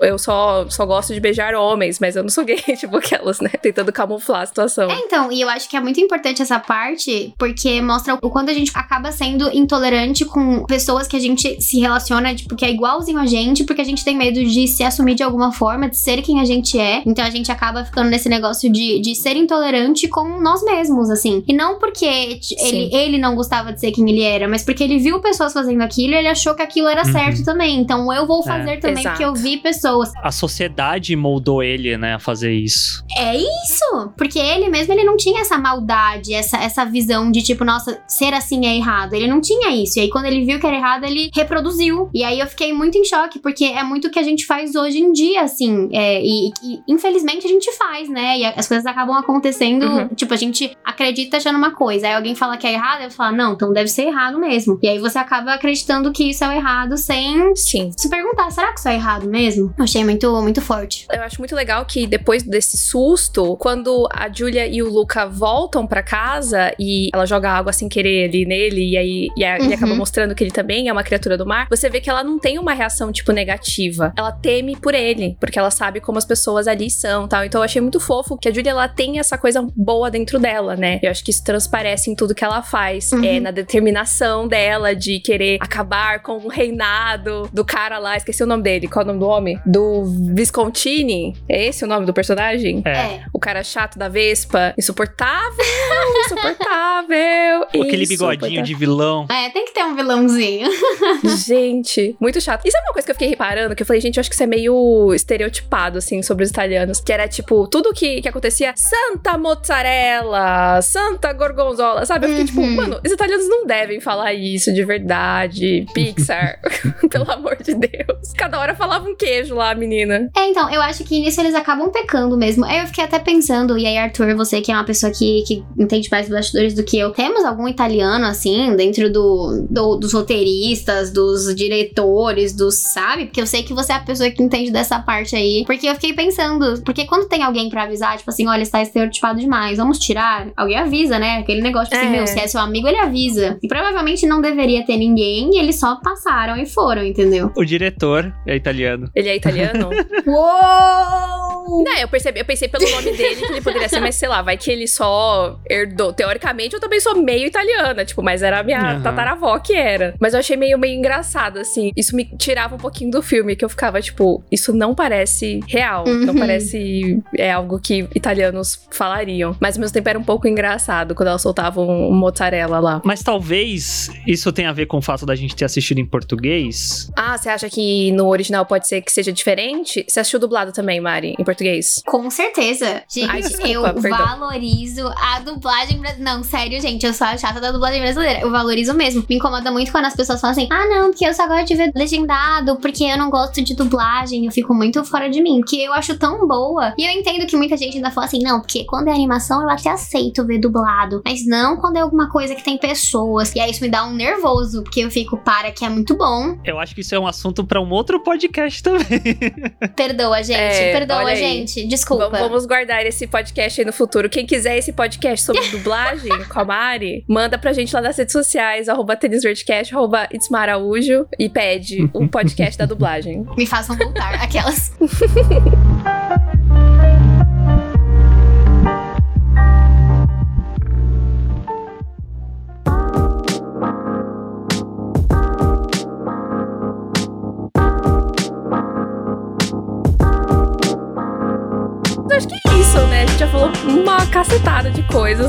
Eu 0.00 0.18
só, 0.18 0.66
só 0.68 0.84
gosto 0.86 1.12
de 1.14 1.20
beijar 1.20 1.54
homens, 1.54 1.98
mas 2.00 2.16
eu 2.16 2.22
não 2.22 2.30
sou 2.30 2.44
gay, 2.44 2.56
tipo 2.78 2.96
aquelas, 2.96 3.40
né? 3.40 3.50
Tentando 3.62 3.92
camuflar 3.92 4.42
a 4.42 4.46
situação. 4.46 4.90
É, 4.90 4.98
então, 5.00 5.30
e 5.32 5.40
eu 5.40 5.48
acho 5.48 5.68
que 5.68 5.76
é 5.76 5.80
muito 5.80 6.00
importante 6.00 6.42
essa 6.42 6.58
parte, 6.58 7.32
porque 7.38 7.80
mostra 7.80 8.14
o 8.20 8.30
quanto 8.30 8.50
a 8.50 8.54
gente 8.54 8.70
acaba 8.74 9.12
sendo 9.12 9.50
intolerante 9.54 10.24
com 10.24 10.64
pessoas 10.66 11.06
que 11.06 11.16
a 11.16 11.20
gente 11.20 11.60
se 11.60 11.80
relaciona, 11.80 12.34
tipo, 12.34 12.54
que 12.56 12.64
é 12.64 12.70
igualzinho 12.70 13.18
a 13.18 13.26
gente, 13.26 13.64
porque 13.64 13.80
a 13.80 13.84
gente 13.84 14.04
tem 14.04 14.16
medo 14.16 14.42
de 14.44 14.68
se 14.68 14.82
assumir 14.84 15.14
de 15.14 15.22
alguma 15.22 15.52
forma, 15.52 15.88
de 15.88 15.96
ser 15.96 16.22
quem 16.22 16.40
a 16.40 16.44
gente 16.44 16.78
é. 16.78 17.02
Então 17.06 17.24
a 17.24 17.30
gente 17.30 17.50
acaba 17.50 17.84
ficando 17.84 18.10
nesse 18.10 18.28
negócio 18.28 18.70
de, 18.70 19.00
de 19.00 19.14
ser 19.14 19.36
intolerante 19.36 20.08
com 20.08 20.40
nós 20.40 20.62
mesmos, 20.62 21.10
assim. 21.10 21.42
E 21.46 21.52
não 21.52 21.78
porque 21.78 22.04
ele, 22.04 22.40
Sim. 22.42 22.90
ele 22.92 23.18
não 23.18 23.34
gostava 23.34 23.72
de 23.72 23.80
ser 23.80 23.90
quem 23.92 24.08
ele 24.08 24.22
era, 24.22 24.46
mas 24.48 24.62
porque 24.64 24.82
ele 24.84 24.98
viu 24.98 25.20
pessoas 25.20 25.52
fazendo 25.52 25.82
aquilo 25.82 26.14
e 26.14 26.16
ele 26.16 26.28
achou 26.28 26.54
que 26.54 26.62
aquilo 26.62 26.88
era 26.88 26.98
Uhum. 27.06 27.12
certo 27.12 27.44
também. 27.44 27.78
Então 27.80 28.12
eu 28.12 28.26
vou 28.26 28.42
fazer 28.42 28.78
também 28.78 29.00
Exato. 29.00 29.10
porque 29.16 29.24
eu 29.24 29.34
vi 29.40 29.56
pessoas. 29.58 30.12
A 30.22 30.30
sociedade 30.30 31.14
moldou 31.16 31.62
ele, 31.62 31.96
né, 31.96 32.14
a 32.14 32.18
fazer 32.18 32.52
isso. 32.52 33.04
É 33.16 33.36
isso! 33.36 34.12
Porque 34.16 34.38
ele 34.38 34.68
mesmo, 34.68 34.92
ele 34.92 35.04
não 35.04 35.16
tinha 35.16 35.40
essa 35.40 35.58
maldade, 35.58 36.34
essa, 36.34 36.58
essa 36.58 36.84
visão 36.84 37.30
de 37.30 37.42
tipo, 37.42 37.64
nossa, 37.64 38.00
ser 38.06 38.34
assim 38.34 38.66
é 38.66 38.76
errado. 38.76 39.14
Ele 39.14 39.26
não 39.26 39.40
tinha 39.40 39.70
isso. 39.70 39.98
E 39.98 40.02
aí, 40.02 40.10
quando 40.10 40.26
ele 40.26 40.44
viu 40.44 40.58
que 40.58 40.66
era 40.66 40.76
errado, 40.76 41.04
ele 41.04 41.30
reproduziu. 41.34 42.10
E 42.14 42.24
aí 42.24 42.38
eu 42.38 42.46
fiquei 42.46 42.72
muito 42.72 42.98
em 42.98 43.04
choque, 43.04 43.38
porque 43.38 43.64
é 43.64 43.82
muito 43.82 44.08
o 44.08 44.10
que 44.10 44.18
a 44.18 44.22
gente 44.22 44.46
faz 44.46 44.74
hoje 44.74 44.98
em 44.98 45.12
dia, 45.12 45.42
assim. 45.42 45.88
É, 45.92 46.20
e, 46.22 46.48
e, 46.62 46.80
infelizmente 46.88 47.46
a 47.46 47.48
gente 47.48 47.70
faz, 47.76 48.08
né? 48.08 48.38
E 48.38 48.44
as 48.44 48.66
coisas 48.66 48.86
acabam 48.86 49.16
acontecendo. 49.16 49.86
Uhum. 49.86 50.08
Tipo, 50.08 50.34
a 50.34 50.36
gente 50.36 50.76
acredita 50.84 51.36
achando 51.36 51.56
uma 51.56 51.72
coisa. 51.72 52.06
Aí 52.06 52.14
alguém 52.14 52.34
fala 52.34 52.56
que 52.56 52.66
é 52.66 52.72
errado, 52.72 53.02
eu 53.02 53.10
falo, 53.10 53.36
não, 53.36 53.52
então 53.52 53.72
deve 53.72 53.88
ser 53.88 54.02
errado 54.02 54.38
mesmo. 54.38 54.78
E 54.82 54.88
aí 54.88 54.98
você 54.98 55.18
acaba 55.18 55.54
acreditando 55.54 56.12
que 56.12 56.30
isso 56.30 56.44
é 56.44 56.48
o 56.48 56.52
errado 56.52 56.96
sem 56.96 57.54
Sim. 57.54 57.90
se 57.96 58.08
perguntar, 58.08 58.50
será 58.50 58.72
que 58.72 58.78
isso 58.78 58.88
é 58.88 58.94
errado 58.94 59.27
mesmo? 59.28 59.72
Eu 59.76 59.84
achei 59.84 60.04
muito, 60.04 60.30
muito 60.42 60.60
forte. 60.60 61.06
Eu 61.12 61.22
acho 61.22 61.38
muito 61.40 61.54
legal 61.54 61.84
que 61.84 62.06
depois 62.06 62.42
desse 62.42 62.76
susto, 62.76 63.56
quando 63.56 64.08
a 64.12 64.28
Julia 64.32 64.66
e 64.66 64.82
o 64.82 64.90
Luca 64.90 65.26
voltam 65.26 65.86
pra 65.86 66.02
casa 66.02 66.72
e 66.78 67.08
ela 67.14 67.26
joga 67.26 67.50
água 67.50 67.72
sem 67.72 67.88
querer 67.88 68.28
ali 68.28 68.44
nele, 68.44 68.90
e 68.92 68.96
aí 68.96 69.28
e 69.36 69.44
a- 69.44 69.56
ele 69.56 69.68
Uhum. 69.68 69.74
acaba 69.74 69.94
mostrando 69.94 70.34
que 70.34 70.42
ele 70.42 70.50
também 70.50 70.88
é 70.88 70.92
uma 70.92 71.02
criatura 71.02 71.36
do 71.36 71.46
mar, 71.46 71.66
você 71.70 71.88
vê 71.88 72.00
que 72.00 72.08
ela 72.10 72.24
não 72.24 72.38
tem 72.38 72.58
uma 72.58 72.72
reação, 72.72 73.12
tipo, 73.12 73.32
negativa. 73.32 74.12
Ela 74.16 74.32
teme 74.32 74.76
por 74.76 74.94
ele, 74.94 75.36
porque 75.40 75.58
ela 75.58 75.70
sabe 75.70 76.00
como 76.00 76.18
as 76.18 76.24
pessoas 76.24 76.66
ali 76.66 76.90
são 76.90 77.26
tal. 77.28 77.44
Então 77.44 77.60
eu 77.60 77.64
achei 77.64 77.80
muito 77.80 78.00
fofo 78.00 78.36
que 78.36 78.48
a 78.48 78.52
Julia 78.52 78.70
ela 78.72 78.88
tem 78.88 79.18
essa 79.18 79.36
coisa 79.38 79.66
boa 79.76 80.10
dentro 80.10 80.38
dela, 80.38 80.76
né? 80.76 80.98
Eu 81.02 81.10
acho 81.10 81.24
que 81.24 81.30
isso 81.30 81.44
transparece 81.44 82.10
em 82.10 82.14
tudo 82.14 82.34
que 82.34 82.44
ela 82.44 82.62
faz. 82.62 83.12
Uhum. 83.12 83.24
É 83.24 83.40
na 83.40 83.50
determinação 83.50 84.46
dela 84.48 84.94
de 84.94 85.20
querer 85.20 85.58
acabar 85.60 86.22
com 86.22 86.36
o 86.38 86.48
reinado 86.48 87.48
do 87.52 87.64
cara 87.64 87.98
lá, 87.98 88.16
esqueci 88.16 88.42
o 88.42 88.46
nome 88.46 88.62
dele. 88.62 88.88
Qual 88.88 89.02
é 89.02 89.04
o 89.04 89.08
nome 89.08 89.17
do 89.18 89.26
homem? 89.26 89.58
Do 89.66 90.04
Viscontini. 90.34 91.36
É 91.48 91.66
esse 91.66 91.84
o 91.84 91.86
nome 91.86 92.06
do 92.06 92.12
personagem? 92.12 92.82
É. 92.84 92.90
É. 92.90 93.22
O 93.32 93.38
cara 93.38 93.62
chato 93.62 93.98
da 93.98 94.08
Vespa. 94.08 94.74
Insuportável, 94.78 95.64
insuportável. 96.26 97.62
Aquele 97.84 98.06
bigodinho 98.06 98.62
de 98.62 98.74
vilão. 98.74 99.26
É, 99.30 99.50
tem 99.50 99.64
que 99.66 99.72
ter 99.72 99.84
um 99.84 99.94
vilãozinho. 99.94 100.68
Gente, 101.46 102.16
muito 102.20 102.40
chato. 102.40 102.66
E 102.66 102.70
sabe 102.70 102.84
uma 102.86 102.92
coisa 102.92 103.06
que 103.06 103.10
eu 103.10 103.14
fiquei 103.14 103.28
reparando? 103.28 103.74
Que 103.74 103.82
eu 103.82 103.86
falei, 103.86 104.00
gente, 104.00 104.16
eu 104.16 104.20
acho 104.20 104.28
que 104.30 104.34
isso 104.34 104.42
é 104.42 104.46
meio 104.46 105.12
estereotipado, 105.14 105.98
assim, 105.98 106.22
sobre 106.22 106.44
os 106.44 106.50
italianos. 106.50 107.00
Que 107.00 107.12
era, 107.12 107.28
tipo, 107.28 107.66
tudo 107.68 107.92
que, 107.92 108.20
que 108.22 108.28
acontecia, 108.28 108.72
Santa 108.76 109.36
Mozzarella, 109.38 110.80
Santa 110.82 111.32
Gorgonzola, 111.32 112.04
sabe? 112.06 112.26
Eu 112.26 112.30
fiquei, 112.30 112.44
tipo, 112.46 112.58
Uhum. 112.60 112.74
mano, 112.74 113.00
os 113.04 113.12
italianos 113.12 113.48
não 113.48 113.66
devem 113.66 114.00
falar 114.00 114.32
isso 114.34 114.72
de 114.72 114.84
verdade. 114.84 115.86
Pixar, 115.94 116.60
pelo 117.10 117.30
amor 117.30 117.56
de 117.62 117.74
Deus. 117.74 118.32
Cada 118.36 118.58
hora 118.58 118.74
falava 118.74 119.07
um 119.08 119.16
queijo 119.16 119.54
lá, 119.54 119.74
menina. 119.74 120.30
É, 120.36 120.48
então, 120.48 120.70
eu 120.70 120.80
acho 120.82 121.04
que 121.04 121.18
nisso 121.20 121.40
eles 121.40 121.54
acabam 121.54 121.90
pecando 121.90 122.36
mesmo. 122.36 122.64
Aí 122.64 122.78
eu 122.80 122.86
fiquei 122.86 123.04
até 123.04 123.18
pensando, 123.18 123.76
e 123.78 123.86
aí, 123.86 123.96
Arthur, 123.96 124.34
você 124.36 124.60
que 124.60 124.70
é 124.70 124.74
uma 124.74 124.84
pessoa 124.84 125.10
que, 125.12 125.42
que 125.46 125.62
entende 125.78 126.08
mais 126.10 126.28
bastidores 126.28 126.74
do 126.74 126.84
que 126.84 126.98
eu, 126.98 127.10
temos 127.10 127.44
algum 127.44 127.66
italiano, 127.68 128.24
assim, 128.26 128.74
dentro 128.76 129.10
do, 129.12 129.66
do- 129.70 129.96
dos 129.96 130.12
roteiristas, 130.12 131.12
dos 131.12 131.54
diretores, 131.54 132.52
dos, 132.54 132.74
sabe? 132.76 133.26
Porque 133.26 133.40
eu 133.40 133.46
sei 133.46 133.62
que 133.62 133.72
você 133.74 133.92
é 133.92 133.96
a 133.96 134.00
pessoa 134.00 134.30
que 134.30 134.42
entende 134.42 134.70
dessa 134.70 134.98
parte 134.98 135.34
aí. 135.36 135.64
Porque 135.66 135.86
eu 135.88 135.94
fiquei 135.94 136.12
pensando, 136.12 136.80
porque 136.84 137.04
quando 137.06 137.28
tem 137.28 137.42
alguém 137.42 137.68
pra 137.68 137.84
avisar, 137.84 138.16
tipo 138.18 138.30
assim, 138.30 138.46
olha, 138.46 138.62
está 138.62 138.80
estereotipado 138.82 139.38
demais, 139.40 139.78
vamos 139.78 139.98
tirar, 139.98 140.48
alguém 140.56 140.76
avisa, 140.76 141.18
né? 141.18 141.38
Aquele 141.38 141.60
negócio, 141.60 141.88
tipo 141.90 141.96
assim, 142.00 142.08
É. 142.14 142.16
meu, 142.16 142.26
se 142.26 142.38
é 142.38 142.46
seu 142.46 142.60
amigo, 142.60 142.86
ele 142.88 142.98
avisa. 142.98 143.58
E 143.62 143.68
provavelmente 143.68 144.26
não 144.26 144.40
deveria 144.40 144.84
ter 144.84 144.96
ninguém, 144.96 145.50
e 145.54 145.58
eles 145.58 145.78
só 145.78 145.96
passaram 145.96 146.56
e 146.56 146.66
foram, 146.66 147.04
entendeu? 147.04 147.50
O 147.56 147.64
diretor 147.64 148.32
é 148.46 148.56
italiano. 148.56 148.97
Ele 149.14 149.28
é 149.28 149.36
italiano? 149.36 149.90
Uou! 150.26 151.84
Não, 151.84 151.96
eu 151.98 152.08
percebi, 152.08 152.40
eu 152.40 152.44
pensei 152.44 152.66
pelo 152.68 152.88
nome 152.90 153.12
dele 153.16 153.36
que 153.44 153.52
ele 153.52 153.60
poderia 153.60 153.88
ser, 153.88 154.00
mas 154.00 154.14
sei 154.16 154.28
lá, 154.28 154.40
vai 154.42 154.56
que 154.56 154.70
ele 154.70 154.86
só 154.88 155.58
herdou. 155.68 156.12
Teoricamente, 156.12 156.74
eu 156.74 156.80
também 156.80 156.98
sou 157.00 157.14
meio 157.16 157.46
italiana, 157.46 158.04
tipo, 158.04 158.22
mas 158.22 158.42
era 158.42 158.60
a 158.60 158.62
minha 158.62 158.80
Aham. 158.94 159.02
tataravó 159.02 159.58
que 159.58 159.74
era. 159.74 160.14
Mas 160.18 160.32
eu 160.32 160.40
achei 160.40 160.56
meio, 160.56 160.78
meio 160.78 160.96
engraçado, 160.98 161.58
assim. 161.58 161.92
Isso 161.96 162.16
me 162.16 162.24
tirava 162.24 162.74
um 162.74 162.78
pouquinho 162.78 163.10
do 163.10 163.22
filme, 163.22 163.54
que 163.54 163.64
eu 163.64 163.68
ficava, 163.68 164.00
tipo, 164.00 164.42
isso 164.50 164.72
não 164.72 164.94
parece 164.94 165.60
real. 165.68 166.04
Não 166.06 166.32
Uhum. 166.34 166.38
parece 166.40 167.22
é 167.36 167.50
algo 167.52 167.78
que 167.78 168.08
italianos 168.14 168.86
falariam. 168.90 169.56
Mas 169.60 169.76
ao 169.76 169.80
mesmo 169.80 169.92
tempo 169.94 170.08
era 170.08 170.18
um 170.18 170.24
pouco 170.24 170.48
engraçado 170.48 171.14
quando 171.14 171.28
elas 171.28 171.42
soltavam 171.42 171.86
um 171.88 172.14
mozzarella 172.14 172.78
lá. 172.80 173.02
Mas 173.04 173.22
talvez 173.22 174.10
isso 174.26 174.50
tenha 174.52 174.70
a 174.70 174.72
ver 174.72 174.86
com 174.86 174.98
o 174.98 175.02
fato 175.02 175.26
da 175.26 175.34
gente 175.34 175.54
ter 175.54 175.64
assistido 175.64 175.98
em 175.98 176.06
português. 176.06 177.10
Ah, 177.16 177.36
você 177.36 177.48
acha 177.50 177.68
que 177.68 178.10
no 178.12 178.28
original 178.28 178.64
pode 178.64 178.87
ser 178.88 179.02
que 179.02 179.12
seja 179.12 179.32
diferente? 179.32 180.04
Você 180.08 180.20
assistiu 180.20 180.40
dublado 180.40 180.72
também, 180.72 181.00
Mari, 181.00 181.34
em 181.38 181.44
português? 181.44 182.02
Com 182.06 182.30
certeza. 182.30 183.02
Gente, 183.08 183.30
Ai, 183.30 183.42
desculpa, 183.42 183.68
eu 183.68 183.82
perdão. 183.82 184.18
valorizo 184.18 185.06
a 185.08 185.40
dublagem 185.40 185.98
brasileira. 185.98 186.36
Não, 186.36 186.42
sério, 186.42 186.80
gente, 186.80 187.04
eu 187.04 187.12
sou 187.12 187.26
a 187.26 187.36
chata 187.36 187.60
da 187.60 187.70
dublagem 187.70 188.00
brasileira. 188.00 188.40
Eu 188.40 188.50
valorizo 188.50 188.94
mesmo. 188.94 189.24
Me 189.28 189.36
incomoda 189.36 189.70
muito 189.70 189.92
quando 189.92 190.06
as 190.06 190.16
pessoas 190.16 190.40
falam 190.40 190.52
assim: 190.52 190.68
ah, 190.70 190.86
não, 190.86 191.10
porque 191.10 191.26
eu 191.26 191.34
só 191.34 191.46
gosto 191.46 191.66
de 191.66 191.74
ver 191.74 191.92
legendado, 191.94 192.76
porque 192.76 193.04
eu 193.04 193.18
não 193.18 193.30
gosto 193.30 193.62
de 193.62 193.74
dublagem. 193.74 194.46
Eu 194.46 194.52
fico 194.52 194.74
muito 194.74 195.04
fora 195.04 195.28
de 195.28 195.42
mim, 195.42 195.60
porque 195.60 195.76
eu 195.76 195.92
acho 195.92 196.16
tão 196.18 196.46
boa. 196.46 196.94
E 196.96 197.04
eu 197.04 197.12
entendo 197.12 197.46
que 197.46 197.56
muita 197.56 197.76
gente 197.76 197.96
ainda 197.96 198.10
fala 198.10 198.26
assim: 198.26 198.40
não, 198.42 198.60
porque 198.60 198.84
quando 198.84 199.08
é 199.08 199.12
animação 199.12 199.62
eu 199.62 199.68
até 199.68 199.90
aceito 199.90 200.46
ver 200.46 200.58
dublado. 200.58 201.22
Mas 201.24 201.46
não 201.46 201.76
quando 201.76 201.96
é 201.96 202.00
alguma 202.00 202.30
coisa 202.30 202.54
que 202.54 202.64
tem 202.64 202.78
pessoas. 202.78 203.54
E 203.54 203.60
aí 203.60 203.70
isso 203.70 203.82
me 203.82 203.90
dá 203.90 204.04
um 204.06 204.14
nervoso, 204.14 204.82
porque 204.82 205.00
eu 205.00 205.10
fico, 205.10 205.36
para, 205.36 205.70
que 205.70 205.84
é 205.84 205.88
muito 205.88 206.16
bom. 206.16 206.56
Eu 206.64 206.78
acho 206.78 206.94
que 206.94 207.00
isso 207.00 207.14
é 207.14 207.18
um 207.18 207.26
assunto 207.26 207.64
pra 207.64 207.80
um 207.80 207.90
outro 207.90 208.20
podcast 208.20 208.77
também. 208.82 209.06
Perdoa, 209.96 210.42
gente. 210.42 210.58
É, 210.58 210.92
perdoa, 210.92 211.34
gente. 211.34 211.86
Desculpa. 211.86 212.28
Vamos, 212.28 212.40
vamos 212.40 212.66
guardar 212.66 213.04
esse 213.06 213.26
podcast 213.26 213.80
aí 213.80 213.84
no 213.84 213.92
futuro. 213.92 214.28
Quem 214.28 214.46
quiser 214.46 214.78
esse 214.78 214.92
podcast 214.92 215.44
sobre 215.44 215.66
dublagem 215.70 216.44
com 216.44 216.60
a 216.60 216.64
Mari, 216.64 217.24
manda 217.28 217.58
pra 217.58 217.72
gente 217.72 217.94
lá 217.94 218.00
nas 218.00 218.16
redes 218.16 218.32
sociais, 218.32 218.88
arroba 218.88 219.16
tenisverdcast, 219.16 219.94
arroba 219.94 220.28
Itzma 220.32 220.60
Araújo, 220.60 221.26
e 221.38 221.48
pede 221.48 222.08
o 222.12 222.28
podcast 222.28 222.78
da 222.78 222.86
dublagem. 222.86 223.46
Me 223.56 223.66
façam 223.66 223.96
voltar. 223.96 224.34
Aquelas. 224.42 224.92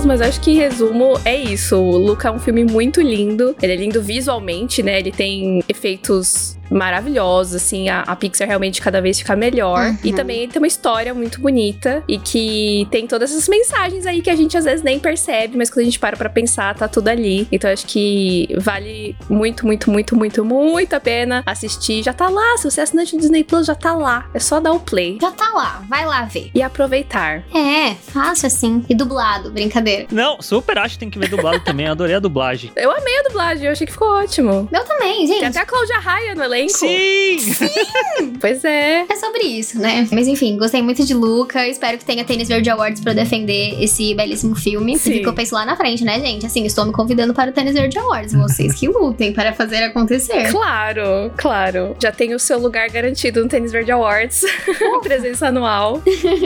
Mas 0.09 0.21
acho 0.21 0.41
que 0.41 0.49
em 0.49 0.55
resumo 0.55 1.19
é 1.23 1.35
isso. 1.35 1.77
O 1.77 1.95
Luca 1.95 2.29
é 2.29 2.31
um 2.31 2.39
filme 2.39 2.63
muito 2.63 2.99
lindo. 2.99 3.55
Ele 3.61 3.73
é 3.73 3.75
lindo 3.75 4.01
visualmente, 4.01 4.81
né? 4.81 4.97
Ele 4.97 5.11
tem 5.11 5.63
efeitos 5.69 6.57
maravilhosos, 6.69 7.55
assim, 7.55 7.89
a, 7.89 8.01
a 8.01 8.15
Pixar 8.15 8.47
realmente 8.47 8.81
cada 8.81 9.01
vez 9.01 9.17
fica 9.19 9.35
melhor. 9.35 9.85
Uhum. 9.87 9.97
E 10.03 10.13
também 10.13 10.47
tem 10.47 10.61
uma 10.61 10.67
história 10.67 11.13
muito 11.13 11.39
bonita 11.41 12.03
e 12.07 12.17
que 12.17 12.87
tem 12.91 13.07
todas 13.07 13.31
essas 13.31 13.47
mensagens 13.47 14.05
aí 14.05 14.21
que 14.21 14.29
a 14.29 14.35
gente 14.35 14.57
às 14.57 14.65
vezes 14.65 14.83
nem 14.83 14.99
percebe, 14.99 15.57
mas 15.57 15.69
quando 15.69 15.81
a 15.81 15.85
gente 15.85 15.99
para 15.99 16.17
pra 16.17 16.29
pensar, 16.29 16.75
tá 16.75 16.87
tudo 16.87 17.07
ali. 17.07 17.47
Então 17.51 17.69
acho 17.71 17.85
que 17.85 18.47
vale 18.57 19.15
muito, 19.29 19.65
muito, 19.65 19.89
muito, 19.91 20.15
muito, 20.15 20.45
muito 20.45 20.93
a 20.93 20.99
pena 20.99 21.43
assistir. 21.45 22.03
Já 22.03 22.13
tá 22.13 22.29
lá, 22.29 22.57
se 22.57 22.69
você 22.69 22.79
é 22.79 22.83
assinante 22.83 23.15
do 23.15 23.19
Disney 23.21 23.43
Plus, 23.43 23.65
já 23.67 23.75
tá 23.75 23.93
lá. 23.93 24.25
É 24.33 24.39
só 24.39 24.59
dar 24.59 24.71
o 24.73 24.79
play 24.79 25.17
Já 25.21 25.31
tá 25.31 25.49
lá, 25.53 25.83
vai 25.89 26.05
lá 26.05 26.23
ver. 26.23 26.51
e 26.53 26.61
aproveitar. 26.61 27.43
É, 27.53 27.95
fácil 27.95 28.47
assim. 28.47 28.83
E 28.89 28.95
dublado, 28.95 29.51
brincadeira. 29.51 30.07
Não, 30.11 30.41
super 30.41 30.77
acho 30.77 30.95
que 30.95 30.99
tem 30.99 31.09
que 31.09 31.19
ver 31.19 31.29
dublado 31.29 31.59
também. 31.61 31.87
Adorei 31.87 32.15
a 32.15 32.19
dublagem. 32.19 32.71
Eu 32.75 32.91
amei 32.91 33.19
a 33.19 33.23
dublagem, 33.23 33.65
eu 33.65 33.71
achei 33.71 33.85
que 33.85 33.93
ficou 33.93 34.07
ótimo. 34.09 34.67
Meu 34.71 34.83
também, 34.83 35.27
Tem 35.27 35.27
gente. 35.27 35.45
até 35.45 35.59
a 35.59 35.65
Cláudia 35.65 35.97
Raia 35.99 36.35
no 36.35 36.43
elenco. 36.43 36.58
Sim! 36.67 37.37
Pois 38.39 38.63
é. 38.63 39.05
É 39.09 39.15
sobre 39.17 39.43
isso, 39.43 39.77
né? 39.79 40.07
Mas 40.11 40.27
enfim, 40.27 40.57
gostei 40.57 40.81
muito 40.81 41.05
de 41.05 41.13
Luca. 41.13 41.67
Espero 41.67 41.97
que 41.97 42.05
tenha 42.05 42.23
Tênis 42.23 42.47
Verde 42.47 42.69
Awards 42.69 43.01
pra 43.01 43.13
defender 43.13 43.81
esse 43.81 44.13
belíssimo 44.13 44.55
filme. 44.55 44.97
Sim. 44.97 45.13
Fica 45.13 45.29
eu 45.29 45.33
penso 45.33 45.55
lá 45.55 45.65
na 45.65 45.75
frente, 45.75 46.03
né, 46.03 46.19
gente? 46.19 46.45
Assim, 46.45 46.65
estou 46.65 46.85
me 46.85 46.91
convidando 46.93 47.33
para 47.33 47.51
o 47.51 47.53
Tênis 47.53 47.73
Verde 47.73 47.99
Awards. 47.99 48.33
Vocês 48.33 48.73
que 48.75 48.87
lutem 48.87 49.33
para 49.33 49.53
fazer 49.53 49.83
acontecer. 49.83 50.51
Claro, 50.51 51.31
claro. 51.37 51.95
Já 52.01 52.11
tem 52.11 52.33
o 52.33 52.39
seu 52.39 52.59
lugar 52.59 52.89
garantido 52.89 53.43
no 53.43 53.49
Tênis 53.49 53.71
Verde 53.71 53.91
Awards. 53.91 54.41
Presença 55.03 55.47
anual. 55.47 56.01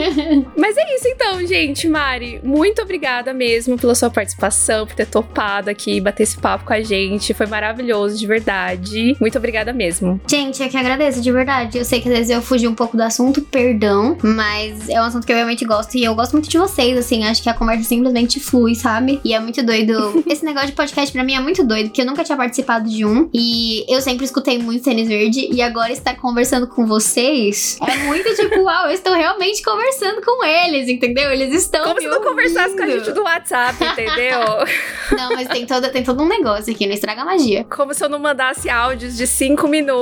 Mas 0.56 0.76
é 0.76 0.96
isso 0.96 1.08
então, 1.08 1.46
gente. 1.46 1.88
Mari, 1.88 2.40
muito 2.42 2.82
obrigada 2.82 3.32
mesmo 3.32 3.78
pela 3.78 3.94
sua 3.94 4.10
participação, 4.10 4.86
por 4.86 4.94
ter 4.94 5.06
topado 5.06 5.70
aqui, 5.70 6.00
bater 6.00 6.24
esse 6.24 6.36
papo 6.36 6.64
com 6.64 6.72
a 6.72 6.82
gente. 6.82 7.32
Foi 7.34 7.46
maravilhoso, 7.46 8.18
de 8.18 8.26
verdade. 8.26 9.16
Muito 9.20 9.38
obrigada 9.38 9.72
mesmo. 9.72 10.03
Gente, 10.26 10.62
eu 10.62 10.68
que 10.68 10.76
agradeço, 10.76 11.20
de 11.20 11.32
verdade. 11.32 11.78
Eu 11.78 11.84
sei 11.84 12.00
que 12.00 12.08
às 12.08 12.14
vezes 12.14 12.30
eu 12.30 12.42
fugi 12.42 12.66
um 12.66 12.74
pouco 12.74 12.96
do 12.96 13.02
assunto, 13.02 13.40
perdão, 13.42 14.16
mas 14.22 14.88
é 14.88 15.00
um 15.00 15.04
assunto 15.04 15.26
que 15.26 15.32
eu 15.32 15.36
realmente 15.36 15.64
gosto 15.64 15.96
e 15.96 16.04
eu 16.04 16.14
gosto 16.14 16.32
muito 16.32 16.48
de 16.48 16.58
vocês, 16.58 16.96
assim. 16.96 17.24
Acho 17.24 17.42
que 17.42 17.48
a 17.48 17.54
conversa 17.54 17.84
simplesmente 17.84 18.40
flui, 18.40 18.74
sabe? 18.74 19.20
E 19.24 19.32
é 19.32 19.40
muito 19.40 19.62
doido. 19.62 20.22
Esse 20.28 20.44
negócio 20.44 20.68
de 20.68 20.74
podcast 20.74 21.12
pra 21.12 21.24
mim 21.24 21.34
é 21.34 21.40
muito 21.40 21.64
doido, 21.64 21.86
porque 21.86 22.02
eu 22.02 22.06
nunca 22.06 22.24
tinha 22.24 22.36
participado 22.36 22.88
de 22.88 23.04
um 23.04 23.28
e 23.32 23.84
eu 23.88 24.00
sempre 24.00 24.24
escutei 24.24 24.58
muito 24.58 24.84
Tênis 24.84 25.08
Verde 25.08 25.48
e 25.50 25.62
agora 25.62 25.92
estar 25.92 26.14
conversando 26.16 26.66
com 26.66 26.86
vocês 26.86 27.78
é 27.86 27.96
muito 28.04 28.34
tipo, 28.34 28.60
uau, 28.64 28.86
eu 28.86 28.92
estou 28.92 29.14
realmente 29.14 29.62
conversando 29.62 30.20
com 30.22 30.44
eles, 30.44 30.88
entendeu? 30.88 31.30
Eles 31.30 31.54
estão. 31.54 31.84
Como 31.84 32.00
se 32.00 32.08
não 32.08 32.22
conversasse 32.22 32.76
com 32.76 32.82
a 32.82 32.86
gente 32.86 33.12
do 33.12 33.22
WhatsApp, 33.22 33.84
entendeu? 33.84 34.40
Não, 35.16 35.30
mas 35.34 35.48
tem 35.48 35.66
todo, 35.66 35.88
tem 35.90 36.02
todo 36.02 36.22
um 36.22 36.28
negócio 36.28 36.72
aqui, 36.72 36.86
não 36.86 36.94
estraga 36.94 37.22
a 37.22 37.24
magia. 37.24 37.64
Como 37.64 37.92
se 37.92 38.02
eu 38.02 38.08
não 38.08 38.18
mandasse 38.18 38.68
áudios 38.68 39.16
de 39.16 39.26
cinco 39.26 39.68
minutos 39.68 39.93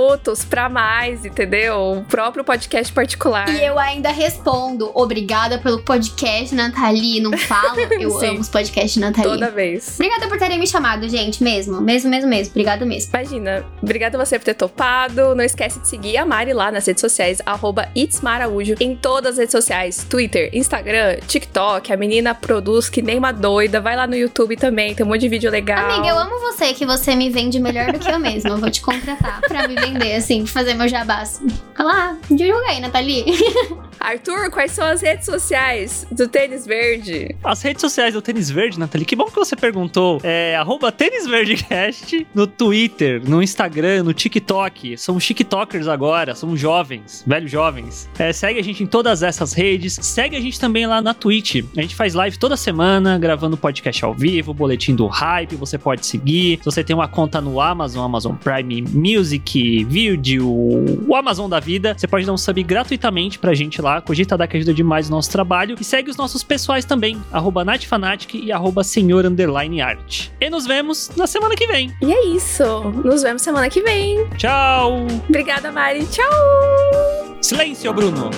pra 0.49 0.69
mais, 0.69 1.25
entendeu? 1.25 1.99
O 1.99 2.05
próprio 2.05 2.45
podcast 2.45 2.93
particular. 2.93 3.49
E 3.49 3.65
eu 3.65 3.79
ainda 3.79 4.11
respondo, 4.11 4.91
obrigada 4.95 5.59
pelo 5.59 5.83
podcast, 5.83 6.55
Nathalie. 6.55 7.21
Não 7.21 7.37
fala, 7.37 7.81
eu 8.01 8.19
amo 8.19 8.41
os 8.41 8.49
podcasts 8.49 9.01
Nathalie. 9.01 9.31
Toda 9.31 9.51
vez. 9.51 9.95
Obrigada 9.95 10.29
por 10.29 10.39
terem 10.39 10.59
me 10.59 10.67
chamado, 10.67 11.09
gente, 11.09 11.43
mesmo. 11.43 11.81
Mesmo, 11.81 12.11
mesmo, 12.11 12.29
mesmo. 12.29 12.51
Obrigada 12.53 12.85
mesmo. 12.85 13.11
Imagina, 13.13 13.65
obrigada 13.83 14.19
você 14.19 14.39
por 14.39 14.45
ter 14.45 14.55
topado. 14.55 15.35
Não 15.35 15.45
esquece 15.45 15.81
de 15.81 15.89
seguir 15.89 16.17
a 16.17 16.25
Mari 16.25 16.53
lá 16.53 16.71
nas 16.71 16.87
redes 16.87 17.01
sociais, 17.01 17.41
arroba 17.45 17.89
itsmaraújo, 17.95 18.75
em 18.81 18.97
todas 18.97 19.33
as 19.33 19.39
redes 19.39 19.53
sociais, 19.53 20.07
Twitter, 20.09 20.51
Instagram, 20.53 21.17
TikTok. 21.27 21.93
A 21.93 21.97
menina 21.97 22.35
produz 22.35 22.89
que 22.89 23.03
nem 23.03 23.19
uma 23.19 23.33
doida. 23.33 23.81
Vai 23.81 23.97
lá 23.97 24.07
no 24.07 24.15
YouTube 24.15 24.57
também, 24.57 24.95
tem 24.95 25.05
um 25.05 25.09
monte 25.09 25.21
de 25.21 25.29
vídeo 25.29 25.51
legal. 25.51 25.91
Amiga, 25.91 26.09
eu 26.09 26.19
amo 26.19 26.39
você, 26.41 26.73
que 26.73 26.87
você 26.87 27.15
me 27.15 27.31
vende 27.31 27.61
melhor 27.61 27.93
do 27.93 27.99
que 27.99 28.11
eu 28.11 28.19
mesma. 28.19 28.51
Eu 28.51 28.59
vou 28.59 28.71
te 28.71 28.81
contratar 28.81 29.41
pra 29.41 29.69
me 29.69 29.75
vender, 29.83 30.15
assim, 30.15 30.47
fazer 30.47 30.75
meu 30.75 30.89
jabás. 30.89 31.43
Olha 31.79 31.85
lá, 31.85 32.19
divulga 32.31 32.69
aí, 32.69 32.81
Nathalie. 32.81 33.25
Arthur, 34.03 34.51
quais 34.51 34.73
são 34.73 34.85
as 34.85 35.01
redes 35.01 35.25
sociais 35.25 36.05
do 36.11 36.27
Tênis 36.27 36.67
Verde? 36.67 37.37
As 37.45 37.63
redes 37.63 37.81
sociais 37.81 38.15
do 38.15 38.21
Tênis 38.21 38.51
Verde, 38.51 38.79
Nathalie, 38.79 39.07
que 39.07 39.15
bom 39.15 39.27
que 39.27 39.37
você 39.37 39.55
perguntou. 39.55 40.21
É 40.25 40.57
arroba 40.57 40.91
Tênis 40.91 41.25
Verdecast 41.27 42.27
no 42.35 42.47
Twitter, 42.47 43.23
no 43.29 43.41
Instagram, 43.41 44.03
no 44.03 44.13
TikTok. 44.13 44.99
Somos 44.99 45.25
TikTokers 45.25 45.87
agora, 45.87 46.35
somos 46.35 46.59
jovens, 46.59 47.23
velhos 47.25 47.51
jovens. 47.51 48.11
É, 48.19 48.33
segue 48.33 48.59
a 48.59 48.63
gente 48.63 48.83
em 48.83 48.87
todas 48.87 49.23
essas 49.23 49.53
redes. 49.53 49.95
Segue 50.03 50.37
a 50.37 50.41
gente 50.41 50.59
também 50.59 50.85
lá 50.85 51.01
na 51.01 51.15
Twitch. 51.15 51.65
A 51.77 51.81
gente 51.81 51.95
faz 51.95 52.15
live 52.15 52.37
toda 52.39 52.57
semana, 52.57 53.17
gravando 53.19 53.57
podcast 53.57 54.05
ao 54.05 54.15
vivo, 54.15 54.53
boletim 54.53 54.97
do 54.97 55.07
hype, 55.07 55.55
você 55.55 55.79
pode 55.79 56.05
seguir. 56.05 56.59
Se 56.59 56.65
você 56.65 56.83
tem 56.83 56.95
uma 56.95 57.07
conta 57.07 57.41
no 57.41 57.61
Amazon, 57.61 58.05
Amazon 58.05 58.35
Prime 58.35 58.83
Music, 58.83 59.72
Video, 59.85 60.49
o 60.49 61.17
Amazon 61.17 61.49
da 61.49 61.59
vida, 61.59 61.95
você 61.97 62.07
pode 62.07 62.27
dar 62.27 62.33
um 62.33 62.37
sub 62.37 62.63
gratuitamente 62.63 63.39
pra 63.39 63.55
gente 63.55 63.81
lá. 63.81 64.01
Cogita 64.01 64.37
dar 64.37 64.47
que 64.47 64.57
ajuda 64.57 64.75
demais 64.75 65.09
o 65.09 65.11
nosso 65.11 65.31
trabalho. 65.31 65.77
E 65.81 65.85
segue 65.85 66.11
os 66.11 66.17
nossos 66.17 66.43
pessoais 66.43 66.85
também, 66.85 67.21
arroba 67.33 67.65
NatFanatic 67.65 68.35
e 68.35 68.53
arroba 68.53 68.85
Senhor 68.85 69.25
Underline 69.25 69.81
Art. 69.81 70.29
E 70.41 70.51
nos 70.51 70.67
vemos 70.67 71.11
na 71.17 71.27
semana 71.27 71.55
que 71.55 71.67
vem. 71.67 71.93
E 72.03 72.13
é 72.13 72.27
isso. 72.27 72.65
Nos 73.05 73.23
vemos 73.23 73.43
semana 73.43 73.71
que 73.71 73.81
vem. 73.81 74.29
Tchau! 74.37 75.07
Obrigada, 75.29 75.73
Mari. 75.73 76.07
Tchau! 76.07 77.39
Silêncio, 77.41 77.93
Bruno! 77.93 78.31